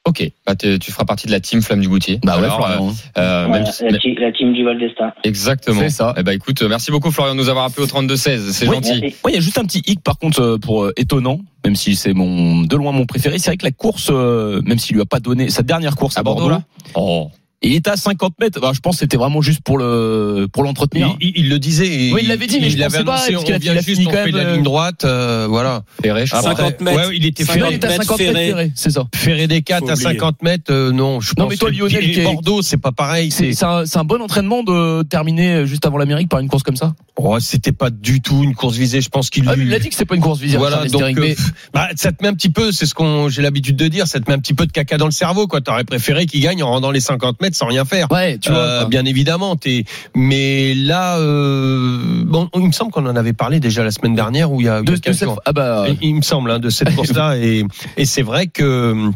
Ok, 0.09 0.27
bah, 0.43 0.55
tu 0.55 0.91
feras 0.91 1.05
partie 1.05 1.27
de 1.27 1.31
la 1.31 1.39
team 1.39 1.61
Flamme 1.61 1.81
du 1.81 1.87
Goutier. 1.87 2.19
Bah 2.23 2.39
ouais, 2.41 2.47
Florian. 2.47 2.89
euh, 2.89 3.21
euh, 3.21 3.45
Voilà, 3.47 3.63
même 3.63 3.71
si- 3.71 3.83
la, 4.15 4.31
team 4.31 4.53
du 4.53 4.63
Val 4.63 4.79
d'Estaing. 4.79 5.11
Exactement. 5.23 5.79
C'est 5.81 5.89
ça. 5.91 6.15
Eh 6.17 6.23
ben 6.23 6.31
écoute, 6.31 6.63
merci 6.63 6.89
beaucoup 6.89 7.11
Florian 7.11 7.35
de 7.35 7.39
nous 7.39 7.47
avoir 7.49 7.65
appelé 7.65 7.83
au 7.83 7.87
32-16. 7.87 8.51
C'est 8.51 8.67
Oui, 8.67 8.75
gentil. 8.77 8.99
Merci. 9.01 9.15
Ouais, 9.23 9.31
il 9.31 9.35
y 9.35 9.37
a 9.37 9.41
juste 9.41 9.59
un 9.59 9.65
petit 9.65 9.83
hic 9.85 10.01
par 10.03 10.17
contre 10.17 10.41
euh, 10.41 10.57
pour 10.57 10.83
euh, 10.83 10.93
étonnant, 10.97 11.39
même 11.63 11.75
si 11.75 11.95
c'est 11.95 12.13
mon 12.13 12.61
de 12.63 12.75
loin 12.75 12.91
mon 12.91 13.05
préféré. 13.05 13.37
C'est 13.37 13.51
vrai 13.51 13.57
que 13.57 13.65
la 13.65 13.71
course, 13.71 14.07
euh, 14.09 14.61
même 14.63 14.79
s'il 14.79 14.95
lui 14.95 15.01
a 15.03 15.05
pas 15.05 15.19
donné 15.19 15.51
sa 15.51 15.61
dernière 15.61 15.95
course 15.95 16.17
à, 16.17 16.21
À 16.21 16.23
Bordeaux, 16.23 16.49
là? 16.49 16.63
Oh. 16.95 17.29
Il 17.61 17.73
était 17.75 17.89
à 17.89 17.97
50 17.97 18.33
mètres. 18.39 18.59
Bah, 18.61 18.71
je 18.73 18.79
pense 18.79 18.95
que 18.95 18.99
c'était 19.01 19.17
vraiment 19.17 19.41
juste 19.41 19.61
pour 19.61 19.77
le 19.77 20.47
pour 20.51 20.63
l'entretenir. 20.63 21.15
Il, 21.19 21.27
il- 21.29 21.33
il 21.45 21.49
le 21.49 21.59
disait. 21.59 22.11
Oui, 22.13 22.21
il 22.23 22.27
l'avait 22.29 22.47
dit, 22.47 22.59
mais 22.61 22.69
je 22.69 22.77
l'avait 22.77 23.03
pas, 23.03 23.13
annoncé, 23.15 23.33
parce 23.33 23.43
on 23.43 23.57
vient 23.59 23.73
il 23.73 23.81
juste, 23.81 23.89
fini 23.89 24.07
on 24.07 24.11
quand 24.11 24.17
fait 24.17 24.31
même, 24.31 24.35
la 24.35 24.49
euh, 24.49 24.53
ligne 24.55 24.63
droite, 24.63 25.03
euh, 25.05 25.47
voilà. 25.49 25.83
Ferré, 26.01 26.25
je 26.25 26.31
crois. 26.31 26.41
50 26.55 26.81
mètres. 26.81 27.09
Ouais, 27.09 27.17
il 27.17 27.25
était 27.25 27.43
ferré. 27.45 27.61
il 27.71 27.75
était 27.75 27.87
à 27.87 27.89
50 27.91 28.05
50 28.05 28.19
mètres, 28.19 28.31
Ferré. 28.33 28.47
Ferré, 28.49 28.71
c'est 28.75 28.89
ça. 28.91 29.03
Ferré 29.13 29.47
des 29.47 29.61
4 29.61 29.79
Faut 29.79 29.89
à 29.89 29.93
oublier. 29.93 30.09
50 30.09 30.41
mètres, 30.43 30.71
euh, 30.73 30.91
non, 30.91 31.19
je 31.19 31.33
Non, 31.37 31.43
pense 31.45 31.51
mais 31.51 31.57
toi, 31.57 31.69
Lionel, 31.71 32.03
et 32.03 32.11
qui 32.11 32.19
est- 32.21 32.23
Bordeaux, 32.23 32.61
c'est 32.61 32.77
pas 32.77 32.91
pareil. 32.91 33.31
C'est 33.31 33.63
un, 33.63 33.83
un 33.93 34.03
bon 34.03 34.21
entraînement 34.21 34.63
de 34.63 35.03
terminer 35.03 35.65
juste 35.65 35.85
avant 35.85 35.97
l'Amérique 35.97 36.29
par 36.29 36.39
une 36.39 36.47
course 36.49 36.63
comme 36.63 36.75
ça? 36.77 36.93
oh, 37.21 37.37
c'était 37.41 37.73
pas 37.73 37.89
du 37.89 38.21
tout 38.21 38.43
une 38.43 38.55
course 38.55 38.77
visée. 38.77 39.01
Je 39.01 39.09
pense 39.09 39.29
qu'il 39.29 39.43
Ah, 39.49 39.53
il 39.57 39.73
a 39.73 39.79
dit 39.79 39.89
que 39.89 39.93
c'était 39.95 40.05
pas 40.05 40.15
une 40.15 40.21
course 40.21 40.39
visée. 40.39 40.57
Voilà, 40.57 40.77
Charles 40.77 40.91
donc 40.91 41.01
euh, 41.01 41.13
mais- 41.17 41.35
bah, 41.73 41.89
ça 41.97 42.13
te 42.13 42.23
met 42.23 42.29
un 42.29 42.33
petit 42.33 42.49
peu, 42.49 42.71
c'est 42.71 42.85
ce 42.85 42.93
qu'on 42.95 43.27
j'ai 43.27 43.41
l'habitude 43.41 43.75
de 43.75 43.87
dire, 43.89 44.07
ça 44.07 44.21
te 44.21 44.29
met 44.31 44.35
un 44.35 44.39
petit 44.39 44.53
peu 44.53 44.65
de 44.65 44.71
caca 44.71 44.97
dans 44.97 45.05
le 45.05 45.11
cerveau, 45.11 45.45
quoi. 45.47 45.59
T'aurais 45.59 45.83
préféré 45.83 46.25
qu'il 46.25 46.39
gagne 46.41 46.63
en 46.63 46.69
rendant 46.69 46.91
les 46.91 47.01
50 47.01 47.41
mètres 47.41 47.48
sans 47.55 47.67
rien 47.67 47.85
faire. 47.85 48.11
ouais, 48.11 48.37
tu 48.37 48.49
vois. 48.51 48.59
Euh, 48.59 48.85
bien 48.85 49.05
évidemment, 49.05 49.55
t'es. 49.55 49.85
Mais 50.15 50.73
là, 50.75 51.17
euh, 51.17 52.23
bon, 52.25 52.49
il 52.55 52.67
me 52.67 52.71
semble 52.71 52.91
qu'on 52.91 53.05
en 53.05 53.15
avait 53.15 53.33
parlé 53.33 53.59
déjà 53.59 53.83
la 53.83 53.91
semaine 53.91 54.15
dernière 54.15 54.51
où 54.51 54.61
il 54.61 54.65
y 54.65 54.69
a, 54.69 54.79
il 54.79 54.81
y 54.81 54.85
de, 54.85 54.93
a 54.93 55.13
cette- 55.13 55.23
jours. 55.27 55.41
ah 55.45 55.53
bah, 55.53 55.85
Il 56.01 56.15
me 56.15 56.21
semble 56.21 56.51
hein, 56.51 56.59
de 56.59 56.69
cette 56.69 56.95
course-là 56.95 57.37
et, 57.37 57.63
et 57.97 58.05
c'est 58.05 58.21
vrai 58.23 58.47
que 58.47 59.09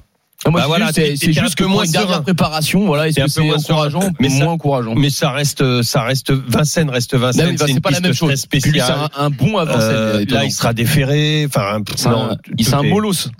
Ah, 0.46 0.50
moi, 0.50 0.60
Bah 0.60 0.64
je 0.64 0.68
voilà, 0.68 0.92
c'est 0.94 1.16
c'est 1.16 1.32
juste 1.32 1.56
que 1.56 1.64
moins 1.64 1.86
une 1.86 1.92
dernière 1.92 2.22
préparation, 2.22 2.86
voilà, 2.86 3.10
T'es 3.12 3.22
un 3.22 3.26
peu 3.26 3.30
c'est 3.30 3.42
moins 3.44 3.56
encourageant, 3.56 4.02
mais 4.20 4.28
Mais 4.28 4.30
ça- 4.30 4.44
moins 4.44 4.54
encourageant. 4.54 4.94
mais 4.96 5.10
ça 5.10 5.32
reste, 5.32 5.82
ça 5.84 6.02
reste 6.02 6.32
Vincennes 6.32 6.90
reste 6.90 7.16
Vincennes. 7.16 7.56
bah, 7.58 7.66
c'est 7.68 7.74
c'est 7.76 7.80
pas 7.80 7.92
la 7.92 8.02
même 8.02 8.14
chose. 8.14 8.30
C'est 8.32 8.36
spéciale. 8.60 8.92
un, 9.18 9.26
un 9.26 9.30
bon 9.30 9.58
avant 9.58 9.76
Euh, 9.80 10.26
là, 10.28 10.44
il 10.44 10.52
sera 10.52 10.74
déféré. 10.74 11.46
Enfin, 11.48 11.80
C'est 11.96 12.08
un, 12.08 12.36
il- 12.58 12.66
c'est 12.66 12.74
un. 12.74 12.82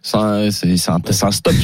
C'est 0.02 0.52
c'est 0.52 0.78
c'est 0.78 0.92
un, 0.92 1.00
c'est 1.12 1.26
un 1.26 1.32
stock. 1.32 1.56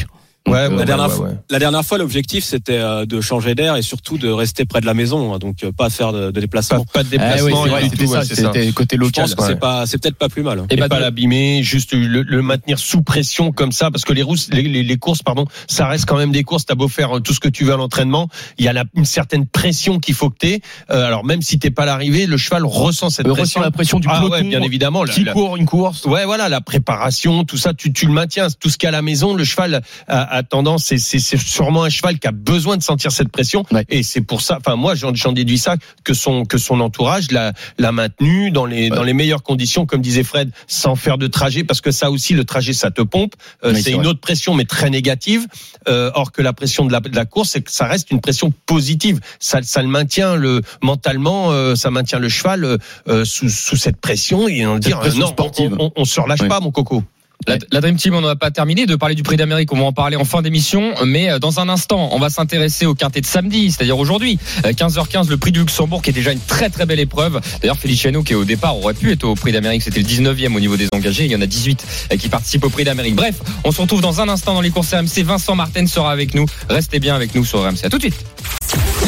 Ouais, 0.49 0.57
euh, 0.59 0.77
La 0.77 0.85
dernière 0.85 1.07
ouais, 1.09 1.15
fois- 1.15 1.25
ouais. 1.27 1.35
La 1.49 1.59
dernière 1.59 1.83
fois, 1.85 1.97
l'objectif, 1.97 2.43
c'était 2.43 2.77
euh, 2.77 3.05
de 3.05 3.21
changer 3.21 3.55
d'air 3.55 3.75
et 3.75 3.81
surtout 3.81 4.17
de 4.17 4.29
rester 4.29 4.65
près 4.65 4.81
de 4.81 4.85
la 4.85 4.93
maison, 4.93 5.33
hein, 5.33 5.39
donc 5.39 5.63
euh, 5.63 5.71
pas 5.71 5.89
faire 5.89 6.11
de, 6.13 6.31
de 6.31 6.39
déplacement. 6.41 6.85
pas 6.85 7.03
de 7.03 7.07
ah 7.07 7.11
déplacement. 7.11 7.63
c'était 7.65 8.05
ouais, 8.07 8.19
c'est 8.25 8.35
ça. 8.35 8.51
c'était 8.53 8.71
côté 8.71 8.95
Je 8.95 9.01
local. 9.01 9.23
pense 9.25 9.35
que 9.35 9.41
ouais. 9.41 9.47
c'est 9.49 9.59
pas, 9.59 9.85
c'est 9.85 9.97
peut-être 10.01 10.15
pas 10.17 10.29
plus 10.29 10.43
mal. 10.43 10.63
Et 10.69 10.75
bah, 10.75 10.89
pas 10.89 10.97
de- 10.97 11.01
l'abîmer, 11.01 11.63
juste 11.63 11.93
le, 11.93 12.21
le 12.23 12.41
maintenir 12.41 12.79
sous 12.79 13.01
pression 13.01 13.51
comme 13.51 13.71
ça, 13.71 13.91
parce 13.91 14.05
que 14.05 14.13
les, 14.13 14.23
rousses, 14.23 14.49
les, 14.51 14.63
les, 14.63 14.83
les 14.83 14.97
courses, 14.97 15.23
pardon, 15.23 15.45
ça 15.67 15.87
reste 15.87 16.05
quand 16.05 16.17
même 16.17 16.31
des 16.31 16.43
courses. 16.43 16.65
T'as 16.65 16.75
beau 16.75 16.87
faire 16.87 17.17
euh, 17.17 17.19
tout 17.19 17.33
ce 17.33 17.39
que 17.39 17.49
tu 17.49 17.63
veux 17.63 17.73
à 17.73 17.77
l'entraînement, 17.77 18.27
il 18.57 18.65
y 18.65 18.67
a 18.67 18.73
la- 18.73 18.85
une 18.95 19.05
certaine 19.05 19.45
pression 19.45 19.99
qu'il 19.99 20.13
faut 20.15 20.29
que 20.29 20.37
t'aies. 20.37 20.61
Euh, 20.91 21.05
alors 21.05 21.23
même 21.25 21.41
si 21.41 21.59
t'es 21.59 21.71
pas 21.71 21.83
à 21.83 21.85
l'arrivée, 21.85 22.25
le 22.25 22.37
cheval 22.37 22.65
ressent 22.65 23.09
cette 23.09 23.25
Euh, 23.27 23.29
pression. 23.33 23.59
ressent 23.59 23.61
la 23.61 23.71
pression 23.71 23.99
du 23.99 24.07
ah 24.09 24.17
peloton. 24.19 24.33
ouais, 24.35 24.43
bien 24.43 24.61
évidemment. 24.61 25.03
Qui 25.05 25.23
la- 25.23 25.33
court 25.33 25.57
une 25.57 25.65
course. 25.65 26.05
Ouais, 26.05 26.25
voilà, 26.25 26.49
la 26.49 26.61
préparation, 26.61 27.43
tout 27.43 27.57
ça, 27.57 27.73
tu, 27.73 27.91
tu 27.93 28.05
le 28.05 28.11
maintiens. 28.11 28.47
Tout 28.59 28.69
ce 28.69 28.77
qu'il 28.77 28.87
y 28.87 28.87
a 28.87 28.89
à 28.89 28.91
la 28.91 29.01
maison, 29.01 29.33
le 29.33 29.43
cheval 29.43 29.81
a, 30.07 30.37
a 30.37 30.38
tendance, 30.43 30.85
c'est, 30.85 30.97
sûrement 31.19 31.83
un 31.83 31.89
cheval 31.89 32.19
qui 32.19 32.27
a 32.27 32.31
besoin 32.31 32.77
de 32.77 32.83
sentir 32.83 33.11
cette 33.11 33.29
pression. 33.29 33.65
Ouais. 33.71 33.85
Et 33.89 34.03
c'est 34.03 34.21
pour 34.21 34.41
ça, 34.41 34.57
enfin, 34.59 34.75
moi, 34.75 34.95
j'en, 34.95 35.31
déduis 35.31 35.57
ça, 35.57 35.75
que 36.03 36.13
son, 36.13 36.45
que 36.45 36.57
son 36.57 36.79
entourage 36.79 37.31
l'a, 37.31 37.53
l'a 37.77 37.91
maintenu 37.91 38.51
dans 38.51 38.65
les, 38.65 38.89
Ouais. 38.89 38.95
dans 38.95 39.03
les 39.03 39.13
meilleures 39.13 39.43
conditions, 39.43 39.85
comme 39.85 40.01
disait 40.01 40.23
Fred, 40.23 40.51
sans 40.67 40.95
faire 40.95 41.17
de 41.17 41.27
trajet, 41.27 41.63
parce 41.63 41.81
que 41.81 41.91
ça 41.91 42.09
aussi, 42.11 42.33
le 42.33 42.45
trajet, 42.45 42.73
ça 42.73 42.91
te 42.91 43.01
pompe. 43.01 43.33
Euh, 43.63 43.73
c'est 43.75 43.91
une 43.91 44.07
autre 44.07 44.21
pression, 44.21 44.53
mais 44.53 44.65
très 44.65 44.89
négative. 44.89 45.47
Euh, 45.87 46.11
or 46.15 46.31
que 46.31 46.41
la 46.41 46.53
pression 46.53 46.85
de 46.85 46.91
la, 46.91 46.99
de 46.99 47.15
la 47.15 47.25
course, 47.25 47.51
c'est 47.51 47.61
que 47.61 47.71
ça 47.71 47.85
reste 47.85 48.11
une 48.11 48.21
pression 48.21 48.53
positive. 48.65 49.19
Ça, 49.39 49.61
ça 49.61 49.81
le 49.81 49.87
maintient 49.87 50.35
le, 50.35 50.61
mentalement, 50.81 51.51
euh, 51.51 51.75
ça 51.75 51.91
maintient 51.91 52.19
le 52.19 52.29
cheval 52.29 52.77
sous, 53.25 53.49
sous 53.49 53.75
cette 53.75 53.99
pression 53.99 54.47
et 54.47 54.65
on 54.65 54.77
dire, 54.79 54.99
euh, 55.01 55.11
non, 55.13 55.27
sportive. 55.27 55.75
on, 55.79 55.85
on, 55.85 55.91
on 55.95 56.05
se 56.05 56.19
relâche 56.19 56.47
pas, 56.47 56.59
mon 56.59 56.71
coco. 56.71 57.03
La, 57.47 57.57
la 57.71 57.79
Dream 57.79 57.95
Team, 57.95 58.13
on 58.15 58.21
n'a 58.21 58.35
pas 58.35 58.51
terminé 58.51 58.85
de 58.85 58.95
parler 58.97 59.15
du 59.15 59.23
prix 59.23 59.37
d'Amérique. 59.37 59.71
On 59.71 59.77
va 59.77 59.85
en 59.85 59.93
parler 59.93 60.17
en 60.17 60.25
fin 60.25 60.41
d'émission. 60.41 60.93
Mais 61.05 61.31
euh, 61.31 61.39
dans 61.39 61.61
un 61.61 61.69
instant, 61.69 62.09
on 62.11 62.19
va 62.19 62.29
s'intéresser 62.29 62.85
au 62.85 62.95
quintet 62.95 63.21
de 63.21 63.25
samedi, 63.25 63.71
c'est-à-dire 63.71 63.97
aujourd'hui. 63.97 64.37
Euh, 64.65 64.73
15h15, 64.73 65.29
le 65.29 65.37
prix 65.37 65.53
du 65.53 65.59
Luxembourg, 65.59 66.01
qui 66.01 66.09
est 66.09 66.13
déjà 66.13 66.33
une 66.33 66.41
très 66.41 66.69
très 66.69 66.85
belle 66.85 66.99
épreuve. 66.99 67.39
D'ailleurs, 67.61 67.77
Feliciano, 67.77 68.23
qui 68.23 68.35
au 68.35 68.43
départ 68.43 68.77
aurait 68.77 68.93
pu 68.93 69.11
être 69.11 69.23
au 69.23 69.35
prix 69.35 69.53
d'Amérique, 69.53 69.83
c'était 69.83 70.01
le 70.01 70.05
19e 70.05 70.53
au 70.53 70.59
niveau 70.59 70.75
des 70.75 70.89
engagés. 70.93 71.25
Il 71.25 71.31
y 71.31 71.35
en 71.35 71.41
a 71.41 71.45
18 71.45 71.85
euh, 72.11 72.17
qui 72.17 72.27
participent 72.27 72.65
au 72.65 72.69
prix 72.69 72.83
d'Amérique. 72.83 73.15
Bref, 73.15 73.35
on 73.63 73.71
se 73.71 73.79
retrouve 73.81 74.01
dans 74.01 74.19
un 74.19 74.27
instant 74.27 74.53
dans 74.53 74.61
les 74.61 74.71
courses 74.71 74.93
RMC. 74.93 75.23
Vincent 75.23 75.55
Martin 75.55 75.87
sera 75.87 76.11
avec 76.11 76.33
nous. 76.33 76.45
Restez 76.69 76.99
bien 76.99 77.15
avec 77.15 77.35
nous 77.35 77.45
sur 77.45 77.63
RMC. 77.63 77.85
À 77.85 77.89
tout 77.89 77.97
de 77.97 78.03
suite. 78.03 78.25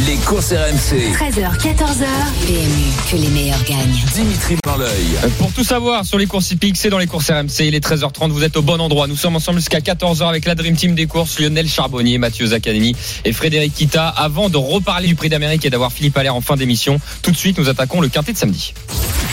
Les 0.07 0.15
courses 0.25 0.51
RMC. 0.53 1.11
13h, 1.13 1.57
14h. 1.57 2.05
PMU, 2.47 3.11
que 3.11 3.15
les 3.17 3.27
meilleurs 3.29 3.63
gagnent. 3.65 3.99
Dimitri 4.15 4.55
Blanc-L'œil. 4.63 4.89
Euh, 5.23 5.27
Pour 5.37 5.51
tout 5.51 5.63
savoir 5.63 6.05
sur 6.05 6.17
les 6.17 6.25
courses 6.27 6.49
hippiques, 6.51 6.77
c'est 6.77 6.89
dans 6.89 6.97
les 6.97 7.07
courses 7.07 7.29
RMC. 7.29 7.59
Il 7.67 7.75
est 7.75 7.85
13h30, 7.85 8.29
vous 8.31 8.43
êtes 8.43 8.55
au 8.57 8.61
bon 8.61 8.79
endroit. 8.79 9.07
Nous 9.07 9.15
sommes 9.17 9.35
ensemble 9.35 9.59
jusqu'à 9.59 9.79
14h 9.79 10.27
avec 10.27 10.45
la 10.45 10.55
Dream 10.55 10.75
Team 10.75 10.95
des 10.95 11.07
courses, 11.07 11.39
Lionel 11.39 11.67
Charbonnier, 11.67 12.17
Mathieu 12.17 12.47
Zaccanini 12.47 12.95
et 13.25 13.33
Frédéric 13.33 13.73
Kita. 13.75 14.07
Avant 14.07 14.49
de 14.49 14.57
reparler 14.57 15.07
du 15.07 15.15
prix 15.15 15.29
d'Amérique 15.29 15.65
et 15.65 15.69
d'avoir 15.69 15.91
Philippe 15.91 16.17
Allaire 16.17 16.35
en 16.35 16.41
fin 16.41 16.55
d'émission, 16.55 16.99
tout 17.21 17.31
de 17.31 17.37
suite, 17.37 17.57
nous 17.57 17.69
attaquons 17.69 17.99
le 18.01 18.07
quintet 18.07 18.33
de 18.33 18.37
samedi. 18.37 18.73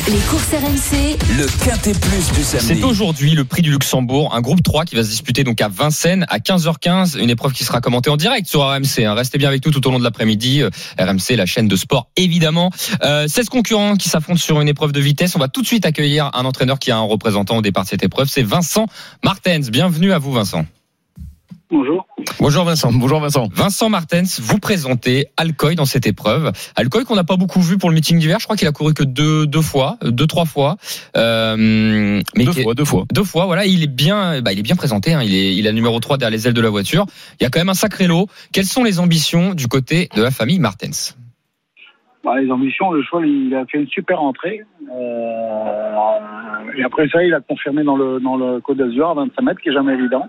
Les 0.08 0.14
courses 0.30 0.48
RMC, 0.52 1.18
Le 1.36 1.46
quintet 1.64 1.92
plus 1.92 2.32
du 2.38 2.42
samedi. 2.42 2.66
C'est 2.66 2.82
aujourd'hui 2.82 3.32
le 3.32 3.44
prix 3.44 3.60
du 3.62 3.70
Luxembourg, 3.70 4.34
un 4.34 4.40
groupe 4.40 4.62
3 4.62 4.84
qui 4.86 4.96
va 4.96 5.02
se 5.04 5.08
disputer 5.08 5.44
donc 5.44 5.60
à 5.60 5.68
Vincennes 5.68 6.24
à 6.28 6.38
15h15, 6.38 7.18
une 7.18 7.28
épreuve 7.30 7.52
qui 7.52 7.64
sera 7.64 7.80
commentée 7.82 8.08
en 8.10 8.16
direct 8.16 8.46
sur 8.48 8.62
RMC. 8.62 9.04
hein. 9.04 9.14
Restez 9.14 9.36
bien 9.38 9.48
avec 9.48 9.64
nous 9.66 9.70
tout 9.72 9.86
au 9.86 9.90
long 9.90 9.98
de 9.98 10.04
l'après-midi. 10.04 10.57
Euh, 10.62 10.70
RMC, 10.98 11.36
la 11.36 11.46
chaîne 11.46 11.68
de 11.68 11.76
sport 11.76 12.10
évidemment. 12.16 12.70
Euh, 13.02 13.28
16 13.28 13.48
concurrents 13.48 13.96
qui 13.96 14.08
s'affrontent 14.08 14.40
sur 14.40 14.60
une 14.60 14.68
épreuve 14.68 14.92
de 14.92 15.00
vitesse. 15.00 15.36
On 15.36 15.38
va 15.38 15.48
tout 15.48 15.62
de 15.62 15.66
suite 15.66 15.86
accueillir 15.86 16.30
un 16.34 16.44
entraîneur 16.44 16.78
qui 16.78 16.90
a 16.90 16.96
un 16.96 17.02
représentant 17.02 17.56
au 17.56 17.62
départ 17.62 17.84
de 17.84 17.88
cette 17.88 18.02
épreuve, 18.02 18.28
c'est 18.28 18.42
Vincent 18.42 18.86
Martens. 19.24 19.70
Bienvenue 19.70 20.12
à 20.12 20.18
vous 20.18 20.32
Vincent. 20.32 20.64
Bonjour. 21.70 22.06
Bonjour 22.40 22.64
Vincent. 22.64 22.90
Bonjour 22.92 23.20
Vincent. 23.20 23.48
Vincent 23.52 23.90
Martens, 23.90 24.40
vous 24.40 24.58
présentez 24.58 25.26
Alcoy 25.36 25.74
dans 25.74 25.84
cette 25.84 26.06
épreuve. 26.06 26.50
Alcoy 26.76 27.04
qu'on 27.04 27.14
n'a 27.14 27.24
pas 27.24 27.36
beaucoup 27.36 27.60
vu 27.60 27.76
pour 27.76 27.90
le 27.90 27.94
meeting 27.94 28.18
d'hiver. 28.18 28.38
Je 28.40 28.44
crois 28.44 28.56
qu'il 28.56 28.66
a 28.66 28.72
couru 28.72 28.94
que 28.94 29.02
deux, 29.04 29.46
deux 29.46 29.60
fois, 29.60 29.98
euh, 30.02 30.10
deux 30.10 30.26
trois 30.26 30.46
fois. 30.46 30.76
Euh, 31.16 31.56
mais 32.36 32.44
Deux 32.44 32.52
fois, 32.52 32.74
deux 32.74 32.84
fois. 32.86 33.04
deux 33.12 33.24
fois, 33.24 33.44
voilà, 33.44 33.66
il 33.66 33.82
est 33.82 33.86
bien, 33.94 34.40
bah, 34.40 34.52
il 34.52 34.58
est 34.58 34.62
bien 34.62 34.76
présenté. 34.76 35.12
Hein, 35.12 35.20
il 35.22 35.34
est, 35.34 35.54
il 35.54 35.66
est 35.66 35.72
numéro 35.74 36.00
3 36.00 36.16
derrière 36.16 36.30
les 36.36 36.48
ailes 36.48 36.54
de 36.54 36.60
la 36.62 36.70
voiture. 36.70 37.04
Il 37.38 37.44
y 37.44 37.46
a 37.46 37.50
quand 37.50 37.60
même 37.60 37.68
un 37.68 37.74
sacré 37.74 38.06
lot. 38.06 38.28
Quelles 38.52 38.64
sont 38.64 38.82
les 38.82 38.98
ambitions 38.98 39.52
du 39.52 39.66
côté 39.68 40.08
de 40.16 40.22
la 40.22 40.30
famille 40.30 40.58
Martens 40.60 41.18
Bah, 42.24 42.40
les 42.40 42.50
ambitions, 42.50 42.92
le 42.92 43.02
cheval, 43.02 43.28
il 43.28 43.54
a 43.54 43.66
fait 43.66 43.78
une 43.78 43.88
super 43.88 44.22
entrée. 44.22 44.62
Euh, 44.90 46.78
et 46.78 46.82
après 46.82 47.08
ça, 47.10 47.22
il 47.22 47.34
a 47.34 47.40
confirmé 47.40 47.84
dans 47.84 47.96
le, 47.96 48.20
dans 48.20 48.36
le 48.36 48.60
Côte 48.60 48.78
d'Azur 48.78 49.10
à 49.10 49.14
25 49.14 49.42
mètres, 49.42 49.60
qui 49.60 49.68
est 49.68 49.74
jamais 49.74 49.92
évident. 49.92 50.28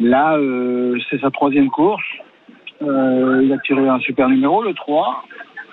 Là, 0.00 0.36
euh, 0.36 0.98
c'est 1.10 1.20
sa 1.20 1.30
troisième 1.30 1.68
course. 1.68 2.02
Euh, 2.82 3.42
il 3.44 3.52
a 3.52 3.58
tiré 3.58 3.88
un 3.88 4.00
super 4.00 4.28
numéro, 4.28 4.62
le 4.62 4.74
3. 4.74 5.24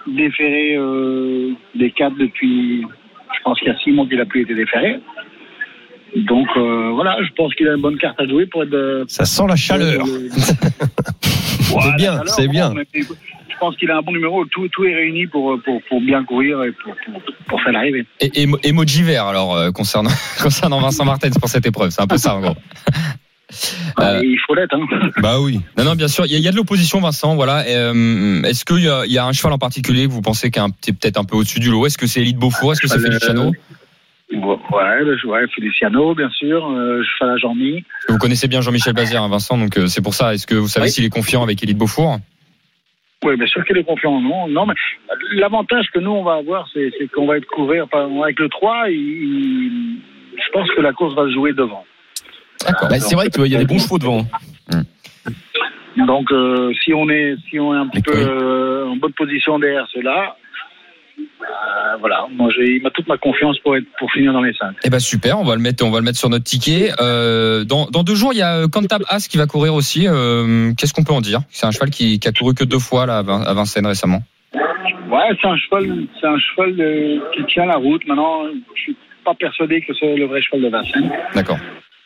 Déféré 0.08 0.76
euh, 0.76 1.52
des 1.76 1.92
4 1.92 2.16
depuis, 2.18 2.82
je 2.82 3.44
pense 3.44 3.60
qu'il 3.60 3.68
y 3.68 3.72
a 3.72 3.78
6 3.78 3.92
mois 3.92 4.06
qu'il 4.08 4.20
a 4.20 4.26
plus 4.26 4.42
été 4.42 4.56
déféré. 4.56 5.00
Donc 6.16 6.48
voilà, 6.58 7.18
je 7.22 7.32
pense 7.34 7.54
qu'il 7.54 7.68
a 7.68 7.76
une 7.76 7.82
bonne 7.82 7.98
carte 8.00 8.20
à 8.20 8.28
jouer 8.28 8.48
pour 8.48 8.64
être 8.64 9.06
Ça 9.08 9.26
sent 9.26 9.44
la 9.48 9.56
chaleur. 9.56 10.04
Voilà, 11.70 11.92
bien, 11.98 12.22
c'est 12.26 12.48
bien. 12.48 12.74
Je 12.96 13.58
pense 13.60 13.76
qu'il 13.76 13.92
a 13.92 13.98
un 13.98 14.02
bon 14.02 14.14
numéro. 14.14 14.44
Tout, 14.46 14.68
tout 14.70 14.86
est 14.86 14.96
réuni 14.96 15.28
pour, 15.28 15.62
pour, 15.62 15.80
pour 15.88 16.02
bien 16.02 16.24
courir 16.24 16.64
et 16.64 16.72
pour, 16.72 16.96
pour, 17.06 17.22
pour 17.48 17.62
faire 17.62 17.74
l'arrivée. 17.74 18.06
et, 18.22 18.32
et 18.42 18.70
emoji 18.70 19.04
vert 19.04 19.28
alors 19.28 19.72
concernant 19.72 20.10
concernant 20.42 20.80
Vincent 20.80 21.06
Martens 21.06 21.38
pour 21.40 21.50
cette 21.50 21.68
épreuve. 21.68 21.92
C'est 21.92 22.02
un 22.02 22.08
peu 22.08 22.18
ça 22.18 22.36
en 22.36 22.42
gros. 22.42 22.56
Euh, 24.00 24.22
Et 24.22 24.28
il 24.28 24.40
faut 24.46 24.54
l'être. 24.56 24.76
Hein. 24.76 25.10
Bah 25.22 25.40
oui. 25.42 25.60
Non, 25.78 25.84
non, 25.84 25.96
bien 25.96 26.08
sûr. 26.08 26.26
Il 26.26 26.32
y 26.32 26.36
a, 26.36 26.38
il 26.38 26.44
y 26.44 26.48
a 26.48 26.52
de 26.52 26.56
l'opposition, 26.58 27.00
Vincent. 27.02 27.36
Voilà. 27.36 27.64
Euh, 27.68 28.42
Est-ce 28.44 28.64
qu'il 28.66 28.84
y 28.84 28.88
a, 28.90 29.06
il 29.06 29.12
y 29.12 29.18
a 29.18 29.26
un 29.26 29.32
cheval 29.34 29.54
en 29.54 29.58
particulier 29.58 30.06
que 30.08 30.12
vous 30.12 30.22
pensez 30.22 30.52
qui 30.52 30.60
est 30.60 30.94
peut-être 31.00 31.18
un 31.20 31.24
peu 31.26 31.36
au-dessus 31.36 31.60
du 31.60 31.70
lot? 31.72 31.86
Est-ce 31.86 31.98
que 31.98 32.08
c'est 32.08 32.22
Elite 32.22 32.38
Beaufour? 32.38 32.72
Est-ce 32.74 32.82
que 32.82 32.88
c'est 32.88 33.00
Euh, 33.00 33.04
Feliciano? 33.04 33.52
Ouais, 34.32 35.04
le, 35.04 35.18
ouais, 35.28 35.48
Feliciano, 35.56 36.14
bien 36.14 36.30
sûr. 36.30 36.70
Euh, 36.70 37.02
cheval 37.18 37.34
à 37.34 37.38
Jean-Mi. 37.38 37.84
Vous 38.08 38.18
connaissez 38.20 38.48
bien 38.48 38.62
Jean-Michel 38.62 38.94
Bazir, 38.94 39.24
hein, 39.24 39.30
Vincent, 39.30 39.58
donc 39.58 39.76
euh, 39.78 39.88
c'est 39.88 40.04
pour 40.04 40.14
ça. 40.14 40.34
Est-ce 40.36 40.46
que 40.46 40.54
vous 40.56 40.68
savez 40.68 40.86
Oui. 40.86 40.92
s'il 40.92 41.06
est 41.06 41.10
confiant 41.10 41.42
avec 41.42 41.64
Elite 41.64 41.78
Beaufour? 41.78 42.18
Oui, 43.26 43.36
bien 43.36 43.48
sûr 43.48 43.66
qu'il 43.66 43.76
est 43.78 43.84
confiant. 43.84 44.22
Non, 44.22 44.48
non 44.48 44.66
mais 44.68 44.76
l'avantage 45.34 45.88
que 45.94 46.00
nous, 46.00 46.12
on 46.12 46.24
va 46.24 46.36
avoir, 46.36 46.68
c'est 46.74 46.92
qu'on 47.14 47.26
va 47.26 47.38
être 47.38 47.48
couvert 47.48 47.88
par, 47.88 48.08
avec 48.24 48.40
le 48.40 48.48
3. 48.50 48.90
il- 48.90 48.96
il- 48.96 49.98
je 50.38 50.52
pense 50.54 50.70
que 50.72 50.80
la 50.82 50.94
course 50.94 51.16
va 51.16 51.26
se 51.26 51.34
jouer 51.34 51.52
devant. 51.54 51.84
Bah, 52.66 53.00
c'est 53.00 53.16
vrai 53.16 53.30
qu'il 53.30 53.46
y 53.48 53.56
a 53.56 53.60
des 53.60 53.66
bons 53.66 53.80
chevaux 53.80 54.00
devant. 54.00 54.26
Donc, 56.08 56.32
euh, 56.32 56.72
si 56.84 56.94
on 56.94 57.10
est, 57.10 57.36
si 57.50 57.60
on 57.60 57.74
est 57.74 57.78
un 57.78 57.88
petit 57.88 58.02
peu 58.02 58.14
euh, 58.16 58.88
en 58.88 58.96
bonne 58.96 59.12
position 59.14 59.60
derrière 59.60 59.86
cela, 59.94 60.36
euh, 61.20 61.98
voilà, 62.00 62.28
moi 62.34 62.50
j'ai 62.56 62.76
il 62.78 62.82
m'a 62.84 62.90
toute 62.92 63.08
ma 63.08 63.18
confiance 63.18 63.58
pour 63.60 63.76
être 63.76 63.86
pour 63.98 64.10
finir 64.14 64.32
dans 64.32 64.42
les 64.42 64.54
5. 64.54 64.76
Eh 64.86 64.90
ben 64.90 65.00
super, 65.00 65.40
on 65.40 65.44
va 65.44 65.56
le 65.56 65.62
mettre, 65.62 65.84
on 65.86 65.92
va 65.92 66.00
le 66.00 66.06
mettre 66.06 66.18
sur 66.18 66.30
notre 66.30 66.46
ticket. 66.46 66.92
Euh, 67.02 67.66
dans, 67.66 67.88
dans 67.88 68.04
deux 68.04 68.16
jours, 68.16 68.32
il 68.34 68.40
y 68.40 68.42
a 68.42 68.66
Cantab 68.70 69.04
As 69.10 69.28
qui 69.28 69.38
va 69.38 69.46
courir 69.46 69.74
aussi. 69.74 70.08
Euh, 70.08 70.72
Qu'est-ce 70.78 70.94
qu'on 70.94 71.04
peut 71.04 71.12
en 71.14 71.20
dire? 71.22 71.42
C'est 71.50 71.66
un 71.66 71.72
cheval 71.72 71.90
qui, 71.90 72.20
qui 72.20 72.28
a 72.28 72.32
couru 72.32 72.54
que 72.54 72.64
deux 72.64 72.80
fois 72.80 73.06
là 73.06 73.18
à 73.18 73.22
Vin- 73.24 73.42
à 73.44 73.54
Vincennes 73.54 73.88
récemment. 73.88 74.22
Ouais, 74.54 75.36
c'est 75.42 75.48
un 75.50 75.58
cheval, 75.58 76.06
c'est 76.22 76.28
un 76.28 76.38
cheval 76.40 77.22
qui 77.36 77.44
tient 77.52 77.66
la 77.66 77.76
route. 77.76 78.06
Maintenant, 78.08 78.44
je 78.76 78.82
suis 78.82 78.96
pas 79.26 79.34
persuadé 79.34 79.82
que 79.82 79.92
c'est 80.00 80.16
le 80.16 80.28
vrai 80.28 80.42
cheval 80.42 80.62
de 80.62 80.70
Vincennes. 80.70 81.12
D'accord. 81.36 81.58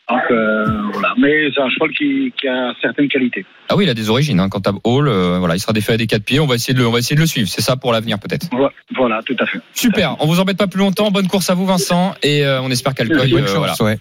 Donc 0.09 0.19
euh, 0.31 0.65
voilà, 0.91 1.13
mais 1.17 1.49
c'est 1.55 1.61
un 1.61 1.69
cheval 1.69 1.89
qui, 1.91 2.33
qui 2.39 2.47
a 2.47 2.73
certaines 2.81 3.07
qualités. 3.07 3.45
Ah 3.69 3.75
oui, 3.77 3.85
il 3.85 3.89
a 3.89 3.93
des 3.93 4.09
origines. 4.09 4.39
Hein, 4.39 4.49
Cantab 4.49 4.75
Hall, 4.83 5.07
euh, 5.07 5.39
voilà, 5.39 5.55
il 5.55 5.59
sera 5.59 5.71
défait 5.71 5.93
à 5.93 5.97
des 5.97 6.07
quatre 6.07 6.25
pieds. 6.25 6.39
On 6.41 6.45
va 6.45 6.55
essayer 6.55 6.73
de 6.73 6.79
le, 6.79 6.87
on 6.87 6.91
va 6.91 6.99
essayer 6.99 7.15
de 7.15 7.21
le 7.21 7.27
suivre. 7.27 7.47
C'est 7.47 7.61
ça 7.61 7.77
pour 7.77 7.93
l'avenir 7.93 8.19
peut-être. 8.19 8.47
Vo- 8.51 8.69
Voilà, 8.95 9.21
tout 9.25 9.35
à 9.39 9.45
fait. 9.45 9.59
Super. 9.73 10.17
On 10.19 10.27
vous 10.27 10.39
embête 10.41 10.57
pas 10.57 10.67
plus 10.67 10.79
longtemps. 10.79 11.09
Bonne 11.09 11.27
course 11.27 11.49
à 11.49 11.53
vous, 11.53 11.65
Vincent, 11.65 12.13
et 12.21 12.43
euh, 12.45 12.61
on 12.61 12.69
espère 12.69 12.93
qu'Alcoy 12.93 13.29
Bonne 13.31 13.45
euh, 13.45 13.83
ouais. 13.85 13.97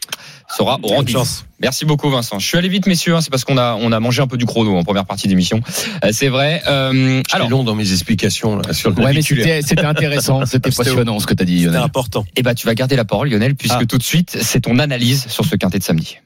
sera 0.49 0.79
au 0.83 0.89
rendez-vous. 0.89 1.21
Merci 1.63 1.85
beaucoup, 1.85 2.11
Vincent. 2.11 2.39
Je 2.39 2.47
suis 2.47 2.59
allé 2.59 2.69
vite, 2.69 2.87
messieurs. 2.87 3.15
hein, 3.15 3.21
c'est 3.21 3.31
parce 3.31 3.45
qu'on 3.45 3.57
a, 3.57 3.77
on 3.81 3.93
a 3.93 4.01
mangé 4.01 4.21
un 4.21 4.27
peu 4.27 4.37
du 4.37 4.45
chrono 4.47 4.77
en 4.77 4.83
première 4.85 5.05
partie 5.07 5.29
d'émission. 5.29 5.61
Euh, 6.05 6.09
c'est 6.13 6.29
vrai. 6.29 6.61
Euh, 6.67 7.23
Alors, 7.33 7.49
long 7.49 7.63
dans 7.65 7.75
mes 7.77 7.93
explications 7.93 8.57
là, 8.59 8.73
sur 8.73 8.91
le 8.91 8.97
Ouais, 9.03 9.23
c'était 9.23 9.63
c'était 9.63 9.85
intéressant, 9.85 10.41
c'était 10.47 10.71
C'était 10.71 10.85
passionnant 10.91 11.19
ce 11.21 11.27
que 11.27 11.35
t'as 11.35 11.45
dit. 11.45 11.61
C'est 11.61 11.67
Lionel. 11.67 11.83
important. 11.83 12.25
eh 12.37 12.43
ben, 12.43 12.55
tu 12.55 12.67
vas 12.67 12.75
garder 12.75 12.97
la 12.97 13.05
parole, 13.05 13.29
Lionel, 13.31 13.55
puisque 13.55 13.77
Ah. 13.81 13.87
tout 13.87 13.99
de 13.99 14.03
suite, 14.03 14.37
c'est 14.43 14.61
ton 14.61 14.79
analyse 14.79 15.27
sur 15.29 15.45
ce 15.45 15.55
quintet 15.57 15.79
de 15.79 15.85
samedi. 15.85 16.19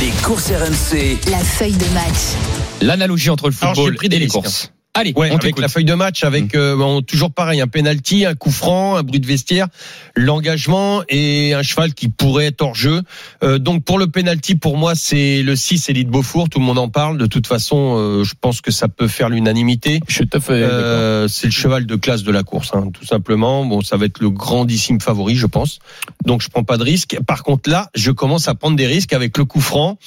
Les 0.00 0.10
courses 0.22 0.50
RMC. 0.50 1.18
La 1.30 1.38
feuille 1.38 1.72
de 1.76 1.86
match. 1.94 2.36
L'analogie 2.80 3.30
entre 3.30 3.48
le 3.50 3.54
Alors, 3.60 3.74
j'ai 3.74 3.80
football 3.82 3.96
pris 3.96 4.06
et 4.06 4.08
des 4.08 4.18
les 4.18 4.24
risques, 4.24 4.34
courses. 4.34 4.72
Allez, 4.92 5.12
Ouais, 5.14 5.30
on 5.30 5.36
avec 5.36 5.58
la 5.60 5.68
feuille 5.68 5.84
de 5.84 5.94
match, 5.94 6.24
avec 6.24 6.56
euh, 6.56 6.76
bon, 6.76 7.00
toujours 7.00 7.30
pareil, 7.30 7.60
un 7.60 7.68
penalty, 7.68 8.26
un 8.26 8.34
coup 8.34 8.50
franc, 8.50 8.96
un 8.96 9.04
bruit 9.04 9.20
de 9.20 9.26
vestiaire, 9.26 9.68
l'engagement 10.16 11.02
et 11.08 11.54
un 11.54 11.62
cheval 11.62 11.94
qui 11.94 12.08
pourrait 12.08 12.46
être 12.46 12.60
hors 12.62 12.74
jeu. 12.74 13.02
Euh, 13.44 13.58
donc 13.58 13.84
pour 13.84 14.00
le 14.00 14.08
penalty, 14.08 14.56
pour 14.56 14.76
moi, 14.76 14.96
c'est 14.96 15.44
le 15.44 15.54
6 15.54 15.90
Elite 15.90 16.08
Beaufour. 16.08 16.48
Tout 16.48 16.58
le 16.58 16.64
monde 16.64 16.78
en 16.78 16.88
parle. 16.88 17.18
De 17.18 17.26
toute 17.26 17.46
façon, 17.46 17.94
euh, 17.96 18.24
je 18.24 18.34
pense 18.40 18.60
que 18.60 18.72
ça 18.72 18.88
peut 18.88 19.06
faire 19.06 19.28
l'unanimité. 19.28 20.00
Je. 20.08 20.24
Euh, 20.50 21.28
c'est 21.28 21.46
le 21.46 21.52
cheval 21.52 21.86
de 21.86 21.96
classe 21.96 22.24
de 22.24 22.32
la 22.32 22.42
course, 22.42 22.70
hein, 22.74 22.90
tout 22.92 23.06
simplement. 23.06 23.64
Bon, 23.64 23.82
ça 23.82 23.96
va 23.96 24.06
être 24.06 24.18
le 24.20 24.30
grandissime 24.30 25.00
favori, 25.00 25.36
je 25.36 25.46
pense. 25.46 25.78
Donc, 26.24 26.42
je 26.42 26.48
prends 26.48 26.64
pas 26.64 26.78
de 26.78 26.84
risque. 26.84 27.16
Par 27.26 27.44
contre, 27.44 27.70
là, 27.70 27.90
je 27.94 28.10
commence 28.10 28.48
à 28.48 28.54
prendre 28.56 28.76
des 28.76 28.88
risques 28.88 29.12
avec 29.12 29.38
le 29.38 29.44
coup 29.44 29.60
franc, 29.60 29.98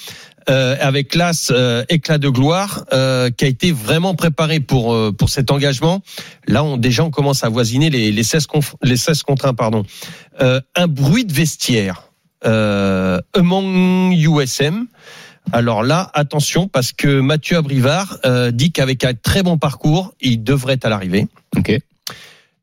euh, 0.50 0.76
avec 0.80 1.16
l'as 1.16 1.52
euh, 1.52 1.84
éclat 1.90 2.18
de 2.18 2.30
gloire, 2.30 2.86
euh, 2.94 3.30
qui 3.30 3.46
a 3.46 3.48
été 3.48 3.72
vraiment 3.72 4.16
préparé 4.16 4.60
pour 4.60 4.94
euh, 4.94 5.12
pour 5.12 5.30
cet 5.30 5.52
engagement. 5.52 6.02
Là, 6.48 6.64
on 6.64 6.78
déjà 6.78 7.04
on 7.04 7.12
commence 7.12 7.44
à 7.44 7.50
voisiner 7.50 7.90
les 7.90 8.12
les 8.12 8.24
16 8.24 8.48
conf- 8.48 8.76
les 8.82 8.98
16 8.98 9.24
contre 9.24 9.46
1, 9.48 9.54
pardon. 9.54 9.84
Euh, 10.42 10.60
un 10.76 10.88
bruit 10.88 11.26
de 11.26 11.34
vestiaire. 11.34 12.10
Euh, 12.46 13.20
Among 13.34 14.14
USM. 14.14 14.88
Alors 15.52 15.84
là, 15.84 16.10
attention, 16.14 16.68
parce 16.68 16.94
que 16.94 17.20
Mathieu 17.20 17.58
Abrivard 17.58 18.18
euh, 18.26 18.52
dit 18.52 18.72
qu'avec 18.72 19.04
un 19.04 19.14
très 19.14 19.44
bon 19.44 19.58
parcours, 19.58 20.14
il 20.22 20.42
devrait 20.44 20.74
être 20.76 20.86
à 20.86 20.90
l'arrivée. 20.90 21.28
Ok, 21.58 21.78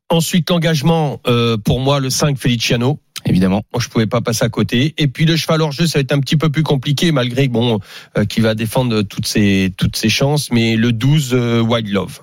Ensuite, 0.08 0.50
l'engagement, 0.50 1.20
euh, 1.28 1.56
pour 1.56 1.78
moi, 1.78 2.00
le 2.00 2.10
5, 2.10 2.36
Feliciano. 2.36 2.98
Évidemment. 3.24 3.62
Moi, 3.72 3.80
je 3.82 3.88
pouvais 3.88 4.06
pas 4.06 4.20
passer 4.20 4.44
à 4.44 4.48
côté. 4.48 4.94
Et 4.98 5.06
puis 5.08 5.24
le 5.24 5.36
cheval 5.36 5.62
hors 5.62 5.72
jeu, 5.72 5.86
ça 5.86 5.98
va 5.98 6.02
être 6.02 6.12
un 6.12 6.20
petit 6.20 6.36
peu 6.36 6.50
plus 6.50 6.62
compliqué, 6.62 7.12
malgré 7.12 7.48
bon, 7.48 7.78
euh, 8.16 8.24
qui 8.24 8.40
va 8.40 8.54
défendre 8.54 9.02
toutes 9.02 9.26
ses 9.26 9.72
toutes 9.76 9.96
ses 9.96 10.08
chances. 10.08 10.50
Mais 10.50 10.76
le 10.76 10.92
12, 10.92 11.30
euh, 11.32 11.60
Wild 11.60 11.88
Love. 11.88 12.20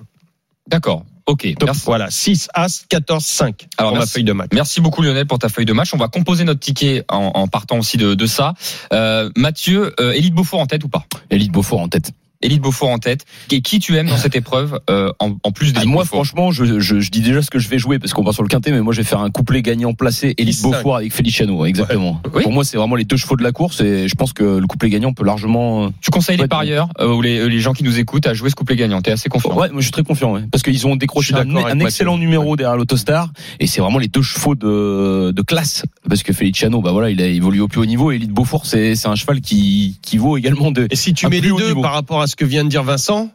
D'accord. 0.68 1.04
Ok. 1.26 1.46
Merci. 1.62 1.82
voilà, 1.84 2.10
6, 2.10 2.48
As, 2.54 2.86
14, 2.88 3.22
5 3.22 3.68
Alors, 3.76 3.90
pour 3.90 3.96
ma 3.96 4.00
merci. 4.00 4.14
feuille 4.14 4.24
de 4.24 4.32
match. 4.32 4.48
Merci 4.54 4.80
beaucoup 4.80 5.02
Lionel 5.02 5.26
pour 5.26 5.38
ta 5.38 5.50
feuille 5.50 5.66
de 5.66 5.74
match. 5.74 5.92
On 5.92 5.98
va 5.98 6.08
composer 6.08 6.44
notre 6.44 6.60
ticket 6.60 7.04
en, 7.10 7.32
en 7.34 7.48
partant 7.48 7.78
aussi 7.78 7.98
de, 7.98 8.14
de 8.14 8.26
ça. 8.26 8.54
Euh, 8.94 9.28
Mathieu, 9.36 9.94
euh, 10.00 10.12
Élite 10.12 10.32
Beaufort 10.32 10.60
en 10.60 10.66
tête 10.66 10.84
ou 10.84 10.88
pas? 10.88 11.04
Élite 11.30 11.52
Beaufort 11.52 11.80
en 11.80 11.88
tête. 11.88 12.12
Élite 12.42 12.60
Beaufort 12.62 12.90
en 12.90 12.98
tête. 12.98 13.24
Et 13.50 13.60
qui 13.62 13.78
tu 13.80 13.96
aimes 13.96 14.08
dans 14.08 14.16
cette 14.16 14.36
épreuve 14.36 14.80
euh, 14.90 15.10
en, 15.18 15.36
en 15.42 15.50
plus 15.52 15.68
Ah, 15.70 15.80
d'Élite 15.80 15.88
moi, 15.92 16.04
Beaufort 16.04 16.24
franchement, 16.24 16.50
je, 16.52 16.78
je, 16.80 17.00
je 17.00 17.10
dis 17.10 17.20
déjà 17.20 17.42
ce 17.42 17.50
que 17.50 17.58
je 17.58 17.68
vais 17.68 17.78
jouer 17.78 17.98
parce 17.98 18.12
qu'on 18.12 18.22
va 18.22 18.32
sur 18.32 18.42
le 18.42 18.48
quintet, 18.48 18.70
mais 18.70 18.80
moi, 18.80 18.92
je 18.92 18.98
vais 19.00 19.04
faire 19.06 19.20
un 19.20 19.30
couplet 19.30 19.62
gagnant 19.62 19.92
placé 19.94 20.34
Élite 20.38 20.56
6-5. 20.58 20.62
Beaufort 20.62 20.96
avec 20.96 21.12
Feliciano, 21.12 21.64
exactement. 21.64 22.20
Oui. 22.34 22.42
Pour 22.42 22.52
moi, 22.52 22.64
c'est 22.64 22.76
vraiment 22.76 22.94
les 22.96 23.04
deux 23.04 23.16
chevaux 23.16 23.36
de 23.36 23.42
la 23.42 23.52
course 23.52 23.80
et 23.80 24.06
je 24.08 24.14
pense 24.14 24.32
que 24.32 24.44
le 24.58 24.66
couplet 24.66 24.88
gagnant 24.90 25.12
peut 25.12 25.24
largement. 25.24 25.86
euh, 25.86 25.88
Tu 26.00 26.10
conseilles 26.10 26.36
les 26.36 26.42
Ouais, 26.42 26.48
parieurs 26.48 26.88
euh, 27.00 27.12
ou 27.14 27.22
les, 27.22 27.48
les 27.48 27.60
gens 27.60 27.72
qui 27.72 27.82
nous 27.84 27.98
écoutent 27.98 28.26
à 28.26 28.34
jouer 28.34 28.50
ce 28.50 28.54
couplet 28.54 28.76
gagnant? 28.76 29.02
T'es 29.02 29.10
assez 29.10 29.28
confiant 29.28 29.56
Ouais, 29.56 29.68
moi, 29.70 29.80
je 29.80 29.84
suis 29.86 29.92
très 29.92 30.04
confiant, 30.04 30.32
ouais. 30.32 30.42
parce 30.52 30.62
qu'ils 30.62 30.86
ont 30.86 30.94
décroché 30.96 31.34
un, 31.34 31.80
excellent 31.80 32.18
numéro 32.18 32.56
derrière 32.56 32.76
l'Autostar 32.76 33.30
et 33.58 33.66
c'est 33.66 33.80
vraiment 33.80 33.98
les 33.98 34.08
deux 34.08 34.22
chevaux 34.22 34.54
de, 34.54 35.32
de 35.34 35.42
classe 35.42 35.84
parce 36.08 36.22
que 36.22 36.32
Feliciano, 36.32 36.80
bah 36.80 36.92
voilà, 36.92 37.10
il 37.10 37.20
a 37.20 37.26
évolué 37.26 37.60
au 37.60 37.68
plus 37.68 37.80
haut 37.80 37.86
niveau 37.86 38.12
et 38.12 38.16
Élite 38.16 38.30
Beaufort, 38.30 38.64
c'est 38.66 38.94
c'est 38.94 39.08
un 39.08 39.14
cheval 39.16 39.40
qui 39.40 39.98
qui 40.02 40.16
vaut 40.18 40.36
également 40.36 40.70
de. 40.70 40.86
Et 40.90 40.96
si 40.96 41.12
tu 41.14 41.26
mets 41.28 41.40
les 41.40 41.48
deux 41.48 41.68
niveau. 41.68 41.82
par 41.82 41.92
rapport 41.94 42.20
à 42.22 42.26
ce 42.28 42.36
que 42.36 42.44
vient 42.44 42.62
de 42.64 42.68
dire 42.68 42.84
Vincent, 42.84 43.30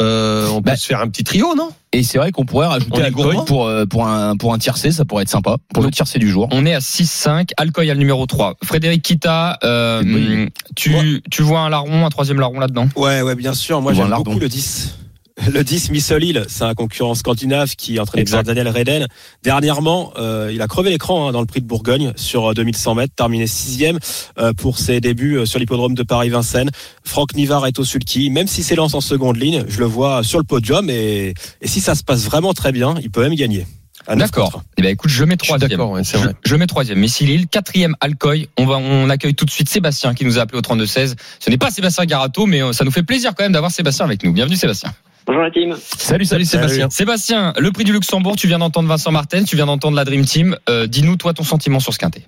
euh, 0.00 0.48
on 0.48 0.56
peut 0.62 0.70
Bah, 0.70 0.76
se 0.76 0.86
faire 0.86 1.00
un 1.00 1.08
petit 1.08 1.22
trio, 1.24 1.54
non? 1.54 1.70
Et 1.92 2.02
c'est 2.02 2.16
vrai 2.18 2.32
qu'on 2.32 2.44
pourrait 2.46 2.66
rajouter 2.66 3.02
Alcoy 3.02 3.36
pour 3.46 3.66
euh, 3.66 3.84
pour 3.84 4.06
un 4.06 4.36
pour 4.36 4.54
un 4.54 4.58
tiercé, 4.58 4.90
ça 4.90 5.04
pourrait 5.04 5.24
être 5.24 5.28
sympa 5.28 5.56
pour 5.74 5.82
le 5.82 5.90
tiercé 5.90 6.18
du 6.18 6.30
jour. 6.30 6.48
On 6.50 6.64
est 6.64 6.72
à 6.74 6.78
6-5. 6.78 7.50
Alcoy 7.58 7.90
a 7.90 7.94
le 7.94 8.00
numéro 8.00 8.24
3. 8.26 8.54
Frédéric 8.64 9.02
Kita, 9.02 9.58
euh, 9.64 10.46
tu, 10.76 11.22
tu 11.30 11.42
vois 11.42 11.60
un 11.60 11.68
larron, 11.68 12.06
un 12.06 12.10
troisième 12.10 12.40
larron 12.40 12.58
là-dedans? 12.60 12.88
Ouais, 12.96 13.20
ouais, 13.20 13.34
bien 13.34 13.52
sûr. 13.52 13.82
Moi, 13.82 13.92
j'aime 13.92 14.12
un 14.12 14.16
beaucoup 14.16 14.38
le 14.38 14.48
10. 14.48 14.96
Le 15.50 15.62
10, 15.62 15.90
Missolil, 15.90 16.44
c'est 16.48 16.64
un 16.64 16.74
concurrent 16.74 17.14
scandinave 17.14 17.74
qui 17.74 17.96
est 17.96 17.98
entraîné 17.98 18.24
par. 18.24 18.42
Daniel 18.42 18.68
Reden. 18.68 19.06
Dernièrement, 19.42 20.12
euh, 20.18 20.50
il 20.52 20.60
a 20.60 20.66
crevé 20.66 20.90
l'écran 20.90 21.28
hein, 21.28 21.32
dans 21.32 21.40
le 21.40 21.46
prix 21.46 21.60
de 21.60 21.66
Bourgogne 21.66 22.12
sur 22.16 22.50
euh, 22.50 22.54
2100 22.54 22.94
mètres, 22.94 23.14
terminé 23.14 23.46
sixième 23.46 23.98
euh, 24.38 24.52
pour 24.52 24.78
ses 24.78 25.00
débuts 25.00 25.38
euh, 25.38 25.46
sur 25.46 25.58
l'hippodrome 25.58 25.94
de 25.94 26.02
Paris-Vincennes. 26.02 26.70
Franck 27.04 27.34
Nivard 27.34 27.66
est 27.66 27.78
au 27.78 27.84
sulky. 27.84 28.30
Même 28.30 28.46
si 28.46 28.62
c'est 28.62 28.76
lance 28.76 28.94
en 28.94 29.00
seconde 29.00 29.36
ligne, 29.36 29.64
je 29.68 29.78
le 29.78 29.86
vois 29.86 30.22
sur 30.22 30.38
le 30.38 30.44
podium 30.44 30.90
et, 30.90 31.34
et 31.60 31.68
si 31.68 31.80
ça 31.80 31.94
se 31.94 32.04
passe 32.04 32.24
vraiment 32.24 32.52
très 32.52 32.72
bien, 32.72 32.94
il 33.00 33.10
peut 33.10 33.22
même 33.22 33.34
gagner. 33.34 33.66
D'accord. 34.08 34.62
Eh 34.76 34.82
ben 34.82 34.90
écoute, 34.90 35.10
je 35.10 35.24
mets 35.24 35.36
troisième. 35.36 35.70
d'accord, 35.70 35.90
ouais, 35.90 36.02
Je, 36.44 36.56
mets 36.56 36.66
troisième. 36.66 36.98
Messi 36.98 37.24
Lille, 37.24 37.46
quatrième 37.46 37.94
Alcoy. 38.00 38.48
On 38.58 38.66
va, 38.66 38.76
on 38.76 39.08
accueille 39.10 39.34
tout 39.34 39.44
de 39.44 39.50
suite 39.50 39.68
Sébastien 39.68 40.14
qui 40.14 40.24
nous 40.24 40.38
a 40.38 40.42
appelé 40.42 40.58
au 40.58 40.62
32 40.62 40.86
16. 40.86 41.16
Ce 41.38 41.50
n'est 41.50 41.58
pas 41.58 41.70
Sébastien 41.70 42.04
Garato, 42.04 42.46
mais 42.46 42.62
euh, 42.62 42.72
ça 42.72 42.84
nous 42.84 42.90
fait 42.90 43.02
plaisir 43.02 43.32
quand 43.36 43.44
même 43.44 43.52
d'avoir 43.52 43.70
Sébastien 43.70 44.04
avec 44.04 44.24
nous. 44.24 44.32
Bienvenue 44.32 44.56
Sébastien. 44.56 44.92
Bonjour 45.26 45.42
la 45.42 45.50
team. 45.50 45.74
Salut, 45.76 46.24
salut 46.24 46.44
Sébastien. 46.44 46.90
Sébastien, 46.90 47.52
le 47.58 47.70
prix 47.70 47.84
du 47.84 47.92
Luxembourg, 47.92 48.36
tu 48.36 48.46
viens 48.48 48.58
d'entendre 48.58 48.88
Vincent 48.88 49.12
Martin, 49.12 49.44
tu 49.44 49.56
viens 49.56 49.66
d'entendre 49.66 49.96
la 49.96 50.04
Dream 50.04 50.24
Team. 50.24 50.56
Euh, 50.68 50.86
Dis-nous 50.86 51.16
toi 51.16 51.32
ton 51.32 51.44
sentiment 51.44 51.78
sur 51.80 51.92
ce 51.92 51.98
quintet. 51.98 52.22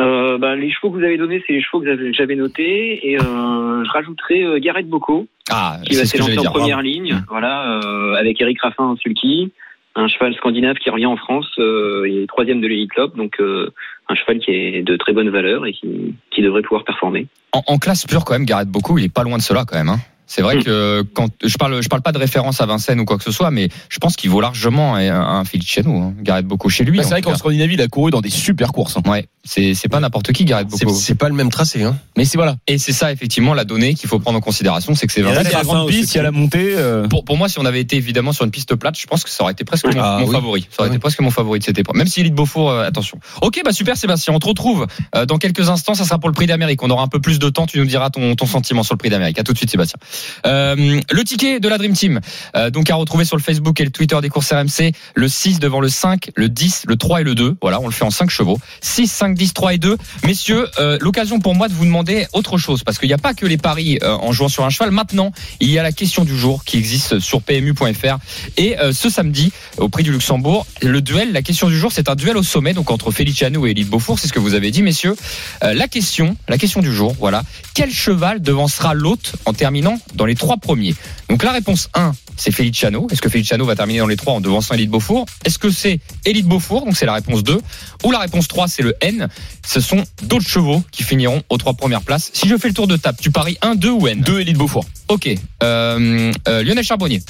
Euh, 0.00 0.38
bah, 0.38 0.56
les 0.56 0.72
chevaux 0.72 0.90
que 0.90 0.98
vous 0.98 1.04
avez 1.04 1.16
donnés, 1.16 1.42
c'est 1.46 1.52
les 1.52 1.62
chevaux 1.62 1.80
que 1.80 2.12
j'avais- 2.12 2.34
notés. 2.34 3.08
Et 3.08 3.16
euh, 3.20 3.84
je 3.84 3.90
rajouterai 3.92 4.42
euh, 4.42 4.58
Gareth 4.58 4.88
Bocco, 4.88 5.28
Ah, 5.50 5.78
qui 5.84 5.94
va 5.94 6.04
s'élancer 6.04 6.36
en 6.38 6.40
dire. 6.42 6.50
première 6.52 6.76
Bravo. 6.78 6.82
ligne, 6.88 7.22
voilà, 7.28 7.80
euh, 7.84 8.14
avec 8.14 8.40
Eric 8.40 8.60
Raffin 8.60 8.82
en 8.84 8.96
sulky, 8.96 9.52
un 9.94 10.08
cheval 10.08 10.34
scandinave 10.34 10.74
qui 10.78 10.90
revient 10.90 11.06
en 11.06 11.16
France, 11.16 11.46
euh, 11.60 12.04
il 12.08 12.18
est 12.18 12.26
troisième 12.26 12.60
de 12.60 12.66
l'Elite 12.66 12.90
Club, 12.90 13.16
donc 13.16 13.34
euh, 13.38 13.70
un 14.08 14.16
cheval 14.16 14.40
qui 14.40 14.50
est 14.50 14.82
de 14.82 14.96
très 14.96 15.12
bonne 15.12 15.30
valeur 15.30 15.64
et 15.66 15.72
qui, 15.72 16.16
qui 16.32 16.42
devrait 16.42 16.62
pouvoir 16.62 16.82
performer. 16.84 17.28
En, 17.52 17.62
en 17.68 17.78
classe 17.78 18.04
pure 18.04 18.24
quand 18.24 18.32
même, 18.34 18.44
Gareth 18.44 18.68
beaucoup, 18.68 18.98
il 18.98 19.04
est 19.04 19.12
pas 19.14 19.22
loin 19.22 19.36
de 19.38 19.42
cela 19.42 19.64
quand 19.64 19.76
même. 19.76 19.88
Hein. 19.90 20.00
C'est 20.26 20.40
vrai 20.42 20.56
Mm. 20.56 20.62
que 20.64 21.02
quand 21.14 21.28
je 21.44 21.56
parle, 21.58 21.82
je 21.82 21.88
parle 21.88 22.02
pas 22.02 22.12
de 22.12 22.18
référence 22.18 22.60
à 22.60 22.66
Vincennes 22.66 22.98
ou 23.00 23.04
quoi 23.04 23.18
que 23.18 23.24
ce 23.24 23.30
soit, 23.30 23.50
mais 23.50 23.68
je 23.90 23.98
pense 23.98 24.16
qu'il 24.16 24.30
vaut 24.30 24.40
largement 24.40 24.94
un, 24.96 25.10
un 25.10 25.44
Feliciano, 25.44 25.98
hein. 26.00 26.14
Gareth 26.22 26.46
beaucoup 26.46 26.70
chez 26.70 26.84
lui. 26.84 26.96
Bah, 26.98 27.04
c'est 27.04 27.10
vrai 27.10 27.22
qu'en. 27.22 27.36
Scandinavie, 27.36 27.74
il 27.74 27.80
a 27.82 27.88
couru 27.88 28.10
dans 28.10 28.20
des 28.22 28.30
super 28.30 28.72
courses. 28.72 28.96
hein. 28.96 29.02
Ouais, 29.10 29.26
c'est 29.44 29.74
c'est 29.74 29.88
pas 29.88 30.00
n'importe 30.00 30.32
qui 30.32 30.44
Gareth 30.46 30.68
beaucoup. 30.68 30.94
c'est 30.94 31.14
pas 31.14 31.28
le 31.28 31.34
même 31.34 31.50
tracé, 31.50 31.82
hein. 31.82 31.96
Mais 32.16 32.24
c'est 32.24 32.38
voilà. 32.38 32.56
Et 32.66 32.78
c'est 32.78 32.92
ça 32.92 33.12
effectivement 33.12 33.52
la 33.54 33.64
donnée 33.64 33.92
qu'il 33.94 34.08
faut 34.08 34.18
prendre 34.18 34.38
en 34.38 34.40
considération, 34.40 34.94
c'est 34.94 35.06
que 35.06 35.12
c'est 35.12 35.20
Vincennes. 35.22 35.44
il 35.46 35.52
y 35.52 35.54
a 35.54 35.58
la 35.58 35.64
grande 35.64 35.88
piste, 35.88 36.14
il 36.14 36.16
y 36.16 36.20
a 36.20 36.22
la 36.22 36.30
montée. 36.30 36.74
euh, 36.76 37.06
Pour, 37.08 37.24
pour 37.24 37.36
moi, 37.36 37.48
si 37.50 37.58
on 37.58 37.64
avait 37.66 37.80
été 37.80 37.96
évidemment 37.96 38.32
sur 38.32 38.44
une 38.46 38.50
piste 38.50 38.74
plate, 38.76 38.98
je 38.98 39.06
pense 39.06 39.24
que 39.24 39.30
ça 39.30 39.42
aurait 39.42 39.52
été 39.52 39.64
presque 39.64 39.84
mon, 39.86 40.00
Ah, 40.00 40.18
mon 40.20 40.26
oui. 40.26 40.32
favori. 40.32 40.60
Ça 40.70 40.76
aurait 40.80 40.88
Ouais. 40.88 40.94
été 40.96 41.00
presque 41.00 41.20
mon 41.20 41.30
favori 41.30 41.58
de 41.58 41.64
cette 41.64 41.78
épreuve. 41.78 41.96
Même 41.96 42.06
si 42.06 42.20
Elite 42.20 42.34
Beaufour, 42.34 42.70
euh, 42.70 42.86
attention. 42.86 43.18
Ok, 43.42 43.60
bah 43.64 43.72
super 43.72 43.96
Sébastien, 43.98 44.32
on 44.32 44.38
te 44.38 44.46
retrouve 44.46 44.86
euh, 45.16 45.26
dans 45.26 45.36
quelques 45.38 45.68
instants. 45.68 45.94
Ça 45.94 46.04
sera 46.04 46.18
pour 46.18 46.28
le 46.30 46.34
prix 46.34 46.46
d'Amérique. 46.46 46.82
On 46.82 46.90
aura 46.90 47.02
un 47.02 47.08
peu 47.08 47.20
plus 47.20 47.38
de 47.38 47.48
temps. 47.50 47.66
Tu 47.66 47.78
nous 47.78 47.84
diras 47.86 48.10
ton, 48.10 48.34
ton 48.36 48.46
sentiment 48.46 48.82
sur 48.82 48.94
le 48.94 48.98
prix 48.98 49.10
d'Amérique. 49.10 49.38
À 49.38 49.42
tout 49.44 49.52
de 49.52 49.58
suite 49.58 49.70
Sébastien. 49.70 49.98
Euh, 50.46 51.00
le 51.10 51.24
ticket 51.24 51.60
de 51.60 51.68
la 51.68 51.78
Dream 51.78 51.94
Team, 51.94 52.20
euh, 52.56 52.70
donc 52.70 52.90
à 52.90 52.94
retrouver 52.94 53.24
sur 53.24 53.36
le 53.36 53.42
Facebook 53.42 53.80
et 53.80 53.84
le 53.84 53.90
Twitter 53.90 54.18
des 54.20 54.28
courses 54.28 54.52
RMC, 54.52 54.92
le 55.14 55.28
6 55.28 55.58
devant 55.58 55.80
le 55.80 55.88
5, 55.88 56.30
le 56.36 56.48
10, 56.48 56.84
le 56.86 56.96
3 56.96 57.20
et 57.20 57.24
le 57.24 57.34
2. 57.34 57.56
Voilà, 57.60 57.80
on 57.80 57.86
le 57.86 57.92
fait 57.92 58.04
en 58.04 58.10
5 58.10 58.30
chevaux. 58.30 58.58
6, 58.80 59.06
5, 59.08 59.34
10, 59.34 59.54
3 59.54 59.74
et 59.74 59.78
2. 59.78 59.96
Messieurs, 60.24 60.68
euh, 60.78 60.98
l'occasion 61.00 61.40
pour 61.40 61.54
moi 61.54 61.68
de 61.68 61.74
vous 61.74 61.84
demander 61.84 62.26
autre 62.32 62.58
chose, 62.58 62.82
parce 62.84 62.98
qu'il 62.98 63.08
n'y 63.08 63.14
a 63.14 63.18
pas 63.18 63.34
que 63.34 63.46
les 63.46 63.56
paris 63.56 63.98
euh, 64.02 64.16
en 64.16 64.32
jouant 64.32 64.48
sur 64.48 64.64
un 64.64 64.70
cheval. 64.70 64.90
Maintenant, 64.90 65.32
il 65.60 65.70
y 65.70 65.78
a 65.78 65.82
la 65.82 65.92
question 65.92 66.24
du 66.24 66.36
jour 66.36 66.64
qui 66.64 66.78
existe 66.78 67.18
sur 67.20 67.42
PMU.fr. 67.42 68.18
Et 68.56 68.78
euh, 68.78 68.92
ce 68.92 69.08
samedi, 69.08 69.52
au 69.78 69.88
prix 69.88 70.02
du 70.02 70.12
Luxembourg, 70.12 70.66
le 70.82 71.00
duel, 71.00 71.32
la 71.32 71.42
question 71.42 71.68
du 71.68 71.78
jour, 71.78 71.92
c'est 71.92 72.08
un 72.08 72.14
duel 72.14 72.36
au 72.36 72.42
sommet, 72.42 72.72
donc 72.72 72.90
entre 72.90 73.10
Feliciano 73.10 73.66
et 73.66 73.70
Elite 73.70 73.88
Beaufour, 73.88 74.18
c'est 74.18 74.28
ce 74.28 74.32
que 74.32 74.38
vous 74.38 74.54
avez 74.54 74.70
dit, 74.70 74.82
messieurs. 74.82 75.16
La 75.62 75.88
question, 75.88 76.36
la 76.48 76.58
question 76.58 76.80
du 76.80 76.92
jour, 76.92 77.14
voilà. 77.18 77.42
Quel 77.74 77.90
cheval 77.90 78.42
devancera 78.42 78.94
l'hôte 78.94 79.34
en 79.46 79.52
terminant 79.52 79.98
dans 80.14 80.26
les 80.26 80.34
trois 80.34 80.56
premiers 80.56 80.94
Donc 81.28 81.42
la 81.42 81.52
réponse 81.52 81.88
1, 81.94 82.12
c'est 82.36 82.50
Feliciano. 82.52 83.06
Est-ce 83.10 83.22
que 83.22 83.28
Feliciano 83.28 83.64
va 83.64 83.74
terminer 83.76 84.00
dans 84.00 84.06
les 84.06 84.16
trois 84.16 84.34
en 84.34 84.40
devançant 84.40 84.74
Elite 84.74 84.90
Beaufour? 84.90 85.26
Est-ce 85.44 85.58
que 85.58 85.70
c'est 85.70 86.00
Elite 86.24 86.46
Beaufour? 86.46 86.84
Donc 86.84 86.96
c'est 86.96 87.06
la 87.06 87.14
réponse 87.14 87.42
2. 87.42 87.60
Ou 88.04 88.10
la 88.10 88.18
réponse 88.18 88.48
3, 88.48 88.68
c'est 88.68 88.82
le 88.82 88.94
N. 89.00 89.28
Ce 89.66 89.80
sont 89.80 90.02
d'autres 90.22 90.48
chevaux 90.48 90.82
qui 90.92 91.02
finiront 91.02 91.42
aux 91.48 91.56
trois 91.58 91.74
premières 91.74 92.02
places. 92.02 92.30
Si 92.34 92.48
je 92.48 92.56
fais 92.56 92.68
le 92.68 92.74
tour 92.74 92.86
de 92.86 92.96
table, 92.96 93.18
tu 93.20 93.30
paries 93.30 93.56
1, 93.62 93.74
2 93.76 93.90
ou 93.90 94.06
N? 94.08 94.20
2 94.20 94.40
Elite 94.40 94.56
Beaufour. 94.58 94.84
Ok. 95.08 95.28
Euh, 95.62 96.32
euh, 96.48 96.62
Lionel 96.62 96.84
Charbonnier. 96.84 97.22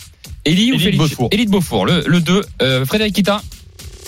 Eli 0.45 0.73
ou 0.73 0.79
Felici- 0.79 0.97
Beaufour. 0.99 1.29
Élite 1.33 1.51
Beaufour. 1.51 1.87
Le, 1.87 2.05
le 2.07 2.21
2. 2.21 2.45
Euh, 2.63 2.85
Frédéric 2.85 3.15
Kita. 3.15 3.43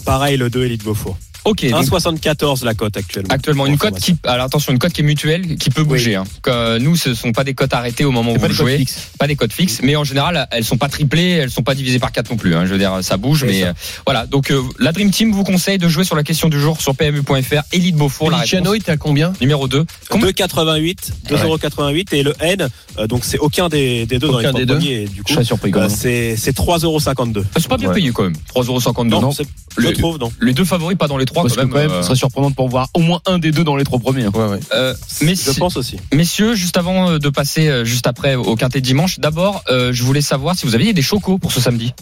Pareil, 0.05 0.37
le 0.37 0.50
2 0.50 0.64
Elite 0.66 0.85
Beaufort. 0.85 1.16
Ok. 1.46 1.64
donc 1.70 1.85
1,74 1.85 2.64
la 2.64 2.74
cote 2.74 2.96
actuellement. 2.96 3.28
Actuellement, 3.32 3.66
une 3.66 3.78
cote 3.78 3.98
qui, 3.98 4.16
alors 4.24 4.46
attention, 4.46 4.72
une 4.72 4.78
cote 4.78 4.92
qui 4.92 5.00
est 5.00 5.04
mutuelle, 5.04 5.56
qui 5.56 5.70
peut 5.70 5.85
bouger. 5.85 6.16
Hein. 6.16 6.24
Que, 6.42 6.50
euh, 6.50 6.78
nous, 6.78 6.96
ce 6.96 7.14
sont 7.14 7.32
pas 7.32 7.44
des 7.44 7.54
cotes 7.54 7.72
arrêtées 7.72 8.04
au 8.04 8.11
moment 8.11 8.32
où 8.32 8.35
vous 8.35 8.40
pas 8.40 8.48
des 8.48 8.54
codes 8.54 8.66
jouez, 8.66 8.78
fixes. 8.78 9.11
pas 9.18 9.26
des 9.26 9.37
cotes 9.37 9.52
fixes, 9.52 9.80
mais 9.82 9.96
en 9.96 10.04
général, 10.04 10.48
elles 10.50 10.64
sont 10.64 10.76
pas 10.76 10.88
triplées, 10.88 11.30
elles 11.30 11.50
sont 11.50 11.62
pas 11.62 11.74
divisées 11.74 11.98
par 11.98 12.12
quatre 12.12 12.30
non 12.30 12.37
plus. 12.37 12.54
Hein. 12.54 12.66
Je 12.66 12.72
veux 12.72 12.78
dire, 12.78 12.98
ça 13.02 13.16
bouge, 13.16 13.44
mais 13.44 13.61
ça. 13.62 13.66
euh, 13.68 13.72
voilà. 14.06 14.26
Donc, 14.26 14.50
euh, 14.50 14.61
la 14.78 14.92
Dream 14.92 15.11
Team 15.11 15.32
vous 15.32 15.44
conseille 15.44 15.78
de 15.78 15.88
jouer 15.88 16.04
sur 16.04 16.16
la 16.16 16.22
question 16.24 16.48
du 16.48 16.61
jour 16.61 16.80
sur 16.80 16.94
PMU.fr. 16.94 17.62
Élite 17.72 17.96
Beaufour, 17.96 18.30
la 18.30 18.38
réponse 18.38 18.68
il 18.74 18.80
était 18.80 18.92
à 18.92 18.96
combien? 18.96 19.32
Numéro 19.40 19.68
2 19.68 19.85
Combien 20.11 20.28
2,88, 20.30 20.96
2,88 21.28 22.06
et 22.14 22.22
le 22.22 22.35
N, 22.40 22.68
euh, 22.98 23.06
donc 23.06 23.24
c'est 23.24 23.38
aucun 23.38 23.68
des, 23.68 24.06
des 24.06 24.18
deux 24.18 24.28
dans 24.28 24.38
les 24.38 24.48
Aucun 24.48 24.59
des 24.59 24.66
deux. 24.66 24.74
premiers. 24.76 25.04
Du 25.06 25.22
coup, 25.22 25.28
Je 25.28 25.35
serais 25.35 25.44
surpris 25.44 25.70
quand 25.70 25.80
même. 25.80 25.88
c'est 25.90 26.37
c'est 26.37 26.56
3,52€. 26.56 27.44
C'est 27.56 27.68
pas 27.68 27.76
bien 27.76 27.88
Ouais. 27.88 27.94
payé 27.94 28.11
quand 28.12 28.24
même. 28.24 28.35
3,52€. 28.54 29.09
Non, 29.11 29.20
Non, 29.20 29.32
c'est- 29.32 29.46
Le- 29.76 29.88
je 29.88 29.98
trouve, 29.98 30.18
non. 30.18 30.32
les 30.40 30.52
deux 30.54 30.64
favoris 30.64 30.96
pas 30.96 31.06
dans 31.09 31.18
les 31.18 31.24
trois 31.26 31.36
Parce 31.44 31.57
quand 31.57 31.62
que 31.62 31.72
quand 31.72 31.79
même, 31.79 31.90
euh, 31.90 32.01
ce 32.03 32.07
serait 32.09 32.16
surprenant 32.16 32.51
de 32.51 32.55
pouvoir 32.55 32.70
voir 32.70 32.88
au 32.94 33.01
moins 33.01 33.20
un 33.27 33.38
des 33.38 33.51
deux 33.53 33.64
dans 33.64 33.77
les 33.77 33.85
trois 33.85 33.99
premiers. 33.99 34.25
hein. 34.25 34.33
Ouais, 34.35 34.46
ouais. 34.49 34.61
euh, 34.75 34.94
Je 35.22 35.53
pense 35.59 35.77
aussi. 35.77 35.96
Messieurs, 36.14 36.55
juste 36.55 36.77
avant 36.77 37.11
euh, 37.11 37.18
de 37.18 37.29
passer 37.29 37.68
euh, 37.68 37.85
juste 37.85 38.07
après 38.07 38.35
au 38.35 38.57
quintet 38.57 38.81
de 38.81 38.87
dimanche, 38.87 39.18
d'abord, 39.18 39.62
euh, 39.68 39.92
je 39.92 40.03
voulais 40.03 40.20
savoir 40.22 40.57
si 40.57 40.66
vous 40.66 40.75
aviez 40.75 40.92
des 40.92 41.03
chocos 41.03 41.38
pour 41.38 41.53
ce 41.53 41.61
samedi. 41.61 41.92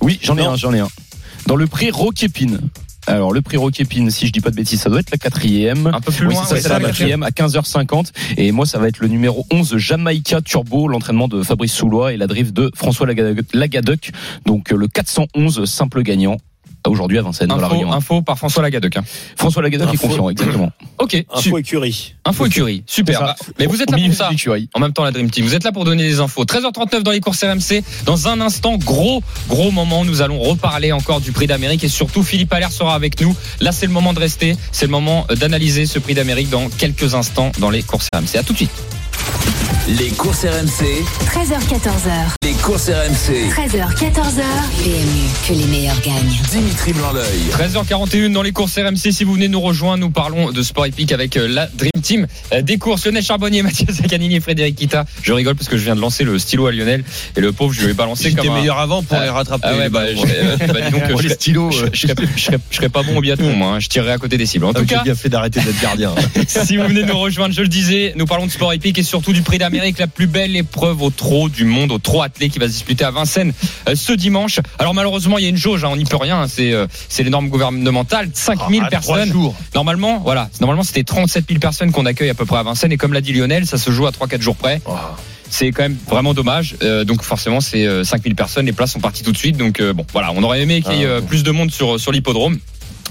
Oui, 0.00 0.18
j'en 0.22 0.36
ai 0.36 0.42
Non. 0.42 0.50
un, 0.52 0.56
j'en 0.56 0.72
ai 0.72 0.80
un. 0.80 0.88
Dans 1.46 1.56
le 1.56 1.66
prix 1.66 1.90
Roquépine. 1.90 2.60
Alors, 3.08 3.32
le 3.32 3.42
prix 3.42 3.56
Roquépine, 3.56 4.10
si 4.12 4.28
je 4.28 4.32
dis 4.32 4.40
pas 4.40 4.50
de 4.50 4.54
bêtises, 4.54 4.80
ça 4.80 4.88
doit 4.88 5.00
être 5.00 5.10
la 5.10 5.18
quatrième. 5.18 5.88
Un 5.88 6.00
peu 6.00 6.12
plus 6.12 6.26
Oui, 6.28 6.34
loin, 6.34 6.44
c'est 6.48 6.60
ça, 6.60 6.74
ouais, 6.76 6.82
la 6.82 6.86
quatrième 6.88 7.24
à 7.24 7.30
15h50. 7.30 8.12
Et 8.36 8.52
moi, 8.52 8.64
ça 8.64 8.78
va 8.78 8.86
être 8.86 9.00
le 9.00 9.08
numéro 9.08 9.44
11, 9.52 9.76
Jamaïca 9.76 10.40
Turbo, 10.40 10.86
l'entraînement 10.86 11.26
de 11.26 11.42
Fabrice 11.42 11.72
Soulois 11.72 12.12
et 12.12 12.16
la 12.16 12.28
drift 12.28 12.52
de 12.52 12.70
François 12.76 13.06
Laga- 13.08 13.34
Lagadoc. 13.54 14.12
Donc, 14.46 14.70
le 14.70 14.86
411 14.86 15.64
simple 15.64 16.02
gagnant. 16.02 16.36
Aujourd'hui 16.86 17.18
à 17.18 17.22
Vincennes, 17.22 17.48
dans 17.48 17.56
la 17.56 17.66
Info, 17.66 17.74
Réunion. 17.74 17.92
info 17.92 18.22
par 18.22 18.38
François 18.38 18.62
Lagadoc. 18.62 18.96
hein. 18.96 19.04
François 19.36 19.62
Lagadoc 19.62 19.88
est 19.88 19.94
Info. 19.94 20.08
confiant, 20.08 20.30
exactement. 20.30 20.70
Ok, 20.98 21.24
Info 21.32 21.58
écurie. 21.58 22.14
info 22.24 22.46
écurie, 22.46 22.82
super. 22.86 23.20
Bah, 23.20 23.36
mais 23.58 23.66
vous 23.66 23.80
êtes 23.82 23.90
là 23.90 23.98
pour 23.98 24.14
ça. 24.14 24.30
En 24.74 24.80
même 24.80 24.92
temps, 24.92 25.04
la 25.04 25.10
Dream 25.12 25.30
Team, 25.30 25.44
vous 25.44 25.54
êtes 25.54 25.64
là 25.64 25.72
pour 25.72 25.84
donner 25.84 26.02
des 26.02 26.20
infos. 26.20 26.44
13h39 26.44 27.02
dans 27.02 27.10
les 27.10 27.20
courses 27.20 27.42
RMC. 27.44 27.82
Dans 28.04 28.28
un 28.28 28.40
instant, 28.40 28.76
gros, 28.78 29.22
gros 29.48 29.70
moment. 29.70 30.04
Nous 30.04 30.22
allons 30.22 30.38
reparler 30.40 30.92
encore 30.92 31.20
du 31.20 31.32
prix 31.32 31.46
d'Amérique 31.46 31.84
et 31.84 31.88
surtout 31.88 32.22
Philippe 32.22 32.52
Allaire 32.52 32.72
sera 32.72 32.94
avec 32.94 33.20
nous. 33.20 33.34
Là, 33.60 33.72
c'est 33.72 33.86
le 33.86 33.92
moment 33.92 34.12
de 34.12 34.18
rester. 34.20 34.56
C'est 34.72 34.86
le 34.86 34.90
moment 34.92 35.26
euh, 35.30 35.34
d'analyser 35.36 35.86
ce 35.86 35.98
prix 35.98 36.14
d'Amérique 36.14 36.50
dans 36.50 36.68
quelques 36.68 37.14
instants 37.14 37.52
dans 37.58 37.70
les 37.70 37.82
courses 37.82 38.08
RMC. 38.14 38.36
À 38.38 38.42
tout 38.42 38.52
de 38.52 38.58
suite. 38.58 38.70
Les 39.88 40.10
courses 40.10 40.44
RMC, 40.44 41.02
13h14h. 41.26 42.36
les 42.44 42.52
courses 42.54 42.88
RMC. 42.88 43.50
13h, 43.50 43.94
14h. 43.96 44.42
PMU, 44.84 45.28
que 45.48 45.52
les 45.52 45.66
meilleurs 45.66 46.00
gagnent. 46.00 46.38
Dimitri 46.50 46.92
Blanc-L'œil. 46.92 47.40
13h41 47.58 48.32
dans 48.32 48.42
les 48.42 48.52
courses 48.52 48.78
RMC. 48.78 49.10
Si 49.12 49.24
vous 49.24 49.34
venez 49.34 49.48
nous 49.48 49.60
rejoindre, 49.60 49.98
nous 49.98 50.10
parlons 50.10 50.52
de 50.52 50.62
sport 50.62 50.86
épique 50.86 51.10
avec 51.12 51.36
euh, 51.36 51.48
la 51.48 51.66
Dream 51.66 51.90
Team 52.00 52.26
euh, 52.52 52.62
des 52.62 52.78
courses. 52.78 53.04
Lionel 53.06 53.24
Charbonnier, 53.24 53.62
Mathieu 53.64 53.86
Zaccanini 53.88 54.36
et 54.36 54.40
Frédéric 54.40 54.76
Kita. 54.76 55.04
Je 55.22 55.32
rigole 55.32 55.56
parce 55.56 55.68
que 55.68 55.76
je 55.76 55.84
viens 55.84 55.96
de 55.96 56.00
lancer 56.00 56.22
le 56.24 56.38
stylo 56.38 56.68
à 56.68 56.72
Lionel 56.72 57.02
et 57.36 57.40
le 57.40 57.52
pauvre, 57.52 57.72
je 57.74 57.82
lui 57.84 57.90
ai 57.90 57.94
balancé 57.94 58.30
J'étais 58.30 58.42
comme 58.46 58.52
un... 58.56 58.60
meilleur 58.60 58.78
avant 58.78 59.02
pour 59.02 59.16
Ah, 59.18 59.24
les 59.24 59.30
rattraper. 59.30 59.66
Ah 59.68 59.76
ouais, 59.76 59.84
les 59.84 59.88
bah, 59.90 60.04
dis 60.06 60.14
donc, 60.20 60.26
je, 60.28 61.12
les 61.14 61.16
serais- 61.16 61.28
stylos. 61.34 61.70
je, 61.72 61.86
je 61.92 62.00
serais, 62.06 62.14
je 62.36 62.42
serais- 62.42 62.58
je 62.70 62.76
serais 62.76 62.88
pas 62.88 63.02
bon 63.02 63.18
au 63.18 63.20
biathlon, 63.20 63.52
moi. 63.56 63.72
hein. 63.74 63.80
Je 63.80 63.88
tirerais 63.88 64.12
à 64.12 64.18
côté 64.18 64.38
des 64.38 64.46
cibles. 64.46 64.64
En 64.64 64.70
Ah, 64.70 64.78
tout 64.78 64.86
cas, 64.86 65.02
bien 65.02 65.14
fait 65.16 65.28
d'arrêter 65.28 65.60
d'être 65.60 65.80
gardien. 65.82 66.14
si 66.46 66.76
vous 66.76 66.86
venez 66.86 67.02
nous 67.02 67.18
rejoindre, 67.18 67.52
je 67.54 67.62
le 67.62 67.68
disais, 67.68 68.12
nous 68.16 68.26
parlons 68.26 68.46
de 68.46 68.52
sport 68.52 68.72
épique 68.72 68.98
et 68.98 69.02
surtout 69.02 69.31
du 69.32 69.42
prix 69.42 69.58
d'Amérique, 69.58 69.98
la 69.98 70.06
plus 70.06 70.26
belle 70.26 70.56
épreuve 70.56 71.02
au 71.02 71.10
trot 71.10 71.48
du 71.48 71.64
monde, 71.64 71.92
au 71.92 71.98
trot 71.98 72.22
attelé 72.22 72.48
qui 72.48 72.58
va 72.58 72.66
se 72.66 72.72
disputer 72.72 73.04
à 73.04 73.10
Vincennes 73.10 73.52
euh, 73.88 73.94
ce 73.94 74.12
dimanche. 74.12 74.60
Alors 74.78 74.94
malheureusement, 74.94 75.38
il 75.38 75.44
y 75.44 75.46
a 75.46 75.50
une 75.50 75.56
jauge, 75.56 75.84
hein, 75.84 75.88
on 75.92 75.96
n'y 75.96 76.04
peut 76.04 76.16
rien, 76.16 76.42
hein, 76.42 76.46
c'est 76.48 76.72
euh, 76.72 76.86
c'est 77.08 77.22
les 77.22 77.30
normes 77.30 77.48
gouvernementales, 77.48 78.30
5000 78.32 78.82
Ah, 78.84 78.88
trois 79.00 79.14
personnes. 79.16 79.32
jours. 79.32 79.54
Normalement, 79.74 80.18
voilà, 80.20 80.48
normalement 80.60 80.82
c'était 80.82 81.04
37 81.04 81.46
000 81.48 81.60
personnes 81.60 81.92
qu'on 81.92 82.06
accueille 82.06 82.30
à 82.30 82.34
peu 82.34 82.44
près 82.44 82.58
à 82.58 82.62
Vincennes 82.62 82.92
et 82.92 82.96
comme 82.96 83.12
l'a 83.12 83.20
dit 83.20 83.32
Lionel, 83.32 83.66
ça 83.66 83.78
se 83.78 83.90
joue 83.90 84.06
à 84.06 84.10
3-4 84.10 84.40
jours 84.40 84.56
près. 84.56 84.80
C'est 85.50 85.70
quand 85.70 85.82
même 85.82 85.98
vraiment 86.08 86.32
dommage. 86.32 86.76
Euh, 86.82 87.04
donc 87.04 87.20
forcément, 87.22 87.60
c'est 87.60 87.86
euh, 87.86 88.04
5000 88.04 88.34
personnes, 88.34 88.64
les 88.64 88.72
places 88.72 88.92
sont 88.92 89.00
parties 89.00 89.22
tout 89.22 89.32
de 89.32 89.36
suite. 89.36 89.58
Donc 89.58 89.80
euh, 89.80 89.92
bon, 89.92 90.06
voilà, 90.12 90.32
on 90.34 90.42
aurait 90.42 90.62
aimé 90.62 90.80
qu'il 90.80 90.94
y 90.94 91.02
ait 91.02 91.06
Ah, 91.06 91.08
euh, 91.16 91.20
plus 91.20 91.42
de 91.42 91.50
monde 91.50 91.70
sur 91.70 92.00
sur 92.00 92.10
l'hippodrome. 92.10 92.58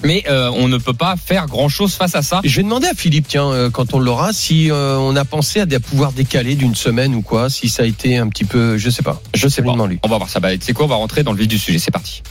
Mais 0.03 0.23
euh, 0.29 0.49
on 0.55 0.67
ne 0.67 0.77
peut 0.77 0.93
pas 0.93 1.15
faire 1.15 1.45
grand 1.47 1.69
chose 1.69 1.93
face 1.93 2.15
à 2.15 2.21
ça. 2.21 2.41
Je 2.43 2.55
vais 2.57 2.63
demander 2.63 2.87
à 2.87 2.93
Philippe, 2.93 3.25
tiens, 3.27 3.49
euh, 3.51 3.69
quand 3.69 3.93
on 3.93 3.99
l'aura, 3.99 4.33
si 4.33 4.71
euh, 4.71 4.97
on 4.97 5.15
a 5.15 5.25
pensé 5.25 5.59
à 5.59 5.65
des- 5.65 5.79
pouvoir 5.79 6.11
décaler 6.11 6.55
d'une 6.55 6.75
semaine 6.75 7.13
ou 7.15 7.21
quoi, 7.21 7.49
si 7.49 7.69
ça 7.69 7.83
a 7.83 7.85
été 7.85 8.17
un 8.17 8.27
petit 8.29 8.45
peu, 8.45 8.77
je 8.77 8.89
sais 8.89 9.03
pas. 9.03 9.21
Je 9.33 9.47
sais 9.47 9.61
pas. 9.61 9.75
Lui. 9.87 9.99
On 10.03 10.07
va 10.09 10.17
voir 10.17 10.29
ça. 10.29 10.39
Bah, 10.39 10.49
sais 10.59 10.73
quoi 10.73 10.85
On 10.85 10.89
va 10.89 10.95
rentrer 10.95 11.23
dans 11.23 11.31
le 11.33 11.37
vif 11.39 11.47
du 11.47 11.57
sujet. 11.57 11.79
C'est 11.79 11.91
parti. 11.91 12.21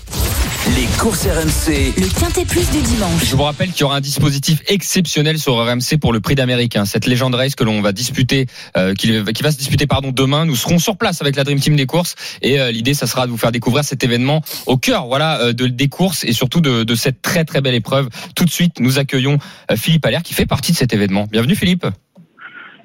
Les 0.76 0.84
courses 0.98 1.24
RMC, 1.26 1.94
Le 1.96 2.20
Quintet 2.20 2.44
Plus 2.44 2.68
du 2.70 2.82
dimanche. 2.82 3.24
Je 3.24 3.34
vous 3.34 3.42
rappelle 3.42 3.70
qu'il 3.70 3.80
y 3.80 3.84
aura 3.84 3.96
un 3.96 4.00
dispositif 4.00 4.60
exceptionnel 4.68 5.38
sur 5.38 5.54
RMC 5.56 5.96
pour 6.00 6.12
le 6.12 6.20
prix 6.20 6.34
d'Amérique. 6.34 6.76
hein. 6.76 6.84
Cette 6.84 7.06
légende 7.06 7.34
race 7.34 7.54
que 7.54 7.64
l'on 7.64 7.80
va 7.80 7.92
disputer, 7.92 8.46
euh, 8.76 8.94
qui, 8.94 9.10
qui 9.32 9.42
va 9.42 9.50
se 9.52 9.56
disputer 9.56 9.86
pardon 9.86 10.12
demain. 10.12 10.44
Nous 10.44 10.56
serons 10.56 10.78
sur 10.78 10.96
place 10.96 11.22
avec 11.22 11.36
la 11.36 11.44
Dream 11.44 11.58
Team 11.60 11.76
des 11.76 11.86
courses 11.86 12.14
et 12.42 12.60
euh, 12.60 12.70
l'idée, 12.70 12.94
ça 12.94 13.06
sera 13.06 13.26
de 13.26 13.30
vous 13.30 13.38
faire 13.38 13.52
découvrir 13.52 13.84
cet 13.84 14.04
événement 14.04 14.42
au 14.66 14.76
cœur, 14.76 15.06
voilà, 15.06 15.40
euh, 15.40 15.52
de, 15.52 15.66
des 15.66 15.88
courses 15.88 16.24
et 16.24 16.32
surtout 16.32 16.60
de, 16.60 16.84
de 16.84 16.94
cette 16.94 17.22
très 17.22 17.44
très 17.44 17.59
belle 17.60 17.74
épreuve. 17.74 18.08
Tout 18.34 18.44
de 18.44 18.50
suite, 18.50 18.80
nous 18.80 18.98
accueillons 18.98 19.38
euh, 19.70 19.76
Philippe 19.76 20.06
Allaire 20.06 20.22
qui 20.22 20.34
fait 20.34 20.46
partie 20.46 20.72
de 20.72 20.76
cet 20.76 20.92
événement. 20.92 21.26
Bienvenue 21.30 21.54
Philippe. 21.54 21.86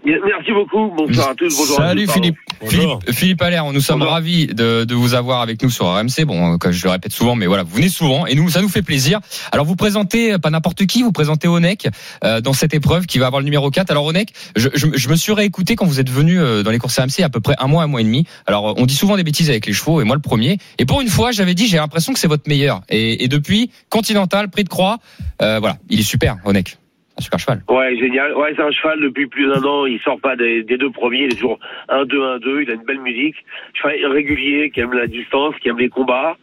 Merci 0.05 0.51
beaucoup. 0.53 0.91
Bonsoir 0.95 1.29
à 1.29 1.35
tous. 1.35 1.55
Bonjour 1.57 1.81
à 1.81 1.87
Salut 1.87 2.01
tous, 2.01 2.07
pardon. 2.07 2.21
Philippe. 2.21 2.37
Bonjour. 2.61 2.99
Philippe, 3.01 3.17
Philippe 3.17 3.41
Allaire, 3.41 3.65
nous 3.73 3.81
sommes 3.81 3.99
Bonjour. 3.99 4.13
ravis 4.13 4.47
de, 4.47 4.83
de 4.83 4.95
vous 4.95 5.13
avoir 5.15 5.41
avec 5.41 5.61
nous 5.63 5.69
sur 5.69 5.87
RMC. 5.87 6.25
Bon, 6.25 6.53
euh, 6.53 6.57
comme 6.57 6.71
je 6.71 6.83
le 6.83 6.91
répète 6.91 7.11
souvent, 7.11 7.35
mais 7.35 7.47
voilà, 7.47 7.63
vous 7.63 7.75
venez 7.75 7.89
souvent 7.89 8.25
et 8.25 8.35
nous, 8.35 8.49
ça 8.49 8.61
nous 8.61 8.69
fait 8.69 8.81
plaisir. 8.83 9.19
Alors, 9.51 9.65
vous 9.65 9.75
présentez 9.75 10.33
euh, 10.33 10.37
pas 10.37 10.49
n'importe 10.51 10.85
qui, 10.85 11.01
vous 11.03 11.11
présentez 11.11 11.47
Onek 11.47 11.87
euh, 12.23 12.39
dans 12.39 12.53
cette 12.53 12.73
épreuve 12.73 13.07
qui 13.07 13.17
va 13.19 13.27
avoir 13.27 13.39
le 13.41 13.45
numéro 13.45 13.69
4. 13.71 13.89
Alors, 13.91 14.05
Onek, 14.05 14.31
je, 14.55 14.69
je, 14.73 14.87
je 14.93 15.09
me 15.09 15.15
suis 15.15 15.33
réécouté 15.33 15.75
quand 15.75 15.85
vous 15.85 15.99
êtes 15.99 16.09
venu 16.09 16.39
euh, 16.39 16.61
dans 16.63 16.71
les 16.71 16.79
courses 16.79 16.99
RMC 16.99 17.15
il 17.17 17.21
y 17.21 17.23
a 17.23 17.27
à 17.27 17.29
peu 17.29 17.41
près 17.41 17.55
un 17.57 17.67
mois, 17.67 17.83
un 17.83 17.87
mois 17.87 18.01
et 18.01 18.05
demi. 18.05 18.25
Alors, 18.45 18.75
on 18.77 18.85
dit 18.85 18.95
souvent 18.95 19.17
des 19.17 19.23
bêtises 19.23 19.49
avec 19.49 19.65
les 19.65 19.73
chevaux 19.73 20.01
et 20.01 20.03
moi 20.03 20.15
le 20.15 20.21
premier. 20.21 20.59
Et 20.77 20.85
pour 20.85 21.01
une 21.01 21.09
fois, 21.09 21.31
j'avais 21.31 21.55
dit, 21.55 21.67
j'ai 21.67 21.77
l'impression 21.77 22.13
que 22.13 22.19
c'est 22.19 22.27
votre 22.27 22.47
meilleur. 22.47 22.81
Et, 22.89 23.23
et 23.23 23.27
depuis, 23.27 23.71
Continental, 23.89 24.49
Prix 24.49 24.63
de 24.65 24.69
Croix, 24.69 24.99
euh, 25.41 25.59
voilà, 25.59 25.77
il 25.89 25.99
est 25.99 26.03
super, 26.03 26.37
Onek. 26.45 26.77
Un 27.17 27.21
super 27.21 27.39
cheval. 27.39 27.61
Ouais, 27.69 27.95
génial. 27.97 28.35
Ouais, 28.35 28.53
c'est 28.55 28.61
un 28.61 28.71
cheval 28.71 28.99
depuis 29.01 29.27
plus 29.27 29.47
d'un 29.47 29.63
an. 29.63 29.85
Il 29.85 29.99
sort 30.01 30.19
pas 30.19 30.35
des, 30.35 30.63
des 30.63 30.77
deux 30.77 30.91
premiers. 30.91 31.23
Il 31.25 31.33
est 31.33 31.35
toujours 31.35 31.59
1-2, 31.89 32.39
1-2. 32.39 32.63
Il 32.63 32.71
a 32.71 32.73
une 32.73 32.83
belle 32.83 33.01
musique. 33.01 33.35
Cheval 33.73 34.05
régulier, 34.11 34.69
qui 34.71 34.81
aime 34.81 34.93
la 34.93 35.07
distance, 35.07 35.55
qui 35.61 35.69
aime 35.69 35.79
les 35.79 35.89
combats. 35.89 36.35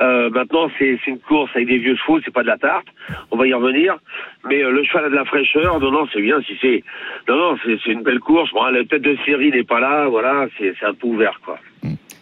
Euh, 0.00 0.30
maintenant, 0.30 0.70
c'est 0.78 0.98
c'est 1.04 1.10
une 1.10 1.18
course 1.18 1.50
avec 1.54 1.68
des 1.68 1.78
vieux 1.78 1.96
chevaux, 1.96 2.20
c'est 2.24 2.32
pas 2.32 2.42
de 2.42 2.46
la 2.46 2.56
tarte. 2.56 2.86
On 3.30 3.36
va 3.36 3.46
y 3.46 3.52
revenir. 3.52 3.98
Mais 4.48 4.62
euh, 4.62 4.70
le 4.70 4.82
cheval 4.84 5.06
a 5.06 5.10
de 5.10 5.14
la 5.14 5.24
fraîcheur. 5.24 5.78
Non, 5.78 5.90
non, 5.90 6.06
c'est 6.12 6.22
bien. 6.22 6.40
Si 6.46 6.56
c'est, 6.60 6.82
non, 7.28 7.36
non, 7.36 7.58
c'est 7.64 7.76
c'est 7.84 7.90
une 7.90 8.02
belle 8.02 8.20
course. 8.20 8.50
Bon, 8.52 8.64
la 8.64 8.84
tête 8.84 9.02
de 9.02 9.16
série 9.26 9.50
n'est 9.50 9.64
pas 9.64 9.80
là. 9.80 10.06
Voilà, 10.08 10.46
c'est 10.58 10.74
c'est 10.78 10.86
un 10.86 10.94
peu 10.94 11.06
ouvert, 11.08 11.38
quoi. 11.44 11.58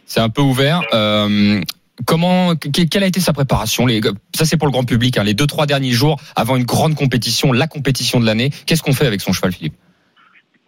C'est 0.07 0.21
un 0.21 0.31
peu 0.31 0.43
ouvert. 0.43 0.81
Euh, 0.95 1.61
comment, 2.07 2.55
que- 2.57 2.87
quelle 2.89 3.03
a 3.05 3.07
été 3.07 3.21
sa 3.21 3.33
préparation 3.33 3.87
Ça, 4.35 4.45
c'est 4.45 4.57
pour 4.57 4.67
le 4.69 4.73
grand 4.73 4.85
public. 4.85 5.19
hein, 5.19 5.25
les 5.25 5.35
deux, 5.35 5.47
trois 5.47 5.67
derniers 5.67 5.91
jours 5.93 6.17
avant 6.37 6.57
une 6.57 6.65
grande 6.65 6.95
compétition, 6.95 7.53
la 7.53 7.67
compétition 7.67 8.21
de 8.21 8.27
l'année. 8.27 8.51
Qu'est-ce 8.67 8.83
qu'on 8.83 8.93
fait 8.93 9.07
avec 9.07 9.21
son 9.21 9.33
cheval, 9.33 9.53
Philippe? 9.53 9.75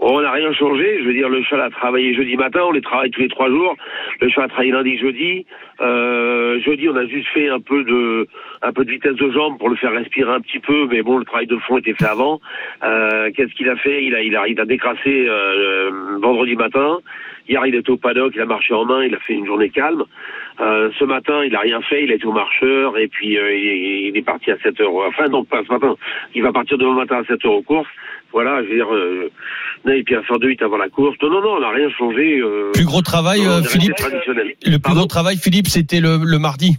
On 0.03 0.23
n'a 0.23 0.33
rien 0.33 0.51
changé. 0.55 0.99
Je 1.03 1.05
veux 1.07 1.13
dire, 1.13 1.29
le 1.29 1.43
cheval 1.43 1.61
a 1.67 1.71
travaillé 1.71 2.15
jeudi 2.15 2.35
matin. 2.37 2.61
On 2.65 2.73
les 2.73 2.81
travaille 2.81 3.11
tous 3.11 3.21
les 3.21 3.29
trois 3.29 3.51
jours. 3.51 3.77
Le 4.23 4.31
cheval 4.31 4.47
a 4.47 4.49
travaillé 4.49 4.73
lundi, 4.73 4.97
jeudi. 4.97 5.45
Euh, 5.83 6.59
jeudi, 6.65 6.89
on 6.89 6.97
a 6.97 7.07
juste 7.07 7.29
fait 7.35 7.51
un 7.51 7.61
peu 7.61 7.85
de, 7.85 8.27
un 8.63 8.73
peu 8.73 8.87
de 8.87 8.91
vitesse 8.91 9.17
de 9.17 9.31
jambe 9.31 9.59
pour 9.59 9.69
le 9.69 9.77
faire 9.77 9.93
respirer 9.93 10.33
un 10.33 10.41
petit 10.41 10.59
peu. 10.59 10.87
Mais 10.91 11.03
bon, 11.03 11.19
le 11.19 11.27
travail 11.27 11.47
de 11.47 11.57
fond 11.59 11.77
était 11.77 11.93
fait 11.93 12.07
avant. 12.07 12.41
Euh, 12.83 13.31
Qu'est-ce 13.37 13.53
qu'il 13.55 13.69
a 13.69 13.77
fait? 13.77 14.03
Il 14.03 14.15
a, 14.15 14.23
il 14.23 14.35
a, 14.37 14.49
il 14.49 14.59
a 14.59 14.65
euh, 14.65 15.91
vendredi 16.23 16.57
matin. 16.57 16.97
Hier, 17.51 17.67
il 17.67 17.75
était 17.75 17.91
au 17.91 17.97
paddock, 17.97 18.33
il 18.37 18.41
a 18.41 18.47
marché 18.47 18.73
en 18.73 18.85
main, 18.85 19.05
il 19.05 19.13
a 19.15 19.19
fait 19.19 19.33
une 19.35 19.45
journée 19.45 19.71
calme. 19.71 20.05
Euh, 20.61 20.91
ce 20.99 21.05
matin, 21.05 21.43
il 21.45 21.55
a 21.57 21.61
rien 21.61 21.81
fait, 21.83 22.05
il 22.05 22.13
a 22.13 22.15
été 22.15 22.25
au 22.27 22.33
marcheur 22.33 22.97
et 22.97 23.09
puis 23.09 23.37
euh, 23.37 23.53
il, 23.53 24.17
est- 24.17 24.23
parti 24.23 24.53
à 24.53 24.57
7 24.63 24.81
heures. 24.81 24.95
Enfin, 25.09 25.27
non, 25.29 25.45
pas 25.45 25.63
ce 25.67 25.73
matin. 25.73 25.97
Il 26.35 26.43
va 26.45 26.53
partir 26.53 26.79
demain 26.79 26.95
matin 26.95 27.17
à 27.17 27.25
7 27.25 27.45
heures 27.45 27.55
aux 27.55 27.63
courses. 27.63 27.89
Voilà, 28.33 28.63
je 28.63 28.69
veux 28.69 28.75
dire, 28.77 28.95
euh, 28.95 29.29
et 29.93 30.03
puis 30.05 30.15
à 30.15 30.23
faire 30.23 30.39
de 30.39 30.47
8 30.47 30.63
avant 30.63 30.77
la 30.77 30.89
course. 30.89 31.17
Non, 31.23 31.31
non, 31.31 31.43
non, 31.43 31.53
on 31.57 31.61
n'a 31.61 31.71
rien 31.71 31.91
changé. 31.99 32.39
Euh, 32.39 32.71
Plus 32.73 32.85
gros 32.85 33.03
travail, 33.03 33.41
Philippe. 33.65 33.97
Le 34.65 34.79
plus 34.79 34.95
gros 34.95 35.07
travail, 35.07 35.37
Philippe, 35.37 35.67
c'était 35.67 36.01
le, 36.01 36.19
le 36.25 36.39
mardi. 36.39 36.77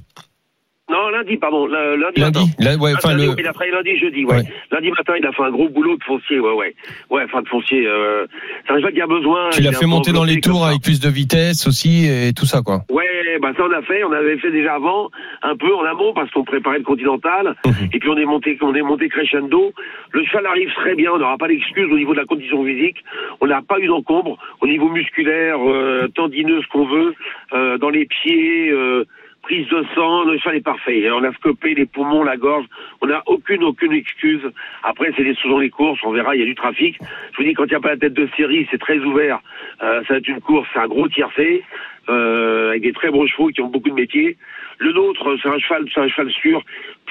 Non, 0.92 1.10
lundi, 1.10 1.38
pardon. 1.38 1.66
Lundi, 1.68 2.02
Lundi. 2.20 2.22
matin. 2.22 2.46
Là, 2.60 2.76
ouais, 2.78 2.92
enfin, 2.96 3.12
lundi, 3.16 3.28
le- 3.28 3.36
Il 3.40 3.48
a 3.48 3.54
travaillé 3.54 3.72
lundi, 3.72 3.98
jeudi, 3.98 4.26
ouais. 4.26 4.44
Lundi 4.72 4.90
matin, 4.92 5.14
il 5.18 5.26
a 5.26 5.32
fait 5.32 5.44
un 5.44 5.52
gros 5.52 5.70
boulot 5.70 5.96
de 5.96 6.04
foncier, 6.04 6.40
ouais, 6.40 6.54
ouais. 6.54 6.76
Ouais, 7.10 7.24
enfin 7.26 7.42
de 7.42 7.48
foncier. 7.48 7.86
Euh, 7.88 8.26
un 8.70 8.78
cheval 8.78 8.94
qui 8.94 9.02
a 9.02 9.08
besoin. 9.08 9.50
Tu 9.52 9.62
l'as 9.62 9.72
fait 9.72 9.86
monter 9.86 10.12
dans 10.12 10.24
les 10.26 10.40
tours 10.42 10.62
ça. 10.62 10.68
avec 10.70 10.82
plus 10.82 11.00
de 11.00 11.10
vitesse 11.10 11.66
aussi 11.68 12.06
et 12.08 12.34
tout 12.34 12.46
ça, 12.46 12.62
quoi. 12.62 12.82
Ouais, 12.90 13.06
bah 13.42 13.52
ça 13.56 13.64
on 13.66 13.72
a 13.72 13.82
fait, 13.84 14.04
on 14.04 14.12
avait 14.12 14.38
fait 14.38 14.52
déjà 14.52 14.76
avant, 14.76 15.10
un 15.42 15.56
peu 15.56 15.74
en 15.74 15.84
amont 15.86 16.14
parce 16.14 16.30
qu'on 16.32 16.44
préparait 16.44 16.80
le 16.80 16.84
Continental, 16.84 17.56
Mhm. 17.66 17.90
et 17.94 18.00
puis 18.00 18.10
on 18.10 18.18
est 18.18 18.26
monté, 18.26 18.58
on 18.62 18.74
est 18.76 18.82
monté 18.82 19.08
crescendo. 19.10 19.72
Le 20.12 20.26
cheval 20.26 20.46
arrive 20.48 20.72
très 20.76 20.96
bien, 20.96 21.12
on 21.14 21.18
n'aura 21.20 21.38
pas 21.38 21.48
d'excuses 21.48 21.90
au 21.92 21.96
niveau 21.98 22.14
de 22.14 22.20
la 22.20 22.26
condition 22.26 22.64
physique. 22.66 22.98
On 23.40 23.48
n'a 23.48 23.62
pas 23.62 23.80
eu 23.80 23.88
d'encombre 23.88 24.38
au 24.60 24.68
niveau 24.68 24.90
musculaire, 24.90 25.58
euh, 25.66 26.08
tendineux, 26.16 26.62
ce 26.62 26.68
qu'on 26.68 26.86
veut, 26.86 27.14
euh, 27.54 27.78
dans 27.78 27.90
les 27.90 28.06
pieds. 28.06 28.70
Euh, 28.72 29.06
Prise 29.44 29.68
de 29.70 29.84
sang, 29.96 30.24
le 30.26 30.38
cheval 30.38 30.58
est 30.58 30.64
parfait. 30.64 31.10
On 31.10 31.24
a 31.24 31.34
scopé 31.34 31.74
les 31.74 31.86
poumons, 31.88 32.24
la 32.24 32.38
gorge. 32.38 32.66
On 33.02 33.08
n'a 33.08 33.24
aucune, 33.26 33.64
aucune 33.64 33.92
excuse. 33.92 34.42
Après, 34.84 35.12
c'est 35.18 35.24
les 35.24 35.36
les 35.60 35.70
courses. 35.70 36.00
On 36.04 36.12
verra, 36.12 36.36
il 36.36 36.40
y 36.40 36.44
a 36.44 36.46
du 36.46 36.56
trafic. 36.56 36.98
Je 37.32 37.38
vous 37.38 37.44
dis, 37.44 37.54
quand 37.54 37.66
il 37.66 37.70
n'y 37.70 37.76
a 37.76 37.80
pas 37.80 37.90
la 37.90 37.98
tête 37.98 38.14
de 38.14 38.30
série, 38.38 38.68
c'est 38.70 38.78
très 38.80 39.00
ouvert. 39.00 39.40
Euh, 39.82 40.02
ça 40.08 40.14
va 40.14 40.18
être 40.20 40.28
une 40.28 40.42
course, 40.42 40.68
c'est 40.74 40.80
un 40.80 40.88
gros 40.88 41.08
tiercé, 41.08 41.64
euh, 42.10 42.70
avec 42.70 42.82
des 42.84 42.94
très 42.94 43.12
bons 43.12 43.26
chevaux 43.28 43.50
qui 43.50 43.62
ont 43.62 43.68
beaucoup 43.68 43.90
de 43.90 43.96
métiers. 43.96 44.38
Le 44.80 44.92
nôtre, 44.94 45.38
c'est 45.42 45.50
un 45.50 45.60
cheval, 45.60 45.86
c'est 45.94 46.02
un 46.02 46.08
cheval 46.08 46.32
sûr. 46.32 46.64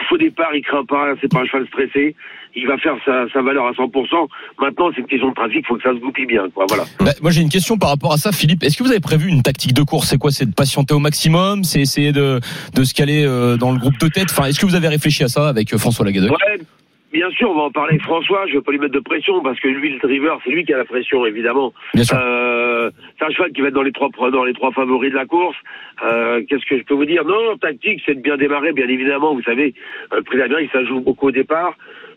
Faux 0.09 0.18
départ, 0.18 0.55
il 0.55 0.62
craint 0.62 0.84
pas. 0.84 1.14
C'est 1.20 1.30
pas 1.30 1.41
un 1.41 1.45
cheval 1.47 1.66
stressé. 1.68 2.16
Il 2.57 2.66
va 2.66 2.76
faire 2.78 2.97
sa, 3.05 3.28
sa 3.32 3.43
valeur 3.43 3.66
à 3.66 3.70
100%. 3.70 4.28
Maintenant, 4.59 4.91
c'est 4.93 5.03
une 5.03 5.07
question 5.07 5.28
de 5.28 5.34
trafic. 5.34 5.64
Faut 5.66 5.76
que 5.76 5.82
ça 5.82 5.91
se 5.91 6.01
goupille 6.01 6.26
bien, 6.26 6.51
quoi. 6.53 6.66
Voilà. 6.68 6.84
Bah, 6.99 7.12
moi 7.22 7.30
j'ai 7.30 7.43
une 7.43 7.49
question 7.49 7.78
par 7.78 7.91
rapport 7.91 8.12
à 8.12 8.16
ça, 8.16 8.32
Philippe. 8.32 8.64
Est-ce 8.64 8.76
que 8.76 8.82
vous 8.82 8.91
avez 8.91 8.99
prévu 8.99 9.28
une 9.28 9.43
tactique 9.43 9.72
de 9.72 9.82
course? 9.82 10.09
C'est 10.09 10.18
quoi? 10.18 10.32
C'est 10.32 10.47
de 10.47 10.55
patienter 10.55 10.95
au 10.95 10.99
maximum? 10.99 11.62
C'est 11.62 11.80
essayer 11.80 12.11
de, 12.11 12.41
de 12.74 12.84
se 12.84 12.93
caler 12.93 13.24
euh, 13.24 13.57
dans 13.57 13.70
le 13.70 13.78
groupe 13.78 13.99
de 13.99 14.09
tête? 14.09 14.28
Enfin, 14.30 14.47
est-ce 14.47 14.59
que 14.59 14.66
vous 14.66 14.74
avez 14.74 14.88
réfléchi 14.88 15.22
à 15.22 15.28
ça 15.28 15.49
avec 15.49 15.72
euh, 15.72 15.78
François 15.78 16.05
Lagadoc 16.05 16.32
Ouais, 16.32 16.61
bien 17.12 17.30
sûr, 17.30 17.50
on 17.50 17.54
va 17.54 17.62
en 17.62 17.70
parler 17.70 17.92
avec 17.92 18.02
François. 18.02 18.46
Je 18.46 18.54
vais 18.54 18.61
pas 18.62 18.72
lui 18.72 18.78
mettre 18.78 18.94
de 18.94 19.00
pression 19.00 19.42
parce 19.42 19.58
que 19.61 19.68
lui, 19.68 19.90
le 19.90 19.98
driver, 19.98 20.38
c'est 20.44 20.50
lui 20.50 20.64
qui 20.64 20.72
a 20.72 20.78
la 20.78 20.84
pression, 20.84 21.24
évidemment. 21.26 21.72
Bien 21.94 22.04
sûr. 22.04 22.18
Euh, 22.20 22.90
c'est 23.18 23.24
un 23.24 23.30
cheval 23.30 23.52
qui 23.52 23.61
va 23.61 23.68
être 23.68 23.74
dans 23.74 23.82
les 23.82 23.92
trois 23.92 24.08
dans 24.30 24.44
les 24.44 24.52
trois 24.52 24.72
favoris 24.72 25.11
de 25.11 25.16
la 25.16 25.26
course. 25.26 25.56
Euh, 26.04 26.42
Qu'est-ce 26.48 26.66
que 26.66 26.78
je 26.78 26.84
peux 26.84 26.94
vous 26.94 27.04
dire? 27.04 27.24
Non, 27.24 27.56
tactique, 27.56 28.02
c'est 28.06 28.14
de 28.14 28.20
bien 28.20 28.36
démarrer, 28.36 28.72
bien 28.72 28.88
évidemment. 28.88 29.34
Vous 29.34 29.42
savez, 29.42 29.74
euh, 30.12 30.16
le 30.16 30.22
prix 30.22 30.38
d'Amérique, 30.38 30.70
ça 30.72 30.84
joue 30.84 31.00
beaucoup 31.00 31.28
au 31.28 31.32
départ. 31.32 31.74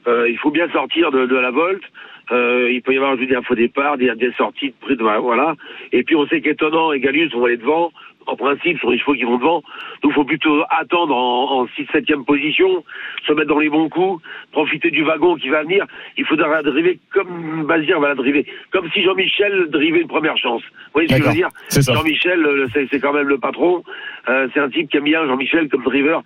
Euh, 0.07 0.29
il 0.29 0.37
faut 0.37 0.51
bien 0.51 0.69
sortir 0.69 1.11
de, 1.11 1.25
de 1.25 1.35
la 1.35 1.51
volte. 1.51 1.83
Euh, 2.31 2.71
il 2.71 2.81
peut 2.81 2.93
y 2.93 2.97
avoir, 2.97 3.15
je 3.15 3.21
veux 3.21 3.27
dire, 3.27 3.39
un 3.39 3.43
faux 3.43 3.55
départ, 3.55 3.97
des, 3.97 4.09
des 4.15 4.31
sorties 4.33 4.69
de 4.69 4.75
prix 4.79 4.95
de 4.95 5.03
voilà. 5.03 5.55
Et 5.91 6.03
puis 6.03 6.15
on 6.15 6.25
sait 6.27 6.39
qu'étonnant 6.41 6.93
et 6.93 6.99
Galus 6.99 7.29
vont 7.33 7.45
aller 7.45 7.57
devant. 7.57 7.91
En 8.27 8.35
principe, 8.35 8.79
sur 8.79 8.91
les 8.91 8.99
chevaux 8.99 9.13
qui 9.13 9.23
vont 9.23 9.37
devant. 9.37 9.63
Donc 10.01 10.11
il 10.11 10.13
faut 10.13 10.23
plutôt 10.23 10.63
attendre 10.69 11.15
en, 11.15 11.61
en 11.61 11.67
6 11.75 11.87
7 11.91 12.05
position, 12.25 12.83
se 13.27 13.33
mettre 13.33 13.49
dans 13.49 13.59
les 13.59 13.69
bons 13.69 13.89
coups, 13.89 14.23
profiter 14.51 14.91
du 14.91 15.03
wagon 15.03 15.35
qui 15.35 15.49
va 15.49 15.63
venir. 15.63 15.85
Il 16.17 16.25
faudra 16.25 16.47
la 16.47 16.63
driver 16.63 16.97
comme 17.11 17.65
Bazir 17.65 17.99
va 17.99 18.09
la 18.09 18.15
driver. 18.15 18.45
Comme 18.71 18.89
si 18.91 19.03
Jean-Michel 19.03 19.69
drivait 19.69 20.01
une 20.01 20.07
première 20.07 20.37
chance. 20.37 20.61
Vous 20.61 20.91
voyez 20.93 21.07
ce 21.07 21.15
que 21.15 21.23
je 21.23 21.27
veux 21.27 21.33
dire. 21.33 21.49
Jean-Michel, 21.69 22.45
euh, 22.45 22.67
c'est 22.73 22.87
c'est 22.91 22.99
quand 22.99 23.13
même 23.13 23.27
le 23.27 23.37
patron. 23.37 23.83
Euh, 24.29 24.47
c'est 24.53 24.59
un 24.59 24.69
type 24.69 24.89
qui 24.89 24.97
aime 24.97 25.03
bien 25.03 25.25
Jean-Michel 25.25 25.69
comme 25.69 25.83
driver. 25.83 26.21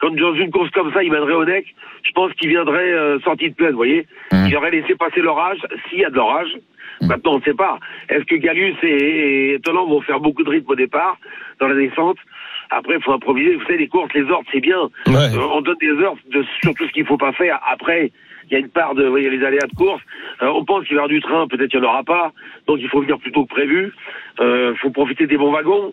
Quand 0.00 0.14
dans 0.14 0.34
une 0.34 0.50
course 0.50 0.70
comme 0.70 0.92
ça, 0.92 1.02
il 1.02 1.10
mènerait 1.10 1.34
au 1.34 1.44
nec, 1.44 1.66
je 2.02 2.10
pense 2.12 2.32
qu'il 2.34 2.48
viendrait 2.48 2.92
euh, 2.92 3.18
sorti 3.20 3.50
de 3.50 3.54
plaine, 3.54 3.70
vous 3.70 3.76
voyez. 3.76 4.06
Mmh. 4.32 4.46
Il 4.48 4.56
aurait 4.56 4.70
laissé 4.70 4.94
passer 4.96 5.20
l'orage, 5.20 5.58
s'il 5.88 6.00
y 6.00 6.04
a 6.04 6.10
de 6.10 6.16
l'orage. 6.16 6.50
Maintenant, 7.02 7.34
on 7.34 7.38
ne 7.38 7.42
sait 7.42 7.54
pas. 7.54 7.78
Est-ce 8.08 8.24
que 8.24 8.36
Galus 8.36 8.74
et, 8.82 9.54
et 9.54 9.60
vont 9.64 10.00
faire 10.02 10.20
beaucoup 10.20 10.42
de 10.44 10.50
rythme 10.50 10.70
au 10.70 10.76
départ, 10.76 11.18
dans 11.60 11.68
la 11.68 11.74
descente 11.74 12.16
Après, 12.70 12.94
il 12.96 13.02
faut 13.02 13.12
improviser. 13.12 13.56
Vous 13.56 13.62
savez, 13.62 13.78
les 13.78 13.88
courses, 13.88 14.12
les 14.14 14.22
ordres, 14.30 14.48
c'est 14.52 14.60
bien. 14.60 14.82
Ouais. 15.06 15.34
Euh, 15.34 15.48
on 15.52 15.60
donne 15.60 15.76
des 15.80 15.92
ordres 16.04 16.20
de, 16.30 16.44
sur 16.62 16.74
tout 16.74 16.86
ce 16.86 16.92
qu'il 16.92 17.06
faut 17.06 17.18
pas 17.18 17.32
faire. 17.32 17.60
Après, 17.70 18.12
il 18.50 18.54
y 18.54 18.56
a 18.56 18.58
une 18.58 18.68
part 18.68 18.94
de, 18.94 19.04
vous 19.04 19.10
voyez, 19.10 19.30
les 19.30 19.44
aléas 19.44 19.66
de 19.66 19.74
course. 19.76 20.02
Euh, 20.42 20.48
on 20.54 20.64
pense 20.64 20.84
qu'il 20.84 20.92
y 20.92 20.96
avoir 20.96 21.08
du 21.08 21.20
train, 21.20 21.46
peut-être 21.48 21.70
qu'il 21.70 21.80
n'y 21.80 21.86
en 21.86 21.90
aura 21.90 22.02
pas. 22.04 22.32
Donc 22.66 22.78
il 22.80 22.88
faut 22.88 23.00
venir 23.00 23.18
plus 23.18 23.32
tôt 23.32 23.44
que 23.44 23.54
prévu. 23.54 23.92
Euh, 24.40 24.74
faut 24.82 24.90
profiter 24.90 25.26
des 25.26 25.36
bons 25.36 25.52
wagons. 25.52 25.92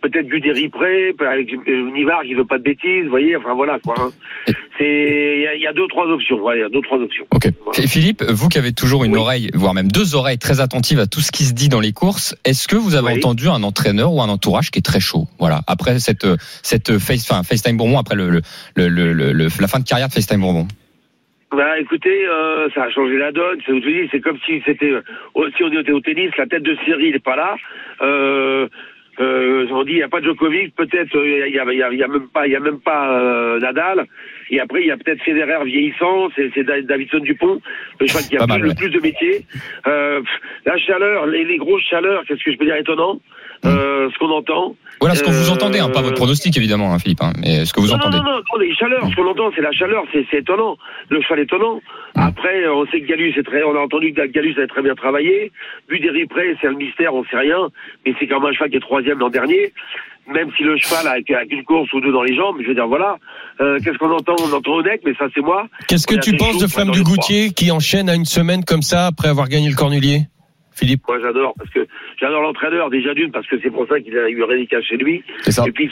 Peut-être 0.00 0.26
du 0.26 0.40
déripré, 0.40 1.14
avec 1.20 1.52
euh, 1.52 1.90
Nivard 1.92 2.22
qui 2.22 2.34
veut 2.34 2.44
pas 2.44 2.58
de 2.58 2.62
bêtises, 2.62 3.04
vous 3.04 3.10
voyez. 3.10 3.34
Enfin 3.36 3.54
voilà 3.54 3.78
quoi. 3.80 3.94
hein. 3.98 4.10
C'est, 4.78 4.84
il 5.38 5.42
y 5.42 5.46
a- 5.46 5.54
il 5.54 5.60
y, 5.62 5.66
a 5.66 5.72
deux 5.72 5.88
trois 5.88 6.06
options. 6.06 6.38
Il 6.52 6.60
y 6.60 6.62
a 6.62 6.68
deux 6.68 6.82
trois 6.82 6.98
options. 6.98 7.24
Ok. 7.34 7.46
Et 7.78 7.86
Philippe, 7.88 8.22
vous 8.22 8.48
qui 8.48 8.58
avez 8.58 8.72
toujours 8.72 9.04
une 9.04 9.12
Oui. 9.14 9.18
oreille, 9.18 9.50
voire 9.54 9.74
même 9.74 9.90
deux 9.90 10.14
oreilles 10.14 10.38
très 10.38 10.60
attentives 10.60 11.00
à 11.00 11.06
tout 11.06 11.20
ce 11.20 11.32
qui 11.32 11.44
se 11.44 11.52
dit 11.54 11.68
dans 11.68 11.80
les 11.80 11.92
courses, 11.92 12.36
est-ce 12.44 12.68
que 12.68 12.76
vous 12.76 12.94
avez 12.94 13.08
Oui. 13.08 13.16
entendu 13.18 13.48
un 13.48 13.62
entraîneur 13.62 14.12
ou 14.12 14.22
un 14.22 14.28
entourage 14.28 14.70
qui 14.70 14.78
est 14.78 14.82
très 14.82 15.00
chaud? 15.00 15.26
Voilà. 15.40 15.62
Après 15.66 15.98
cette 15.98 16.26
cette 16.62 16.98
face, 16.98 17.28
enfin, 17.30 17.42
FaceTime 17.42 17.76
Bourbon, 17.76 17.98
après 17.98 18.14
le, 18.14 18.30
le, 18.30 18.40
le, 18.88 19.12
le- 19.12 19.32
le- 19.32 19.48
la 19.60 19.66
fin 19.68 19.78
de 19.80 19.84
carrière 19.84 20.08
de 20.08 20.12
FaceTime 20.12 20.40
Bourbon. 20.40 20.68
Bah 21.50 21.78
écoutez, 21.78 22.26
euh, 22.26 22.68
ça 22.74 22.84
a 22.84 22.90
changé 22.90 23.16
la 23.16 23.32
donne. 23.32 23.58
C'est, 23.64 24.20
comme 24.20 24.38
si 24.44 24.62
c'était 24.66 24.92
euh, 24.92 25.50
si 25.56 25.62
on 25.64 25.72
était 25.72 25.92
au 25.92 26.00
tennis, 26.00 26.30
la 26.36 26.46
tête 26.46 26.62
de 26.62 26.76
série 26.84 27.06
il 27.06 27.12
n'est 27.12 27.18
pas 27.20 27.36
là. 27.36 27.56
Euh, 28.02 28.68
euh, 29.20 29.66
on 29.70 29.82
dit 29.82 29.92
il 29.92 29.96
n'y 29.96 30.02
a 30.02 30.08
pas 30.08 30.20
de 30.20 30.26
Djokovic, 30.26 30.74
peut-être 30.76 31.16
euh, 31.16 31.48
il 31.48 31.54
y, 31.54 31.58
a, 31.58 31.64
y, 31.72 32.02
a, 32.02 32.08
même 32.08 32.28
pas 32.28 32.46
y 32.46 32.54
a 32.54 32.60
même 32.60 32.80
pas 32.80 33.18
euh, 33.18 33.58
Nadal. 33.60 34.06
Et 34.50 34.60
après 34.60 34.80
il 34.82 34.86
y 34.86 34.90
a 34.90 34.96
peut-être 34.96 35.22
Federer 35.22 35.64
vieillissant, 35.64 36.28
c'est, 36.36 36.50
c'est 36.54 36.64
Da- 36.64 36.80
Davidson 36.82 37.18
Dupont, 37.20 37.60
le 38.00 38.06
cheval 38.06 38.24
qui 38.24 38.36
a 38.36 38.46
mal, 38.46 38.60
le 38.60 38.68
ouais. 38.68 38.74
plus 38.74 38.90
de 38.90 39.00
métiers. 39.00 39.44
Euh, 39.86 40.20
la 40.66 40.76
chaleur, 40.78 41.26
les, 41.26 41.44
les 41.44 41.56
grosses 41.58 41.82
chaleurs, 41.88 42.22
qu'est-ce 42.26 42.42
que 42.44 42.52
je 42.52 42.56
peux 42.58 42.64
dire 42.64 42.76
étonnant 42.76 43.20
euh, 43.64 44.08
Ce 44.12 44.18
qu'on 44.18 44.30
entend. 44.30 44.76
Voilà 45.00 45.14
ce 45.14 45.22
que 45.22 45.30
vous 45.30 45.50
Euh, 45.50 45.54
entendez, 45.54 45.78
hein, 45.78 45.90
pas 45.90 46.02
votre 46.02 46.16
pronostic 46.16 46.56
évidemment, 46.56 46.92
hein, 46.92 46.98
Philippe, 46.98 47.22
hein, 47.22 47.32
mais 47.38 47.64
ce 47.64 47.72
que 47.72 47.78
vous 47.80 47.86
non, 47.88 47.94
entendez. 47.94 48.16
Non, 48.18 48.24
non, 48.24 48.30
non, 48.32 48.42
non, 48.52 48.58
les 48.58 48.74
chaleurs, 48.74 49.06
ce 49.08 49.14
qu'on 49.14 49.26
entend, 49.28 49.52
c'est 49.54 49.60
la 49.62 49.70
chaleur, 49.72 50.02
c'est 50.12 50.26
étonnant. 50.36 50.76
Le 51.08 51.20
cheval 51.22 51.38
est 51.40 51.42
étonnant. 51.44 51.80
Après, 52.16 52.64
euh, 52.64 52.74
on 52.74 52.86
sait 52.86 53.00
que 53.00 53.06
Galus 53.06 53.32
est 53.38 53.44
très, 53.44 53.62
on 53.62 53.76
a 53.76 53.80
entendu 53.80 54.12
que 54.12 54.26
Galus 54.26 54.54
avait 54.56 54.66
très 54.66 54.82
bien 54.82 54.96
travaillé. 54.96 55.52
Vu 55.88 56.00
des 56.00 56.10
replays, 56.10 56.56
c'est 56.60 56.66
un 56.66 56.72
mystère, 56.72 57.14
on 57.14 57.24
sait 57.26 57.36
rien. 57.38 57.68
Mais 58.04 58.14
c'est 58.18 58.26
quand 58.26 58.40
même 58.40 58.50
un 58.50 58.52
cheval 58.54 58.70
qui 58.70 58.76
est 58.76 58.80
troisième 58.80 59.18
l'an 59.20 59.30
dernier. 59.30 59.72
Même 60.32 60.50
si 60.56 60.62
le 60.62 60.76
cheval 60.76 61.06
a, 61.06 61.12
a 61.12 61.46
qu'une 61.46 61.64
course 61.64 61.92
ou 61.92 62.00
deux 62.00 62.12
dans 62.12 62.22
les 62.22 62.36
jambes, 62.36 62.56
je 62.60 62.68
veux 62.68 62.74
dire, 62.74 62.86
voilà. 62.86 63.16
Euh, 63.60 63.78
Qu'est-ce 63.82 63.98
qu'on 63.98 64.10
entend 64.10 64.36
On 64.38 64.52
entend 64.52 64.72
Onek, 64.72 65.00
mais 65.04 65.14
ça, 65.14 65.26
c'est 65.34 65.40
moi. 65.40 65.66
Qu'est-ce 65.88 66.06
que 66.06 66.16
est 66.16 66.20
tu 66.20 66.36
penses 66.36 66.58
de 66.58 66.66
Flamme 66.66 66.90
du 66.90 67.02
Goutier 67.02 67.50
qui 67.50 67.70
enchaîne 67.70 68.08
à 68.10 68.14
une 68.14 68.26
semaine 68.26 68.64
comme 68.64 68.82
ça 68.82 69.06
après 69.06 69.28
avoir 69.28 69.48
gagné 69.48 69.70
le 69.70 69.74
Cornulier? 69.74 70.26
Philippe? 70.78 71.02
Moi, 71.08 71.18
j'adore 71.20 71.54
parce 71.58 71.70
que 71.70 71.86
j'adore 72.20 72.42
l'entraîneur 72.42 72.88
déjà 72.88 73.12
d'une 73.12 73.32
parce 73.32 73.46
que 73.48 73.56
c'est 73.60 73.70
pour 73.70 73.86
ça 73.88 74.00
qu'il 74.00 74.16
a 74.16 74.28
eu 74.28 74.42
Rédica 74.42 74.80
chez 74.80 74.96
lui. 74.96 75.24
Ça. 75.42 75.64
Et 75.66 75.72
puis 75.72 75.90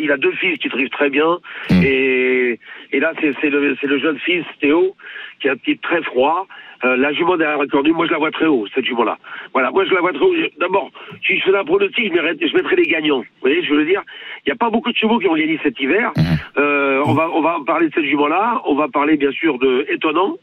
il 0.00 0.12
a 0.12 0.16
deux 0.16 0.32
fils 0.32 0.58
qui 0.58 0.68
trivent 0.68 0.90
très 0.90 1.10
bien. 1.10 1.38
Mm. 1.70 1.82
Et, 1.82 2.60
et 2.92 3.00
là, 3.00 3.12
c'est 3.20 3.50
le, 3.50 3.76
c'est 3.80 3.88
le 3.88 3.98
jeune 3.98 4.18
fils 4.18 4.44
Théo 4.60 4.94
qui 5.40 5.48
a 5.48 5.52
un 5.52 5.56
petit 5.56 5.78
très 5.78 6.02
froid. 6.02 6.46
Euh, 6.84 6.96
la 6.96 7.12
jument 7.12 7.36
derrière 7.36 7.58
Cornu, 7.70 7.92
moi 7.92 8.06
je 8.06 8.12
la 8.12 8.18
vois 8.18 8.30
très 8.30 8.46
haut 8.46 8.66
cette 8.74 8.84
jument-là. 8.84 9.18
Voilà, 9.52 9.70
moi 9.70 9.84
je 9.84 9.94
la 9.94 10.00
vois 10.00 10.12
très 10.12 10.24
haut. 10.24 10.34
D'abord, 10.60 10.90
si 11.26 11.38
je 11.38 11.42
fais 11.42 11.56
un 11.56 11.64
pronostic, 11.64 12.06
je 12.06 12.12
mettrais, 12.12 12.48
je 12.48 12.54
mettrais 12.54 12.76
les 12.76 12.86
gagnants. 12.86 13.20
Vous 13.20 13.40
voyez, 13.40 13.62
je 13.62 13.74
veux 13.74 13.84
dire, 13.84 14.02
il 14.46 14.48
n'y 14.48 14.52
a 14.52 14.56
pas 14.56 14.70
beaucoup 14.70 14.92
de 14.92 14.96
chevaux 14.96 15.18
qui 15.18 15.28
ont 15.28 15.34
gagné 15.34 15.58
cet 15.62 15.80
hiver. 15.80 16.12
Euh, 16.56 17.02
on 17.04 17.14
va 17.14 17.30
on 17.34 17.40
va 17.42 17.58
parler 17.66 17.88
de 17.88 17.94
cette 17.94 18.04
jument-là. 18.04 18.62
On 18.66 18.74
va 18.74 18.88
parler 18.88 19.16
bien 19.16 19.32
sûr 19.32 19.58
de 19.58 19.86
étonnant. 19.88 20.36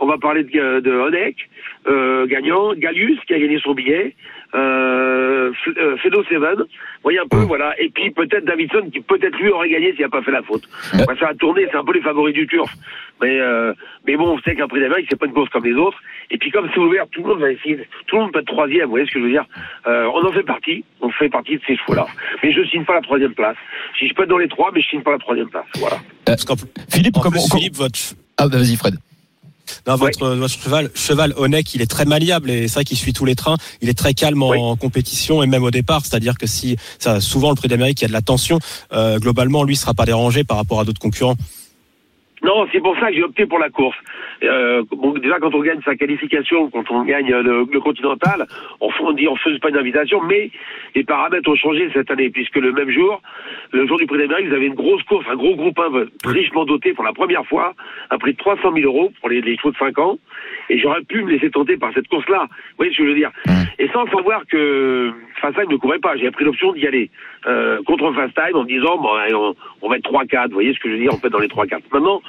On 0.00 0.06
va 0.06 0.16
parler 0.16 0.44
de, 0.44 0.80
de 0.80 0.92
Honeck, 0.92 1.36
euh, 1.88 2.26
gagnant, 2.26 2.72
Galus 2.74 3.18
qui 3.26 3.34
a 3.34 3.38
gagné 3.38 3.58
son 3.58 3.74
billet, 3.74 4.14
euh, 4.54 5.52
euh, 5.76 5.96
Fedo 5.98 6.22
Seven, 6.24 6.56
vous 6.58 6.66
voyez 7.02 7.18
un 7.18 7.26
peu, 7.28 7.38
voilà, 7.38 7.74
et 7.80 7.90
puis 7.90 8.10
peut-être 8.10 8.44
Davidson 8.44 8.88
qui 8.92 9.00
peut-être 9.00 9.36
lui 9.38 9.50
aurait 9.50 9.68
gagné 9.70 9.92
s'il 9.92 10.02
n'a 10.02 10.08
pas 10.08 10.22
fait 10.22 10.30
la 10.30 10.42
faute. 10.42 10.62
Ouais, 10.94 11.04
ça 11.20 11.28
a 11.28 11.34
tourné, 11.34 11.66
c'est 11.70 11.76
un 11.76 11.84
peu 11.84 11.92
les 11.92 12.00
favoris 12.00 12.34
du 12.34 12.46
turf, 12.46 12.70
mais 13.20 13.38
euh, 13.40 13.72
mais 14.06 14.16
bon, 14.16 14.34
on 14.34 14.38
sait 14.40 14.54
qu'un 14.56 14.68
prix 14.68 14.80
d'Amérique 14.80 15.06
c'est 15.10 15.18
pas 15.18 15.26
une 15.26 15.32
course 15.32 15.50
comme 15.50 15.64
les 15.64 15.74
autres, 15.74 15.98
et 16.30 16.38
puis 16.38 16.50
comme 16.50 16.68
c'est 16.72 16.80
ouvert, 16.80 17.06
tout 17.12 17.22
le 17.22 17.28
monde 17.28 17.40
va 17.40 17.52
essayer, 17.52 17.78
tout 18.06 18.16
le 18.16 18.22
monde 18.22 18.32
peut 18.32 18.40
être 18.40 18.46
troisième, 18.46 18.84
vous 18.84 18.90
voyez 18.90 19.06
ce 19.06 19.12
que 19.12 19.18
je 19.20 19.24
veux 19.24 19.30
dire. 19.30 19.44
Euh, 19.86 20.06
On 20.14 20.26
en 20.26 20.32
fait 20.32 20.42
partie, 20.44 20.84
on 21.00 21.10
fait 21.10 21.28
partie 21.28 21.56
de 21.56 21.62
ces 21.66 21.76
chevaux-là, 21.76 22.06
mais 22.42 22.52
je 22.52 22.62
signe 22.64 22.84
pas 22.84 22.94
la 22.94 23.02
troisième 23.02 23.34
place. 23.34 23.56
Si 23.98 24.08
je 24.08 24.14
peux 24.14 24.22
être 24.22 24.28
dans 24.30 24.38
les 24.38 24.48
trois, 24.48 24.70
mais 24.74 24.80
je 24.80 24.88
signe 24.88 25.02
pas 25.02 25.12
la 25.12 25.18
troisième 25.18 25.48
place, 25.50 25.66
voilà. 25.76 25.96
Parce 26.24 26.44
plus- 26.44 26.56
Philippe, 26.90 27.16
en 27.16 27.20
comment, 27.20 27.32
plus, 27.32 27.48
comment- 27.50 27.60
Philippe, 27.60 27.76
votre, 27.76 27.98
Ah, 28.38 28.48
bah, 28.48 28.58
vas-y, 28.58 28.76
Fred. 28.76 28.94
Non, 29.86 29.96
votre, 29.96 30.26
votre 30.34 30.54
cheval, 30.62 30.90
cheval 30.94 31.34
Onek, 31.36 31.74
il 31.74 31.82
est 31.82 31.86
très 31.90 32.04
maniable 32.04 32.50
et 32.50 32.68
c'est 32.68 32.74
vrai 32.74 32.84
qu'il 32.84 32.96
suit 32.98 33.12
tous 33.12 33.24
les 33.24 33.34
trains. 33.34 33.56
Il 33.82 33.88
est 33.88 33.98
très 33.98 34.14
calme 34.14 34.42
en, 34.42 34.50
Oui. 34.50 34.58
en 34.58 34.76
compétition 34.76 35.42
et 35.42 35.46
même 35.46 35.64
au 35.64 35.70
départ. 35.70 36.02
C'est-à-dire 36.04 36.36
que 36.38 36.46
si, 36.46 36.76
ça, 36.98 37.20
souvent 37.20 37.50
le 37.50 37.56
prix 37.56 37.68
d'Amérique, 37.68 38.00
il 38.00 38.04
y 38.04 38.06
a 38.06 38.08
de 38.08 38.12
la 38.12 38.22
tension. 38.22 38.58
euh, 38.92 39.18
globalement, 39.18 39.64
lui, 39.64 39.76
sera 39.76 39.94
pas 39.94 40.04
dérangé 40.06 40.44
par 40.44 40.56
rapport 40.56 40.80
à 40.80 40.84
d'autres 40.84 41.00
concurrents. 41.00 41.36
Non, 42.42 42.66
c'est 42.72 42.80
pour 42.80 42.96
ça 42.98 43.08
que 43.08 43.14
j'ai 43.14 43.24
opté 43.24 43.46
pour 43.46 43.58
la 43.58 43.70
course. 43.70 43.96
Euh, 44.44 44.82
bon, 44.92 45.12
déjà, 45.12 45.38
quand 45.38 45.54
on 45.54 45.60
gagne 45.60 45.80
sa 45.84 45.96
qualification, 45.96 46.70
quand 46.70 46.90
on 46.90 47.04
gagne 47.04 47.30
le, 47.30 47.66
le 47.70 47.80
continental, 47.80 48.46
on, 48.80 48.90
on 49.00 49.12
dit 49.12 49.26
on 49.28 49.36
fait 49.36 49.58
pas 49.58 49.70
une 49.70 49.76
invitation, 49.78 50.22
mais 50.22 50.50
les 50.94 51.04
paramètres 51.04 51.48
ont 51.50 51.56
changé 51.56 51.88
cette 51.92 52.10
année, 52.10 52.30
puisque 52.30 52.56
le 52.56 52.72
même 52.72 52.90
jour, 52.90 53.20
le 53.72 53.86
jour 53.86 53.98
du 53.98 54.06
prix 54.06 54.18
d'Amérique, 54.18 54.48
vous 54.48 54.54
avez 54.54 54.66
une 54.66 54.74
grosse 54.74 55.02
course, 55.04 55.26
un 55.28 55.36
gros 55.36 55.56
groupe 55.56 55.78
1 55.78 56.28
richement 56.30 56.64
doté 56.64 56.92
pour 56.92 57.04
la 57.04 57.12
première 57.12 57.44
fois, 57.46 57.74
un 58.10 58.18
prix 58.18 58.32
de 58.32 58.38
300 58.38 58.72
000 58.72 58.86
euros 58.86 59.12
pour 59.20 59.28
les, 59.30 59.40
les 59.40 59.56
chevaux 59.56 59.72
de 59.72 59.76
5 59.76 59.98
ans, 59.98 60.18
et 60.68 60.78
j'aurais 60.78 61.02
pu 61.02 61.22
me 61.22 61.30
laisser 61.30 61.50
tenter 61.50 61.76
par 61.76 61.92
cette 61.94 62.08
course-là. 62.08 62.46
Vous 62.48 62.76
voyez 62.78 62.92
ce 62.92 62.98
que 62.98 63.04
je 63.04 63.08
veux 63.08 63.14
dire 63.14 63.30
Et 63.78 63.88
sans 63.88 64.06
savoir 64.06 64.42
que 64.46 65.12
Fastime 65.40 65.70
ne 65.70 65.76
courait 65.76 65.98
pas, 65.98 66.16
j'ai 66.16 66.30
pris 66.30 66.44
l'option 66.44 66.72
d'y 66.72 66.86
aller 66.86 67.10
euh, 67.46 67.82
contre 67.84 68.12
Fastime 68.12 68.56
en 68.56 68.62
me 68.62 68.68
disant, 68.68 68.98
bon, 68.98 69.10
on, 69.34 69.54
on 69.82 69.88
va 69.88 69.96
être 69.96 70.10
3-4, 70.10 70.48
vous 70.48 70.54
voyez 70.54 70.74
ce 70.74 70.78
que 70.80 70.88
je 70.88 70.94
veux 70.94 71.00
dire, 71.00 71.12
on 71.12 71.18
peut 71.18 71.28
être 71.28 71.32
dans 71.32 71.38
les 71.38 71.48
3-4. 71.48 71.80
Maintenant, 71.92 72.22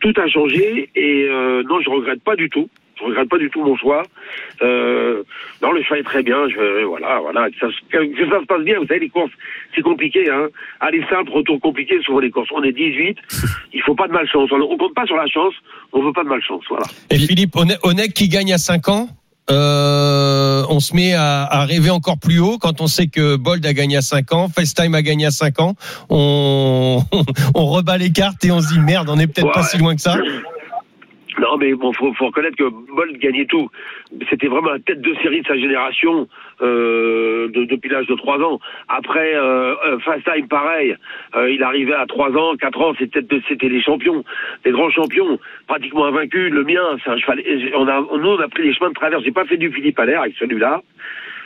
tout 0.00 0.14
a 0.16 0.28
changé 0.28 0.90
et 0.94 1.26
euh, 1.28 1.62
non, 1.64 1.80
je 1.80 1.90
regrette 1.90 2.22
pas 2.22 2.36
du 2.36 2.48
tout. 2.48 2.68
Je 2.98 3.04
regrette 3.04 3.28
pas 3.28 3.38
du 3.38 3.50
tout 3.50 3.62
mon 3.62 3.76
choix. 3.76 4.02
Euh, 4.62 5.22
non, 5.62 5.72
le 5.72 5.82
choix 5.82 5.98
est 5.98 6.02
très 6.02 6.22
bien. 6.22 6.48
Je, 6.48 6.84
voilà, 6.84 7.20
voilà. 7.20 7.48
Que 7.50 7.58
ça, 7.60 7.66
que 7.90 8.30
ça 8.30 8.40
se 8.40 8.46
passe 8.46 8.62
bien. 8.62 8.78
Vous 8.78 8.86
savez, 8.86 9.00
les 9.00 9.08
courses, 9.08 9.32
c'est 9.74 9.82
compliqué. 9.82 10.30
Hein. 10.30 10.48
Aller 10.80 11.04
simple, 11.10 11.30
retour 11.30 11.60
compliqué, 11.60 12.00
souvent 12.02 12.20
les 12.20 12.30
courses. 12.30 12.48
On 12.52 12.62
est 12.62 12.72
18. 12.72 13.18
Il 13.74 13.82
faut 13.82 13.94
pas 13.94 14.08
de 14.08 14.12
malchance. 14.12 14.50
On, 14.50 14.60
on 14.60 14.76
compte 14.78 14.94
pas 14.94 15.06
sur 15.06 15.16
la 15.16 15.26
chance. 15.26 15.54
On 15.92 16.02
veut 16.02 16.12
pas 16.12 16.24
de 16.24 16.28
malchance. 16.28 16.64
Voilà. 16.68 16.86
Et 17.10 17.18
Philippe, 17.18 17.54
Onek 17.82 18.14
qui 18.14 18.28
gagne 18.28 18.52
à 18.54 18.58
5 18.58 18.88
ans, 18.88 19.08
euh, 19.48 20.64
on 20.68 20.80
se 20.80 20.94
met 20.94 21.12
à, 21.12 21.44
à 21.44 21.64
rêver 21.66 21.90
encore 21.90 22.18
plus 22.18 22.40
haut 22.40 22.58
quand 22.58 22.80
on 22.80 22.88
sait 22.88 23.06
que 23.06 23.36
Bold 23.36 23.64
a 23.64 23.72
gagné 23.74 23.98
à 23.98 24.02
5 24.02 24.32
ans, 24.32 24.48
FaceTime 24.48 24.94
a 24.94 25.02
gagné 25.02 25.26
à 25.26 25.30
5 25.30 25.60
ans. 25.60 25.74
On, 26.08 27.02
on 27.54 27.66
rebat 27.66 27.98
les 27.98 28.10
cartes 28.10 28.44
et 28.44 28.50
on 28.50 28.60
se 28.60 28.72
dit 28.72 28.80
merde, 28.80 29.08
on 29.08 29.18
est 29.18 29.26
peut-être 29.26 29.52
pas 29.52 29.62
si 29.62 29.78
loin 29.78 29.94
que 29.94 30.00
ça. 30.00 30.16
Non, 31.40 31.56
mais 31.58 31.74
bon, 31.74 31.92
faut, 31.92 32.12
faut 32.14 32.26
reconnaître 32.26 32.56
que 32.56 32.64
Bolt 32.94 33.18
gagnait 33.18 33.44
tout. 33.46 33.68
C'était 34.30 34.46
vraiment 34.48 34.70
la 34.70 34.78
tête 34.78 35.00
de 35.00 35.14
série 35.22 35.42
de 35.42 35.46
sa 35.46 35.56
génération 35.56 36.26
euh, 36.62 37.48
de- 37.48 37.64
depuis 37.64 37.90
l'âge 37.90 38.06
de 38.06 38.14
3 38.14 38.38
ans. 38.40 38.58
Après, 38.88 39.34
euh, 39.34 39.74
euh, 39.86 39.98
Fast 40.00 40.24
Time, 40.24 40.48
pareil. 40.48 40.96
Euh, 41.36 41.50
il 41.50 41.62
arrivait 41.62 41.94
à 41.94 42.06
3 42.06 42.30
ans, 42.30 42.56
4 42.58 42.80
ans, 42.80 42.92
c'était 42.98 43.20
c'était 43.48 43.68
les 43.68 43.82
champions, 43.82 44.24
les 44.64 44.70
grands 44.72 44.90
champions, 44.90 45.38
pratiquement 45.66 46.06
invaincus. 46.06 46.50
Le 46.52 46.64
mien, 46.64 46.80
c'est 47.04 47.10
un 47.10 47.18
cheval. 47.18 47.42
On 47.76 47.86
a, 47.88 48.00
nous, 48.18 48.28
on 48.30 48.40
a 48.40 48.48
pris 48.48 48.62
les 48.62 48.74
chemins 48.74 48.88
de 48.90 48.94
travers. 48.94 49.20
J'ai 49.20 49.32
pas 49.32 49.44
fait 49.44 49.56
du 49.58 49.70
Philippe 49.70 49.98
Allaire 49.98 50.22
avec 50.22 50.34
celui-là. 50.38 50.82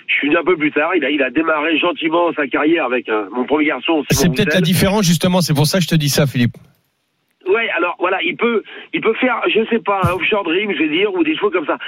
Je 0.07 0.15
suis 0.15 0.37
un 0.37 0.43
peu 0.45 0.57
plus 0.57 0.73
tard. 0.73 0.91
Il 0.97 1.05
a, 1.05 1.11
il 1.11 1.23
a 1.23 1.31
démarré 1.31 1.79
gentiment 1.79 2.33
sa 2.35 2.47
carrière 2.47 2.85
avec 2.85 3.09
un- 3.09 3.29
mon 3.33 3.45
premier 3.45 3.67
garçon. 3.67 4.05
C'est 4.11 4.29
peut-être 4.35 4.55
la 4.55 4.61
différence 4.61 5.07
justement, 5.07 5.41
c'est 5.41 5.55
pour 5.55 5.67
ça 5.67 5.79
que 5.79 5.85
je 5.85 5.89
te 5.89 5.95
dis 5.95 6.09
ça 6.09 6.27
Philippe. 6.27 6.55
Ouais, 7.47 7.71
alors 7.71 7.97
voilà, 7.99 8.23
il 8.23 8.37
peut, 8.37 8.63
il 8.93 9.01
peut 9.01 9.15
faire, 9.15 9.41
je 9.49 9.65
sais 9.71 9.79
pas, 9.79 10.01
un 10.05 10.13
offshore 10.13 10.45
dream, 10.45 10.73
je 10.73 10.79
vais 10.79 10.89
dire, 10.89 11.15
ou 11.15 11.25
des 11.25 11.37
choses 11.37 11.53
comme 11.53 11.67
ça. 11.67 11.79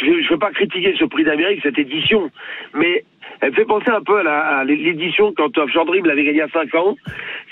Je 0.00 0.06
ne 0.06 0.28
veux 0.28 0.38
pas 0.38 0.50
critiquer 0.52 0.94
ce 0.98 1.04
prix 1.04 1.24
d'Amérique, 1.24 1.60
cette 1.62 1.78
édition, 1.78 2.30
mais 2.72 3.04
elle 3.42 3.50
me 3.50 3.54
fait 3.54 3.64
penser 3.64 3.90
un 3.90 4.00
peu 4.00 4.18
à 4.26 4.64
l'édition 4.64 5.32
quand 5.36 5.58
Offshore 5.58 5.84
Dream 5.86 6.06
l'avait 6.06 6.24
gagné 6.24 6.42
à 6.42 6.48
5 6.48 6.74
ans. 6.76 6.96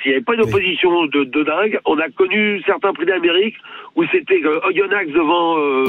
S'il 0.00 0.12
n'y 0.12 0.16
avait 0.16 0.24
pas 0.24 0.34
une 0.34 0.42
opposition 0.42 1.06
de, 1.06 1.24
de 1.24 1.42
dingue, 1.42 1.80
on 1.84 1.98
a 1.98 2.08
connu 2.10 2.62
certains 2.64 2.92
prix 2.92 3.06
d'Amérique 3.06 3.56
où 3.96 4.04
c'était 4.12 4.40
euh, 4.44 4.60
Oyonnax 4.68 5.10
devant 5.10 5.58
euh, 5.58 5.84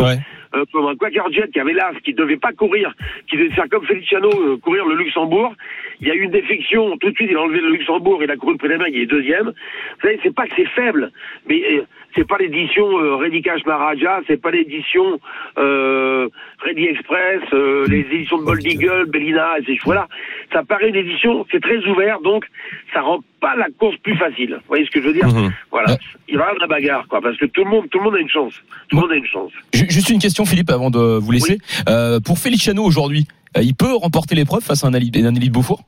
euh, 0.53 0.65
comme 0.73 0.87
un 0.87 0.95
Quaker 0.95 1.31
Jet 1.31 1.49
qui 1.51 1.59
avait 1.59 1.73
l'as, 1.73 1.93
qui 2.03 2.11
ne 2.11 2.17
devait 2.17 2.37
pas 2.37 2.51
courir, 2.51 2.93
qui 3.29 3.37
devait 3.37 3.51
faire 3.51 3.69
comme 3.69 3.85
Feliciano, 3.85 4.29
euh, 4.29 4.57
courir 4.57 4.85
le 4.85 4.95
Luxembourg. 4.95 5.53
Il 6.01 6.07
y 6.07 6.11
a 6.11 6.15
eu 6.15 6.23
une 6.23 6.31
défection, 6.31 6.97
tout 6.97 7.09
de 7.09 7.15
suite 7.15 7.29
il 7.31 7.37
a 7.37 7.41
enlevé 7.41 7.61
le 7.61 7.69
Luxembourg, 7.69 8.21
il 8.21 8.29
a 8.29 8.35
couru 8.35 8.53
le 8.53 8.57
prix 8.57 8.67
d'Amérique, 8.67 8.95
il 8.95 9.01
est 9.03 9.05
deuxième. 9.05 9.45
Vous 9.47 10.01
savez, 10.01 10.19
c'est 10.23 10.35
pas 10.35 10.47
que 10.47 10.53
c'est 10.57 10.67
faible, 10.69 11.11
mais 11.47 11.63
euh, 11.71 11.83
c'est 12.15 12.27
pas 12.27 12.37
l'édition 12.37 12.85
euh, 12.99 13.15
Reddy 13.15 13.41
Cash 13.41 13.61
Maharaja, 13.65 14.19
c'est 14.27 14.41
pas 14.41 14.51
l'édition 14.51 15.19
euh, 15.57 16.27
Ready 16.65 16.85
Express, 16.85 17.41
euh, 17.53 17.85
les 17.87 17.99
éditions 18.11 18.37
de 18.39 18.43
Bold 18.45 18.65
Eagle, 18.65 19.05
Bellina 19.07 19.59
et 19.59 19.65
ces 19.65 19.77
chevaux-là. 19.77 20.07
Ça 20.53 20.63
paraît 20.63 20.89
une 20.89 20.95
édition, 20.95 21.45
c'est 21.51 21.61
très 21.61 21.77
ouvert, 21.87 22.19
donc 22.21 22.45
ça 22.93 23.01
rend 23.01 23.19
pas 23.39 23.55
la 23.55 23.67
course 23.79 23.95
plus 23.97 24.15
facile. 24.17 24.55
Vous 24.55 24.67
voyez 24.67 24.85
ce 24.85 24.91
que 24.91 25.01
je 25.01 25.07
veux 25.07 25.13
dire 25.13 25.27
Voilà, 25.71 25.97
il 26.27 26.35
va 26.37 26.41
y 26.41 26.43
avoir 26.43 26.55
de 26.55 26.59
la 26.61 26.67
bagarre, 26.67 27.07
quoi, 27.07 27.21
parce 27.21 27.37
que 27.37 27.45
tout 27.45 27.63
le 27.63 27.69
monde, 27.69 27.89
tout 27.89 27.97
le 27.99 28.03
monde 28.05 28.15
a 28.15 28.19
une 28.19 28.29
chance. 28.29 28.53
Tout 28.89 28.95
le 28.97 29.01
monde 29.01 29.11
a 29.11 29.15
une 29.15 29.25
chance. 29.25 29.51
Ju- 29.73 29.89
Juste 29.89 30.09
une 30.09 30.19
question, 30.19 30.45
Philippe, 30.45 30.69
avant 30.69 30.89
de 30.91 30.99
vous 31.19 31.31
laisser. 31.31 31.57
Euh, 31.89 32.19
pour 32.19 32.37
Feliciano 32.37 32.83
aujourd'hui, 32.83 33.25
euh, 33.57 33.61
il 33.63 33.75
peut 33.75 33.93
remporter 33.93 34.35
l'épreuve 34.35 34.61
face 34.63 34.83
à 34.83 34.87
un, 34.87 34.93
Ali- 34.93 35.11
un 35.15 35.31
Beaufour 35.51 35.81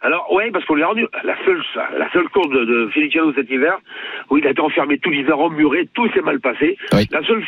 Alors, 0.00 0.32
ouais, 0.32 0.50
parce 0.52 0.64
qu'on 0.64 0.76
l'a 0.76 0.86
rendu 0.86 1.06
la 1.24 1.34
seule, 1.44 1.60
la 1.98 2.08
seule 2.12 2.28
course 2.28 2.48
de, 2.50 2.64
de 2.64 2.86
Feliciano 2.94 3.32
cet 3.32 3.50
hiver, 3.50 3.78
où 4.30 4.38
il 4.38 4.46
a 4.46 4.50
été 4.50 4.60
enfermé 4.60 4.98
tout 4.98 5.10
l'hiver, 5.10 5.38
emmuré, 5.40 5.88
tout 5.92 6.08
s'est 6.12 6.20
mal 6.20 6.38
passé. 6.38 6.76
La 7.10 7.22
seule 7.24 7.44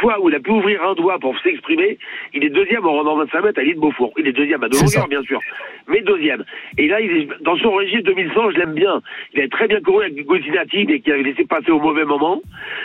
fois 0.00 0.20
où 0.20 0.28
il 0.28 0.34
a 0.36 0.38
pu 0.38 0.50
ouvrir 0.50 0.80
un 0.84 0.94
doigt 0.94 1.18
pour 1.18 1.36
s'exprimer, 1.40 1.98
il 2.34 2.44
est 2.44 2.50
deuxième 2.50 2.86
en 2.86 2.92
rendant 2.92 3.16
25 3.16 3.42
mètres 3.44 3.58
à 3.58 3.64
l'île 3.64 3.74
de 3.74 3.80
Beaufort. 3.80 4.12
Il 4.16 4.28
est 4.28 4.32
deuxième 4.32 4.62
à 4.62 4.68
de 4.68 4.74
C'est 4.74 4.84
longueur, 4.84 5.02
ça. 5.02 5.08
bien 5.08 5.22
sûr, 5.22 5.40
mais 5.88 6.00
deuxième. 6.02 6.44
Et 6.78 6.86
là, 6.86 7.00
il 7.00 7.10
est, 7.10 7.28
dans 7.42 7.56
son 7.56 7.72
registre 7.72 8.04
2100, 8.04 8.50
je 8.52 8.58
l'aime 8.58 8.74
bien. 8.74 9.02
Il 9.34 9.40
a 9.42 9.48
très 9.48 9.66
bien 9.66 9.80
couru 9.80 10.04
avec 10.04 10.24
Gozinati, 10.24 10.84
mais 10.86 11.00
qui 11.00 11.10
avait 11.10 11.24
laissé 11.24 11.46
passer 11.46 11.72
au 11.72 11.80
mauvais 11.80 12.04
moment, 12.04 12.40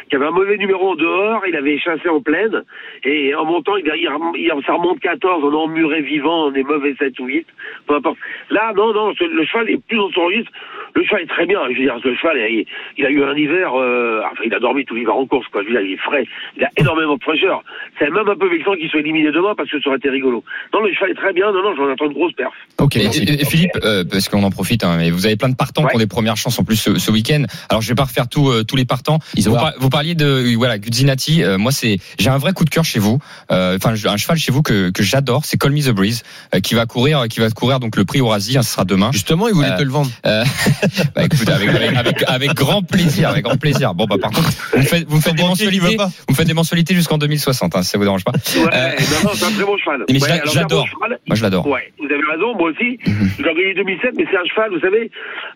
qui 0.09 0.15
avait 0.15 0.25
un 0.25 0.31
mauvais 0.31 0.57
numéro 0.57 0.89
en 0.93 0.95
dehors, 0.95 1.43
il 1.47 1.55
avait 1.55 1.77
chassé 1.77 2.09
en 2.09 2.19
pleine, 2.19 2.63
et 3.03 3.35
en 3.35 3.45
montant, 3.45 3.77
il, 3.77 3.85
il, 3.95 4.09
il- 4.37 4.51
ça 4.65 4.73
remonte 4.73 4.99
14, 5.01 5.43
on 5.43 5.51
est 5.51 5.55
emmuré 5.55 6.01
vivant, 6.01 6.47
on 6.47 6.53
est 6.55 6.63
mauvais 6.63 6.95
7 6.97 7.19
ou 7.19 7.25
8, 7.25 7.45
peu 7.85 7.93
importe. 7.95 8.17
Là, 8.49 8.73
non, 8.75 8.91
non, 8.93 9.02
le 9.09 9.45
cheval 9.45 9.69
est 9.69 9.77
plus 9.87 9.97
dans 9.97 10.09
son 10.11 10.25
registre. 10.25 10.51
Le 10.95 11.03
cheval 11.05 11.21
est 11.23 11.27
très 11.27 11.45
bien. 11.47 11.59
Je 11.71 11.77
veux 11.79 11.83
dire, 11.85 11.95
le 12.03 12.15
cheval, 12.15 12.37
il, 12.37 12.65
il 12.99 13.05
a 13.05 13.09
eu 13.09 13.23
un 13.23 13.35
hiver, 13.35 13.71
euh, 13.73 14.21
enfin, 14.31 14.43
il 14.45 14.53
a 14.53 14.59
dormi 14.59 14.85
tout 14.85 14.93
l'hiver 14.93 15.15
en 15.15 15.25
course, 15.25 15.47
quoi. 15.51 15.61
Je 15.63 15.67
veux 15.67 15.73
dire, 15.73 15.81
il 15.81 15.93
est 15.93 15.97
frais. 15.97 16.23
Il 16.55 16.63
a 16.63 16.69
énormément 16.77 17.15
de 17.17 17.23
fraîcheur. 17.23 17.63
C'est 17.97 18.09
même 18.11 18.27
un 18.29 18.35
peu 18.35 18.47
vexant 18.49 18.73
qu'il 18.75 18.87
soit 18.89 18.99
éliminé 18.99 19.31
demain 19.31 19.53
parce 19.57 19.69
que 19.71 19.81
ça 19.81 19.89
aurait 19.89 19.97
été 19.97 20.09
rigolo. 20.09 20.43
Non, 20.71 20.81
le 20.81 20.93
cheval 20.93 21.11
est 21.11 21.15
très 21.15 21.33
bien. 21.33 21.51
Non, 21.51 21.63
non, 21.63 21.75
j'en 21.75 21.89
attends 21.91 22.05
une 22.05 22.13
grosse 22.13 22.33
perf. 22.33 22.53
Ok, 22.79 22.95
et, 22.97 23.05
et- 23.05 23.41
et 23.41 23.45
Philippe, 23.45 23.71
euh, 23.83 24.03
parce 24.03 24.29
qu'on 24.29 24.43
en 24.43 24.51
profite, 24.51 24.83
hein, 24.83 24.95
mais 24.99 25.09
vous 25.09 25.25
avez 25.25 25.35
plein 25.35 25.49
de 25.49 25.55
partants 25.55 25.83
qui 25.87 25.95
ont 25.95 25.99
des 25.99 26.05
premières 26.07 26.37
chances 26.37 26.59
en 26.59 26.63
plus 26.63 26.75
ce, 26.75 26.99
ce 26.99 27.09
week-end. 27.11 27.43
Alors 27.69 27.81
je 27.81 27.89
vais 27.89 27.95
pas 27.95 28.03
refaire 28.03 28.27
tout, 28.29 28.49
euh, 28.49 28.63
tous 28.63 28.75
les 28.75 28.85
partants. 28.85 29.17
Vous, 29.33 29.39
Isoar. 29.39 29.61
par- 29.63 29.73
vous 29.79 29.89
parliez 29.89 30.13
de 30.13 30.53
voilà 30.55 30.77
Guzzinati. 30.77 31.43
euh, 31.43 31.57
moi 31.57 31.71
c'est 31.71 31.97
j'ai 32.19 32.29
un 32.29 32.37
vrai 32.37 32.53
coup 32.53 32.65
de 32.65 32.69
cœur 32.69 32.83
chez 32.85 32.99
vous. 32.99 33.17
Enfin 33.49 33.93
un 34.05 34.17
cheval 34.17 34.37
chez 34.37 34.51
vous 34.51 34.61
que, 34.61 34.91
que 34.91 35.01
j'adore, 35.01 35.45
c'est 35.45 35.57
Call 35.59 35.71
Me 35.71 35.81
the 35.81 35.89
Breeze, 35.93 36.21
euh, 36.53 36.59
qui 36.59 36.75
va 36.75 36.85
courir, 36.85 37.23
qui 37.29 37.39
va 37.39 37.49
courir 37.49 37.79
donc 37.79 37.95
le 37.95 38.05
prix 38.05 38.19
Eurasie, 38.19 38.57
hein, 38.57 38.61
ce 38.63 38.73
sera 38.73 38.85
demain. 38.93 39.11
Justement, 39.11 39.47
il 39.47 39.53
voulait 39.53 39.71
Euh, 39.71 39.77
te 39.77 39.83
le 39.83 39.89
vendre. 39.89 40.09
euh, 40.25 40.43
bah, 41.15 41.23
écoute, 41.25 41.49
avec, 41.49 41.69
avec, 41.69 41.97
avec, 41.97 42.23
avec 42.27 42.53
grand 42.53 42.81
plaisir, 42.83 43.29
avec 43.29 43.43
grand 43.43 43.57
plaisir. 43.57 43.93
Bon 43.93 44.05
bah 44.05 44.15
par 44.21 44.31
contre, 44.31 44.49
vous 44.73 44.79
me 44.79 44.83
faites, 44.83 45.07
vous 45.07 45.17
me 45.17 45.21
faites 45.21 45.35
des 45.35 45.43
mensualités, 45.43 45.97
vous 45.97 46.31
me 46.31 46.35
faites 46.35 46.47
des 46.47 46.53
mensualités 46.53 46.93
jusqu'en 46.95 47.17
2060, 47.17 47.75
hein, 47.75 47.81
si 47.83 47.89
ça 47.89 47.97
vous 47.97 48.03
dérange 48.03 48.23
pas. 48.23 48.31
Ouais, 48.31 48.61
non, 48.63 49.19
non, 49.23 49.29
c'est 49.33 49.45
un 49.45 49.51
très 49.51 49.65
bon 49.65 49.77
cheval. 49.77 50.05
Mais 50.09 50.21
Ouais, 50.21 50.41
bon 50.69 50.85
cheval. 50.85 51.19
Moi, 51.27 51.35
je 51.35 51.43
l'adore. 51.43 51.67
Ouais, 51.67 51.91
vous 51.99 52.05
avez 52.05 52.23
raison, 52.31 52.55
moi 52.55 52.69
aussi. 52.71 52.99
Je 53.05 53.43
l'ai 53.43 53.53
gagné 53.53 53.73
2007, 53.73 54.13
mais 54.17 54.25
c'est 54.31 54.37
un 54.37 54.45
cheval, 54.45 54.71
vous 54.71 54.79
savez. 54.79 55.09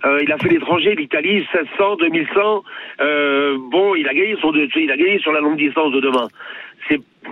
euh, 0.06 0.20
il 0.24 0.32
a 0.32 0.38
fait 0.38 0.50
l'étranger, 0.50 0.96
l'Italie, 0.98 1.46
1600, 1.54 1.96
2100. 2.00 2.64
Euh, 3.02 3.58
bon, 3.72 3.96
il 3.96 4.08
a 4.08 4.14
gagné 4.14 4.36
son, 4.42 4.52
il 4.54 4.92
a 4.92 4.98
gagné 4.98 5.20
sur 5.20 5.32
la 5.32 5.40
longue 5.42 5.58
distance 5.58 5.92
de 5.94 6.02
demain. 6.02 6.28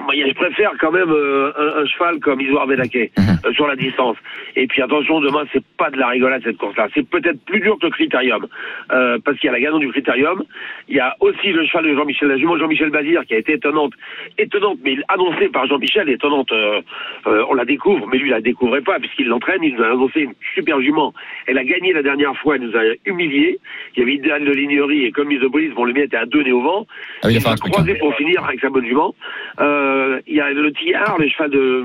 Moi, 0.03 0.13
je 0.15 0.33
préfère 0.33 0.71
quand 0.79 0.91
même 0.91 1.09
euh, 1.09 1.51
un, 1.57 1.81
un 1.81 1.85
cheval 1.85 2.19
comme 2.19 2.41
Isoar 2.41 2.67
Benaké 2.67 3.11
euh, 3.17 3.51
sur 3.53 3.67
la 3.67 3.75
distance. 3.75 4.17
Et 4.55 4.67
puis 4.67 4.81
attention, 4.81 5.19
demain 5.19 5.43
c'est 5.53 5.63
pas 5.77 5.89
de 5.89 5.97
la 5.97 6.07
rigolade 6.07 6.41
cette 6.43 6.57
course-là. 6.57 6.87
C'est 6.93 7.07
peut-être 7.07 7.43
plus 7.45 7.59
dur 7.59 7.77
que 7.79 7.85
le 7.87 7.91
Critérium, 7.91 8.45
euh, 8.91 9.17
parce 9.23 9.37
qu'il 9.39 9.47
y 9.47 9.49
a 9.49 9.53
la 9.53 9.59
gagnante 9.59 9.81
du 9.81 9.89
Critérium. 9.89 10.43
Il 10.89 10.95
y 10.95 10.99
a 10.99 11.15
aussi 11.19 11.51
le 11.51 11.65
cheval 11.65 11.85
de 11.85 11.95
Jean-Michel, 11.95 12.27
la 12.27 12.37
jument 12.37 12.57
Jean-Michel 12.57 12.89
Bazir 12.89 13.25
qui 13.25 13.33
a 13.33 13.37
été 13.37 13.53
étonnante, 13.53 13.93
étonnante, 14.37 14.79
mais 14.83 14.97
annoncée 15.07 15.47
par 15.49 15.65
Jean-Michel, 15.67 16.09
étonnante. 16.09 16.51
euh, 16.51 16.81
euh, 17.27 17.43
on 17.49 17.53
la 17.53 17.65
découvre, 17.65 18.07
mais 18.07 18.17
lui 18.17 18.27
il 18.29 18.31
la 18.31 18.41
découvrait 18.41 18.81
pas 18.81 18.99
puisqu'il 18.99 19.27
l'entraîne. 19.27 19.63
Il 19.63 19.75
nous 19.75 19.83
a 19.83 19.87
annoncé 19.91 20.21
une 20.21 20.33
super 20.53 20.81
jument. 20.81 21.13
Elle 21.47 21.57
a 21.57 21.63
gagné 21.63 21.93
la 21.93 22.03
dernière 22.03 22.35
fois, 22.37 22.55
elle 22.55 22.63
nous 22.63 22.75
a 22.77 22.83
humiliés. 23.05 23.59
Il 23.95 23.99
y 23.99 24.03
avait 24.03 24.13
Idéal 24.15 24.43
de 24.45 24.51
Lignerie 24.51 25.05
et 25.05 25.11
comme 25.11 25.27
Mise 25.29 25.41
Brise, 25.41 25.73
bon 25.73 25.85
le 25.85 25.93
mien 25.93 26.03
était 26.03 26.17
à 26.17 26.25
deux 26.25 26.43
nez 26.43 26.51
au 26.51 26.61
vent. 26.61 26.85
Ah 27.23 27.27
oui, 27.27 27.37
il 27.39 27.47
a 27.47 27.55
croisé 27.55 27.95
pour 27.95 28.15
finir 28.15 28.43
avec 28.43 28.59
sa 28.59 28.69
bonne 28.69 28.85
jument. 28.85 29.13
Euh, 29.59 29.84
il 30.27 30.36
y 30.36 30.41
a 30.41 30.51
le 30.51 30.71
Tillard, 30.73 31.17
le 31.17 31.27
cheval 31.29 31.49
de, 31.51 31.83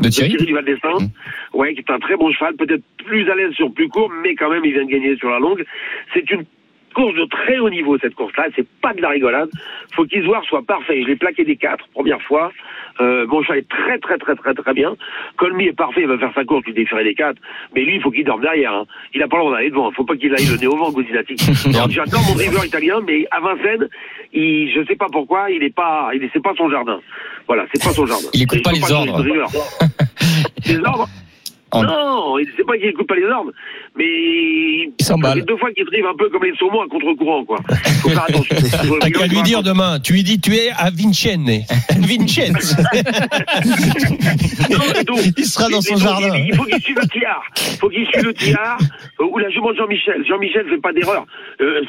De 0.00 0.08
Thierry 0.08 0.36
du 0.36 0.52
Val 0.52 0.64
d'Estaing. 0.64 1.08
Ouais, 1.52 1.74
qui 1.74 1.80
est 1.80 1.90
un 1.90 1.98
très 1.98 2.16
bon 2.16 2.30
cheval, 2.32 2.54
peut-être 2.56 2.82
plus 3.04 3.28
à 3.30 3.34
l'aise 3.34 3.52
sur 3.52 3.72
plus 3.72 3.88
court, 3.88 4.10
mais 4.22 4.34
quand 4.34 4.50
même 4.50 4.64
il 4.64 4.72
vient 4.72 4.84
de 4.84 4.90
gagner 4.90 5.16
sur 5.16 5.30
la 5.30 5.38
longue. 5.38 5.64
C'est 6.14 6.30
une 6.30 6.44
course 6.94 7.14
de 7.14 7.24
très 7.26 7.58
haut 7.58 7.70
niveau 7.70 7.98
cette 7.98 8.14
course-là, 8.14 8.46
c'est 8.56 8.66
pas 8.80 8.92
de 8.94 9.00
la 9.00 9.10
rigolade. 9.10 9.50
Faut 9.94 10.04
qu'Isoire 10.04 10.42
soit 10.44 10.62
parfait. 10.62 11.02
Je 11.02 11.08
l'ai 11.08 11.16
plaqué 11.16 11.44
des 11.44 11.56
quatre 11.56 11.86
première 11.92 12.20
fois. 12.22 12.52
Euh, 13.00 13.26
mon 13.26 13.42
cheval 13.42 13.58
est 13.58 13.68
très 13.68 13.98
très 13.98 14.18
très 14.18 14.34
très 14.34 14.54
très 14.54 14.74
bien. 14.74 14.96
Colmy 15.36 15.66
est 15.66 15.72
parfait, 15.76 16.02
il 16.02 16.06
va 16.06 16.18
faire 16.18 16.32
sa 16.34 16.44
course, 16.44 16.64
il 16.66 16.74
défierait 16.74 17.04
les 17.04 17.14
quatre. 17.14 17.40
Mais 17.74 17.82
lui, 17.82 17.96
il 17.96 18.02
faut 18.02 18.10
qu'il 18.10 18.24
dorme 18.24 18.42
derrière. 18.42 18.72
Hein. 18.72 18.84
Il 19.14 19.22
a 19.22 19.28
pas 19.28 19.36
le 19.36 19.42
droit 19.42 19.54
d'aller 19.54 19.70
devant. 19.70 19.90
Faut 19.92 20.04
pas 20.04 20.16
qu'il 20.16 20.34
aille 20.34 20.46
le 20.46 20.56
nez 20.58 20.66
au 20.66 20.76
vent, 20.76 20.90
Guzzinati. 20.90 21.36
Alors, 21.74 21.90
J'adore 21.90 22.20
mon 22.28 22.34
driver 22.34 22.64
italien, 22.64 23.00
mais 23.06 23.26
à 23.30 23.40
Vincennes, 23.40 23.88
il, 24.32 24.70
je 24.74 24.84
sais 24.86 24.96
pas 24.96 25.06
pourquoi, 25.10 25.50
il 25.50 25.62
est 25.62 25.74
pas, 25.74 26.10
il 26.14 26.28
c'est 26.32 26.42
pas 26.42 26.54
son 26.56 26.68
jardin. 26.70 27.00
Voilà, 27.46 27.66
c'est 27.72 27.82
pas 27.82 27.90
son 27.92 28.06
jardin. 28.06 28.28
Il 28.34 28.42
écoute 28.42 28.62
pas 28.62 28.72
les 28.72 28.92
ordres. 28.92 29.22
driver. 29.22 29.48
les 30.66 30.78
ordres. 30.78 31.08
En- 31.72 31.82
Non, 31.84 32.36
c'est 32.56 32.64
pas 32.66 32.76
qu'il 32.76 32.86
écoute 32.88 33.06
pas 33.06 33.14
les 33.16 33.24
ordres, 33.26 33.52
mais 33.96 34.04
il 34.06 34.92
s'emballe. 35.00 35.44
deux 35.44 35.56
fois 35.56 35.70
qu'il 35.72 35.84
drive 35.84 36.04
un 36.06 36.16
peu 36.16 36.28
comme 36.30 36.44
les 36.44 36.54
saumons 36.56 36.82
à 36.82 36.88
contre-courant, 36.88 37.44
quoi. 37.44 37.58
Faut 38.02 38.08
faire 38.08 38.24
attention. 38.28 38.56
T'as 39.00 39.10
qu'à 39.10 39.26
lui 39.26 39.42
dire 39.42 39.62
demain, 39.62 39.98
tu 40.00 40.12
lui 40.14 40.22
dis 40.24 40.40
tu 40.40 40.54
es 40.54 40.70
à 40.76 40.90
Vincene. 40.90 41.46
Vincent. 41.90 42.42
Il 45.36 45.44
sera 45.44 45.68
dans 45.68 45.80
son 45.80 45.94
donc, 45.94 46.02
jardin. 46.02 46.36
Il, 46.36 46.54
faut 46.54 46.64
qu'il 46.64 46.80
suive 46.82 46.98
le 47.00 47.08
tiers. 47.08 47.40
Il 47.72 47.76
faut 47.78 47.88
qu'il 47.88 48.06
suive 48.06 48.24
le 48.24 48.34
tiers. 48.34 48.76
euh, 49.20 49.24
Ou 49.24 49.38
la 49.38 49.50
jument 49.50 49.70
de 49.72 49.76
Jean-Michel. 49.76 50.24
Jean-Michel 50.28 50.66
fait 50.68 50.80
pas 50.80 50.92
d'erreur. 50.92 51.26
Euh, 51.60 51.82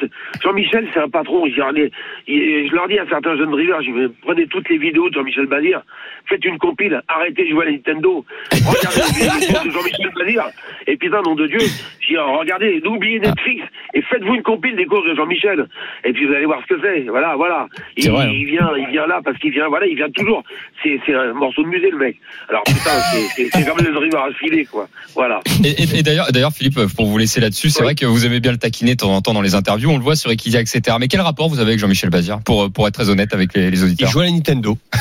Jean-Michel, 0.43 0.87
c'est 0.93 0.99
un 0.99 1.09
patron. 1.09 1.45
Il, 1.45 1.53
il- 1.53 1.89
il- 2.35 2.69
je 2.69 2.75
leur 2.75 2.87
dis 2.87 2.99
à 2.99 3.05
certains 3.09 3.35
jeunes 3.37 3.51
drivers, 3.51 3.81
je 3.81 3.91
vais- 3.91 4.09
prenez 4.23 4.47
toutes 4.47 4.69
les 4.69 4.77
vidéos 4.77 5.09
de 5.09 5.13
Jean-Michel 5.15 5.45
Bazir, 5.47 5.81
faites 6.27 6.43
une 6.45 6.57
compile, 6.57 7.01
arrêtez 7.07 7.43
de 7.45 7.49
jouer 7.49 7.63
à 7.63 7.65
la 7.65 7.71
Nintendo, 7.71 8.25
regardez 8.51 9.70
les 9.71 9.77
Jean-Michel 9.79 10.11
Bazir, 10.17 10.43
et 10.87 10.97
putain, 10.97 11.21
nom 11.21 11.35
de 11.35 11.47
Dieu, 11.47 11.59
je 11.59 12.07
dis, 12.07 12.17
oh, 12.17 12.37
regardez, 12.39 12.81
n'oubliez 12.83 13.19
Netflix, 13.19 13.63
et 13.93 14.01
faites-vous 14.01 14.35
une 14.35 14.43
compile 14.43 14.75
des 14.75 14.85
courses 14.85 15.07
de 15.07 15.15
Jean-Michel, 15.15 15.65
et 16.05 16.13
puis 16.13 16.25
vous 16.25 16.33
allez 16.33 16.45
voir 16.45 16.59
ce 16.67 16.73
que 16.73 16.81
c'est. 16.81 17.01
Voilà, 17.09 17.35
voilà. 17.35 17.67
Il, 17.97 18.09
vrai, 18.11 18.25
hein. 18.25 18.31
il 18.33 18.45
vient, 18.45 18.69
il 18.77 18.87
vient 18.91 19.07
là 19.07 19.21
parce 19.23 19.37
qu'il 19.39 19.51
vient, 19.51 19.67
voilà, 19.69 19.85
il 19.87 19.95
vient 19.95 20.09
toujours. 20.11 20.43
C'est, 20.83 20.99
c'est 21.05 21.13
un 21.13 21.33
morceau 21.33 21.63
de 21.63 21.67
musée, 21.67 21.89
le 21.91 21.97
mec. 21.97 22.17
Alors 22.49 22.63
putain, 22.63 22.91
c'est, 23.35 23.65
comme 23.65 23.77
le 23.85 23.93
driver 23.93 24.23
à 24.23 24.31
filer, 24.33 24.65
quoi. 24.65 24.87
Voilà. 25.15 25.39
Et, 25.63 25.69
et- 25.83 25.99
et 25.99 26.03
d'ailleurs, 26.03 26.27
d'ailleurs, 26.31 26.51
Philippe, 26.51 26.79
pour 26.95 27.05
vous 27.05 27.17
laisser 27.17 27.39
là-dessus, 27.41 27.69
c'est 27.69 27.83
vrai 27.83 27.95
que 27.95 28.05
vous 28.05 28.25
aimez 28.25 28.39
bien 28.39 28.51
le 28.51 28.57
taquiner 28.57 28.93
de 28.95 28.99
temps 29.01 29.11
en 29.13 29.21
temps 29.21 29.33
dans 29.33 29.41
les 29.41 29.55
interviews. 29.55 29.89
On 29.91 29.97
le 29.97 30.03
voit 30.03 30.15
sur 30.15 30.31
Equidia, 30.31 30.59
etc. 30.61 30.97
Mais 30.99 31.07
quel 31.07 31.21
rapport 31.21 31.49
vous 31.49 31.59
avez 31.59 31.71
avec 31.71 31.79
Jean-Michel 31.79 32.09
Bazir 32.09 32.39
pour, 32.45 32.71
pour 32.71 32.87
être 32.87 32.93
très 32.95 33.09
honnête 33.09 33.33
avec 33.33 33.53
les, 33.53 33.69
les 33.69 33.79
Il 33.79 33.83
auditeurs 33.85 34.09
joue 34.09 34.19
à 34.21 34.25
la 34.25 34.31
Nintendo. 34.31 34.77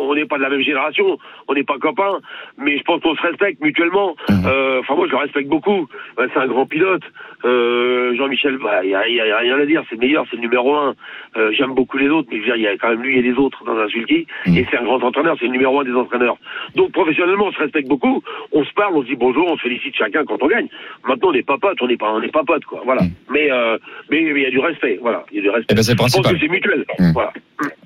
On 0.00 0.14
n'est 0.14 0.26
pas 0.26 0.36
de 0.38 0.42
la 0.42 0.50
même 0.50 0.62
génération, 0.62 1.07
on 1.48 1.54
n'est 1.54 1.64
pas 1.64 1.78
copains, 1.78 2.18
mais 2.58 2.76
je 2.78 2.82
pense 2.84 3.00
qu'on 3.02 3.14
se 3.16 3.22
respecte 3.22 3.60
mutuellement. 3.62 4.14
Euh, 4.30 4.80
Enfin, 4.80 4.94
moi, 4.94 5.06
je 5.06 5.12
le 5.12 5.18
respecte 5.18 5.48
beaucoup. 5.48 5.86
Ouais, 6.16 6.26
c'est 6.32 6.40
un 6.40 6.46
grand 6.46 6.66
pilote. 6.66 7.02
Euh, 7.44 8.14
Jean-Michel, 8.16 8.58
bah, 8.62 8.80
il 8.82 8.88
n'y 8.90 8.94
a, 8.94 9.08
y 9.08 9.20
a 9.30 9.38
rien 9.38 9.58
à 9.58 9.66
dire, 9.66 9.82
c'est 9.88 9.96
le 9.96 10.00
meilleur, 10.00 10.24
c'est 10.30 10.36
le 10.36 10.42
numéro 10.42 10.74
un. 10.74 10.94
Euh, 11.36 11.50
J'aime 11.56 11.74
beaucoup 11.74 11.98
les 11.98 12.08
autres, 12.08 12.28
mais 12.30 12.36
je 12.38 12.40
veux 12.42 12.46
dire, 12.46 12.56
il 12.56 12.62
y 12.62 12.66
a 12.66 12.76
quand 12.76 12.88
même 12.90 13.02
lui 13.02 13.18
et 13.18 13.22
les 13.22 13.34
autres 13.34 13.64
dans 13.64 13.76
un 13.76 13.88
sulky, 13.88 14.26
et 14.46 14.66
c'est 14.70 14.76
un 14.78 14.84
grand 14.84 15.02
entraîneur, 15.02 15.36
c'est 15.38 15.46
le 15.46 15.52
numéro 15.52 15.80
un 15.80 15.84
des 15.84 15.92
entraîneurs. 15.92 16.36
Donc, 16.74 16.92
professionnellement, 16.92 17.46
on 17.46 17.52
se 17.52 17.58
respecte 17.58 17.88
beaucoup, 17.88 18.22
on 18.52 18.64
se 18.64 18.72
parle, 18.74 18.96
on 18.96 19.02
se 19.02 19.08
dit 19.08 19.16
bonjour, 19.16 19.46
on 19.50 19.56
se 19.56 19.62
félicite 19.62 19.94
chacun 19.96 20.24
quand 20.24 20.42
on 20.42 20.46
gagne. 20.48 20.68
Maintenant, 21.06 21.28
on 21.28 21.32
n'est 21.32 21.42
pas 21.42 21.58
potes, 21.58 21.78
on 21.82 21.86
n'est 21.86 21.96
pas, 21.96 22.10
on 22.12 22.20
n'est 22.20 22.28
pas 22.28 22.44
potes, 22.44 22.64
quoi. 22.64 22.82
Voilà. 22.84 23.02
Mais, 23.30 23.50
euh, 23.50 23.78
mais 24.10 24.20
mais 24.22 24.40
il 24.40 24.42
y 24.42 24.46
a 24.46 24.50
du 24.50 24.58
respect, 24.58 24.98
voilà. 25.00 25.24
Il 25.30 25.36
y 25.36 25.40
a 25.40 25.42
du 25.42 25.50
respect. 25.50 25.66
Eh 25.70 25.74
ben, 25.74 25.82
c'est 25.82 25.92
le 25.92 25.98
Je 25.98 26.02
pense 26.02 26.12
principal. 26.12 26.34
que 26.34 26.40
c'est 26.40 26.48
mutuel. 26.52 26.84
Voilà. 27.14 27.32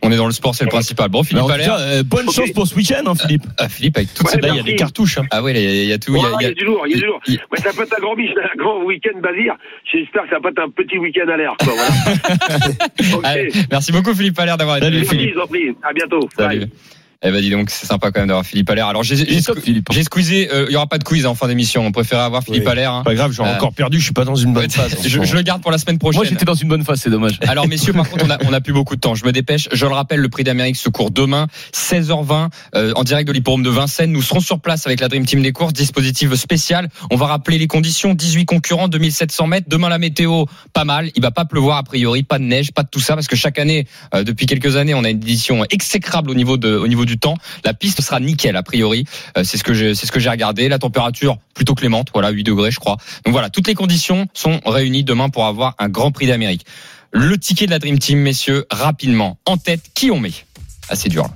On 0.03 0.11
est 0.11 0.16
dans 0.16 0.27
le 0.27 0.33
sport, 0.33 0.55
c'est 0.55 0.64
le 0.64 0.70
principal. 0.70 1.09
Bon, 1.09 1.23
Philippe 1.23 1.45
Alors, 1.45 1.53
Allaire. 1.53 1.77
euh, 1.79 2.03
bonne 2.05 2.29
chance 2.31 2.51
pour 2.53 2.66
ce 2.66 2.75
week-end, 2.77 3.03
hein, 3.07 3.12
Philippe. 3.15 3.43
Ah, 3.59 3.69
Philippe, 3.69 3.97
avec 3.97 4.15
toutes 4.15 4.27
Ouais, 4.27 4.33
ces 4.35 4.41
Là, 4.41 4.49
il 4.51 4.57
y 4.57 4.61
a 4.61 4.63
des 4.63 4.77
cartouches. 4.77 5.19
hein. 5.19 5.27
Ah 5.31 5.43
oui, 5.43 5.53
il 5.55 5.61
y, 5.63 5.67
a- 5.67 5.71
il 5.83 5.89
y 5.89 5.93
a 5.93 5.99
tout. 5.99 6.13
il 6.15 6.21
y 6.21 6.25
a- 6.25 6.29
Ouais, 6.31 6.35
il 6.41 6.43
y 6.43 6.47
a- 6.47 6.49
il 6.49 6.49
y 6.49 6.51
a 6.51 6.55
du 6.55 6.65
lourd, 6.65 6.83
il 6.87 6.93
y 6.93 6.95
a 6.95 6.99
du 6.99 7.07
lourd. 7.07 7.21
Ouais, 7.29 7.59
ça 7.63 7.73
peut 7.73 7.83
être 7.83 7.95
un 7.99 8.01
grand, 8.01 8.15
un 8.15 8.57
grand 8.57 8.83
week-end 8.85 9.19
Bazir. 9.21 9.55
J'espère 9.91 10.23
que 10.25 10.31
ça 10.31 10.41
pas 10.41 10.51
être 10.51 10.59
un 10.61 10.71
petit 10.71 10.99
week-end 10.99 11.29
à 11.29 11.37
l'air. 11.37 11.55
Voilà. 11.63 11.89
Allez, 13.25 13.51
merci 13.71 13.93
beaucoup 13.93 14.15
Philippe 14.15 14.39
Allaire 14.39 14.57
d'avoir 14.57 14.77
été 14.79 14.91
nous. 14.91 14.97
Merci, 14.99 15.29
je 15.29 15.35
vous 15.35 15.41
en 15.41 15.47
prie. 15.47 15.69
À 15.83 15.93
bientôt. 15.93 16.29
Salut. 16.37 16.61
Bye. 16.61 16.71
Eh 17.25 17.31
ben 17.31 17.41
dis 17.41 17.51
donc, 17.51 17.70
c'est 17.70 17.87
sympa 17.87 18.11
quand 18.11 18.20
même 18.20 18.29
d'avoir 18.29 18.45
Philippe 18.45 18.68
Allaire. 18.70 18.87
Alors 18.89 19.03
j'ai 19.05 19.16
j'ai 19.16 20.03
squeezé, 20.03 20.49
euh, 20.53 20.66
il 20.68 20.73
y 20.73 20.77
aura 20.77 20.87
pas 20.89 20.99
de 20.99 21.05
quiz 21.05 21.25
hein, 21.25 21.31
en 21.31 21.35
fin 21.35 21.47
d'émission. 21.49 21.85
On 21.87 21.93
préférait 21.93 22.23
avoir 22.23 22.43
Philippe 22.43 22.64
Oui. 22.64 22.70
Allaire. 22.73 22.93
hein. 22.93 23.03
Pas 23.05 23.14
grave, 23.14 23.33
j'ai 23.33 23.43
Euh, 23.43 23.55
encore 23.55 23.73
perdu, 23.73 23.99
je 24.01 24.05
suis 24.05 24.12
pas 24.12 24.25
dans 24.25 24.35
une 24.35 24.53
bonne 24.53 24.68
phase. 24.70 24.97
Je, 25.07 25.23
je 25.23 25.35
le 25.37 25.43
garde 25.43 25.62
pour 25.62 25.70
la 25.70 25.79
semaine 25.79 25.99
prochaine. 25.99 26.18
Moi, 26.20 26.25
j'étais 26.29 26.45
dans 26.45 26.55
une 26.55 26.68
bonne 26.68 26.85
phase, 26.85 27.01
c'est 27.01 27.11
dommage. 27.11 27.39
Alors 27.47 27.68
messieurs, 27.68 27.93
par 27.93 28.09
contre, 28.09 28.25
on 28.27 28.31
a, 28.31 28.39
on 28.45 28.53
a 28.53 28.61
plus 28.61 28.73
beaucoup 28.73 28.97
de 28.97 29.01
temps. 29.01 29.14
Je 29.14 29.25
me 29.25 29.33
dépêche. 29.33 29.68
Je 29.73 29.87
le 29.87 29.93
rappelle, 29.93 30.20
le 30.20 30.29
prix 30.29 30.43
d'Amérique 30.45 30.77
se 30.77 30.89
court 30.89 31.11
demain, 31.11 31.47
16h20, 31.75 32.49
euh, 32.75 32.93
en 32.97 33.05
direct 33.05 33.27
de 33.29 33.33
l'hipporome 33.33 33.62
de 33.62 33.70
Vincennes. 33.70 34.12
Nous 34.12 34.23
serons 34.23 34.41
sur 34.41 34.61
place 34.61 34.87
avec 34.87 35.01
la 35.01 35.09
Dream 35.09 35.25
Team 35.27 35.43
des 35.43 35.53
courses, 35.53 35.73
dispositif 35.73 36.33
spécial. 36.35 36.89
On 37.11 37.16
va 37.16 37.27
rappeler 37.27 37.59
les 37.59 37.66
conditions. 37.66 38.14
18 38.14 38.47
concurrents, 38.47 38.89
2700 38.89 39.47
mètres. 39.47 39.66
Demain, 39.68 39.89
la 39.89 39.99
météo, 39.99 40.45
pas 40.73 40.85
mal. 40.85 41.11
Il 41.14 41.23
va 41.23 41.31
pas 41.31 41.45
pleuvoir 41.45 41.77
a 41.79 41.83
priori, 41.83 42.23
pas 42.23 42.39
de 42.39 42.45
neige, 42.45 42.73
pas 42.73 42.83
de 42.83 42.89
tout 42.89 43.01
ça, 43.01 43.14
parce 43.14 43.27
que 43.29 43.37
chaque 43.37 43.59
année, 43.59 43.87
euh, 44.14 44.25
depuis 44.25 44.47
quelques 44.47 44.77
années, 44.77 44.95
on 44.95 45.05
a 45.05 45.11
une 45.11 45.18
édition 45.18 45.64
exécrable 45.70 46.31
au 46.31 46.35
niveau 46.35 46.57
de, 46.57 46.75
au 46.77 46.89
niveau 46.89 47.05
du 47.05 47.12
temps. 47.19 47.37
La 47.65 47.75
piste 47.75 48.01
sera 48.01 48.21
nickel 48.21 48.57
a 48.57 48.63
priori. 48.63 49.05
Euh, 49.37 49.45
c'est 49.45 49.59
ce 49.59 49.65
que 49.65 49.75
j'ai, 49.75 49.95
c'est 49.95 50.07
ce 50.07 50.13
que 50.13 50.21
j'ai 50.21 50.31
regardé. 50.31 50.69
La 50.69 50.79
température 50.79 51.39
plutôt 51.55 51.75
clémente, 51.75 52.09
voilà, 52.13 52.31
8 52.31 52.45
degrés, 52.45 52.71
je 52.71 52.81
crois. 52.81 52.97
Donc 53.25 53.33
voilà, 53.33 53.51
toutes 53.51 53.67
les 53.67 53.75
conditions 53.75 54.27
sont 54.35 54.61
réunies 54.67 55.05
demain 55.05 55.29
pour 55.29 55.47
avoir 55.47 55.75
un 55.79 55.89
Grand 55.89 56.11
Prix 56.11 56.27
d'Amérique. 56.27 56.65
Le 57.13 57.37
ticket 57.37 57.67
de 57.67 57.71
la 57.71 57.79
Dream 57.79 57.99
Team, 57.99 58.19
messieurs, 58.21 58.65
rapidement. 58.71 59.39
En 59.45 59.59
tête, 59.59 59.83
qui 59.95 60.11
on 60.11 60.19
met? 60.19 60.33
Assez 60.89 61.09
dur. 61.09 61.25
là. 61.25 61.31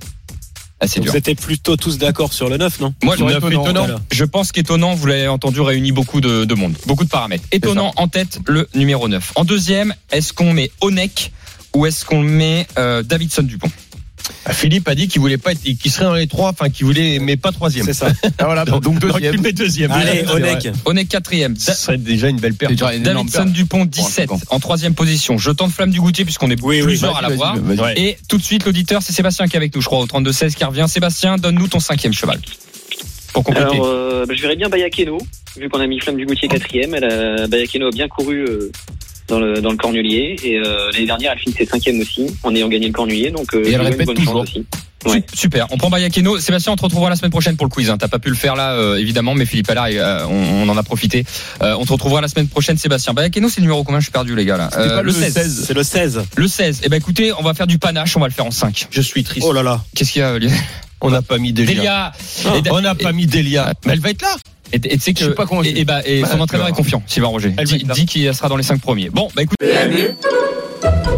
Assez 0.79 1.01
dur. 1.01 1.11
Vous 1.11 1.17
étiez 1.17 1.35
plutôt 1.35 1.77
tous 1.77 1.97
d'accord 1.97 2.35
sur 2.35 2.51
le 2.51 2.59
9, 2.59 2.81
non? 2.81 2.95
Moi, 3.03 3.17
j'aurais 3.17 3.37
étonnant. 3.37 3.65
étonnant. 3.65 4.01
Je 4.13 4.25
pense 4.25 4.53
qu'étonnant, 4.53 4.95
vous 4.95 5.07
l'avez 5.07 5.29
entendu, 5.29 5.61
réunit 5.61 5.93
beaucoup 5.93 6.21
de, 6.21 6.45
de 6.45 6.55
monde, 6.55 6.75
beaucoup 6.87 7.05
de 7.05 7.09
paramètres. 7.09 7.45
Étonnant 7.51 7.93
en 7.97 8.09
tête, 8.09 8.41
le 8.47 8.69
numéro 8.75 9.09
9. 9.09 9.33
En 9.37 9.45
deuxième, 9.45 9.95
est-ce 10.13 10.35
qu'on 10.35 10.53
met 10.53 10.71
Onek 10.83 11.33
ou 11.75 11.87
est-ce 11.87 12.05
qu'on 12.05 12.21
met 12.21 12.67
euh, 12.79 13.03
Davidson 13.03 13.43
Dupont? 13.43 13.71
Philippe 14.51 14.89
a 14.89 14.95
dit 14.95 15.09
qu'il 15.09 15.21
voulait 15.21 15.39
pas 15.39 15.53
être, 15.53 15.63
qu'il 15.63 15.91
serait 15.91 16.05
dans 16.05 16.15
les 16.15 16.27
trois, 16.27 16.51
enfin 16.51 16.69
qu'il 16.71 16.87
voulait, 16.87 17.19
mais 17.19 17.37
pas 17.37 17.53
troisième. 17.53 17.85
C'est 17.87 17.93
ça. 17.95 18.09
Ah, 18.39 18.45
voilà, 18.45 18.65
donc, 18.65 18.83
Donc 18.87 18.99
deuxième. 18.99 19.35
il 19.35 19.41
met 19.41 19.53
deuxième. 19.53 19.91
Allez, 19.93 20.25
C'est 20.27 20.73
Onek. 20.85 21.09
quatrième. 21.09 21.57
Ce 21.57 21.73
serait 21.73 21.99
déjà 21.99 22.29
une 22.29 22.39
belle 22.39 22.55
perte. 22.55 22.75
Davidson. 22.75 23.47
Dupont 23.47 23.83
un 23.83 23.87
17 23.87 24.29
second. 24.31 24.41
en 24.51 24.61
troisième 24.61 24.95
position. 24.95 25.39
Je 25.39 25.51
tente 25.51 25.73
Flamme 25.73 25.91
du 25.91 26.01
Goutier 26.01 26.25
puisqu'on 26.25 26.51
est 26.51 26.61
Oui, 26.63 26.79
oui, 26.81 26.87
plusieurs 26.87 27.17
à 27.17 27.23
Vas-y, 27.23 27.31
l'avoir. 27.31 27.57
Et 27.97 28.17
tout 28.29 28.39
de 28.39 28.43
suite, 28.43 28.65
l'auditeur, 28.67 29.03
c'est 29.03 29.13
Sébastien 29.13 29.47
qui 29.47 29.55
est 29.55 29.59
avec 29.59 29.75
nous, 29.75 29.81
je 29.81 29.87
crois, 29.87 30.01
au 30.01 30.07
32-16 30.07 30.55
qui 30.55 30.65
revient. 30.65 30.87
Sébastien, 30.89 31.37
donne-nous 31.37 31.69
ton 31.69 31.81
cinquième 31.81 32.13
cheval. 32.13 32.41
Pour 33.33 33.45
compléter. 33.45 33.67
Alors, 33.75 33.87
euh, 33.87 34.25
bah, 34.27 34.35
je 34.35 34.41
verrais 34.43 34.57
bien 34.57 34.69
Bayakeno, 34.69 35.19
vu 35.59 35.69
qu'on 35.69 35.81
a 35.81 35.87
mis 35.87 36.01
Flamme 36.01 36.17
du 36.17 36.25
Goutier 36.25 36.49
quatrième. 36.49 36.95
Elle 36.95 37.05
a, 37.05 37.47
Bayakeno 37.47 37.89
a 37.89 37.91
bien 37.91 38.09
couru 38.09 38.45
euh, 38.45 38.71
dans 39.29 39.39
le 39.41 39.61
dans 39.61 39.71
le 39.71 39.77
Cornulier 39.77 40.37
et 40.43 40.57
euh, 40.59 40.91
l'année 40.93 41.07
dernière 41.07 41.33
elle 41.33 41.39
finissait 41.39 41.67
cinquième 41.67 42.01
aussi 42.01 42.27
en 42.43 42.55
ayant 42.55 42.69
gagné 42.69 42.87
le 42.89 42.93
Cornulier. 42.93 43.31
Donc 43.31 43.55
euh, 43.55 43.65
Et 43.65 43.73
elle 43.73 43.81
répète 43.83 44.07
bonne 44.07 44.17
toujours. 44.17 44.45
chance 44.47 44.51
aussi. 44.51 44.67
Ouais. 45.05 45.23
Super, 45.33 45.67
on 45.71 45.77
prend 45.77 45.89
Bayakeno. 45.89 46.39
Sébastien, 46.41 46.73
on 46.73 46.77
te 46.77 46.83
retrouvera 46.83 47.11
la 47.11 47.17
semaine 47.17 47.31
prochaine 47.31 47.57
pour 47.57 47.67
le 47.67 47.71
quiz. 47.71 47.91
Hein. 47.91 47.97
T'as 47.99 48.09
pas 48.09 48.19
pu 48.19 48.29
le 48.29 48.35
faire 48.35 48.57
là, 48.57 48.73
euh, 48.73 48.97
évidemment, 48.97 49.35
mais 49.35 49.47
Philippe 49.47 49.71
Allard, 49.71 49.87
euh, 49.93 50.25
on, 50.29 50.65
on 50.65 50.69
en 50.69 50.77
a 50.77 50.83
profité. 50.83 51.25
Euh, 51.63 51.77
on 51.79 51.85
te 51.85 51.93
retrouvera 51.93 52.21
la 52.21 52.27
semaine 52.27 52.49
prochaine, 52.49 52.77
Sébastien. 52.77 53.13
Bayakeno, 53.13 53.49
c'est 53.49 53.61
le 53.61 53.67
numéro 53.67 53.85
combien? 53.85 54.01
Je 54.01 54.07
suis 54.07 54.11
perdu, 54.13 54.35
les 54.35 54.45
gars. 54.45 54.57
Là. 54.57 54.69
Pas 54.69 55.03
le 55.03 55.13
16. 55.13 55.65
C'est 55.67 55.75
le 55.75 55.85
16. 55.85 56.23
Le 56.37 56.49
16. 56.49 56.81
Eh 56.85 56.89
ben 56.89 56.97
écoutez, 56.97 57.33
on 57.39 57.43
va 57.43 57.55
faire 57.55 57.69
du 57.69 57.79
panache, 57.79 58.17
on 58.17 58.21
va 58.21 58.27
le 58.27 58.33
faire 58.33 58.47
en 58.47 58.51
5. 58.51 58.89
Je 58.91 59.01
suis 59.01 59.23
triste. 59.23 59.47
Oh 59.49 59.53
là 59.53 59.63
là. 59.63 59.81
Qu'est-ce 59.95 60.11
qu'il 60.13 60.23
y 60.23 60.25
a, 60.25 60.37
On 61.01 61.11
n'a 61.11 61.23
pas 61.23 61.39
mis 61.39 61.53
Delia. 61.53 61.75
Delia 61.75 62.13
Ah, 62.47 62.51
On 62.73 62.81
n'a 62.81 62.95
pas 62.97 63.13
mis 63.13 63.27
Delia. 63.27 63.75
Mais 63.85 63.93
elle 63.93 64.01
va 64.01 64.11
être 64.11 64.23
là. 64.23 64.35
Et 64.73 64.81
tu 64.81 64.99
sais 65.01 65.13
que 65.15 65.21
Je 65.21 65.25
suis 65.27 65.35
pas 65.35 65.47
convaincu. 65.47 65.69
et, 65.71 65.81
et 65.81 65.85
bah, 65.85 66.01
et 66.05 66.25
son 66.25 66.37
Bah, 66.37 66.43
entraîneur 66.45 66.67
est 66.67 66.71
alors. 66.71 66.77
confiant, 66.79 67.03
Sylvain 67.07 67.29
Roger. 67.29 67.55
Elle 67.57 67.67
va 67.67 67.77
Dit, 67.77 67.85
dit 67.85 68.07
qu'il 68.07 68.35
sera 68.35 68.49
dans 68.49 68.57
les 68.57 68.63
5 68.63 68.81
premiers. 68.81 69.11
Bon, 69.11 69.29
bah 69.35 69.43
écoute. 69.43 69.57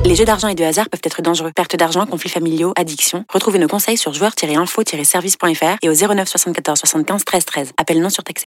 Les 0.05 0.15
jeux 0.15 0.25
d'argent 0.25 0.49
et 0.49 0.55
de 0.55 0.65
hasard 0.65 0.89
peuvent 0.89 1.01
être 1.03 1.21
dangereux. 1.21 1.51
Perte 1.55 1.77
d'argent, 1.77 2.07
conflits 2.07 2.31
familiaux, 2.31 2.73
addiction. 2.77 3.25
Retrouvez 3.33 3.59
nos 3.59 3.67
conseils 3.69 3.99
sur 3.99 4.15
joueurs-info-service.fr 4.15 5.77
et 5.83 5.89
au 5.89 5.93
09 5.93 6.29
74 6.29 6.79
75 6.79 7.25
13 7.25 7.45
13. 7.45 7.73
Appel 7.77 8.01
non 8.01 8.09
surtaxé. 8.09 8.37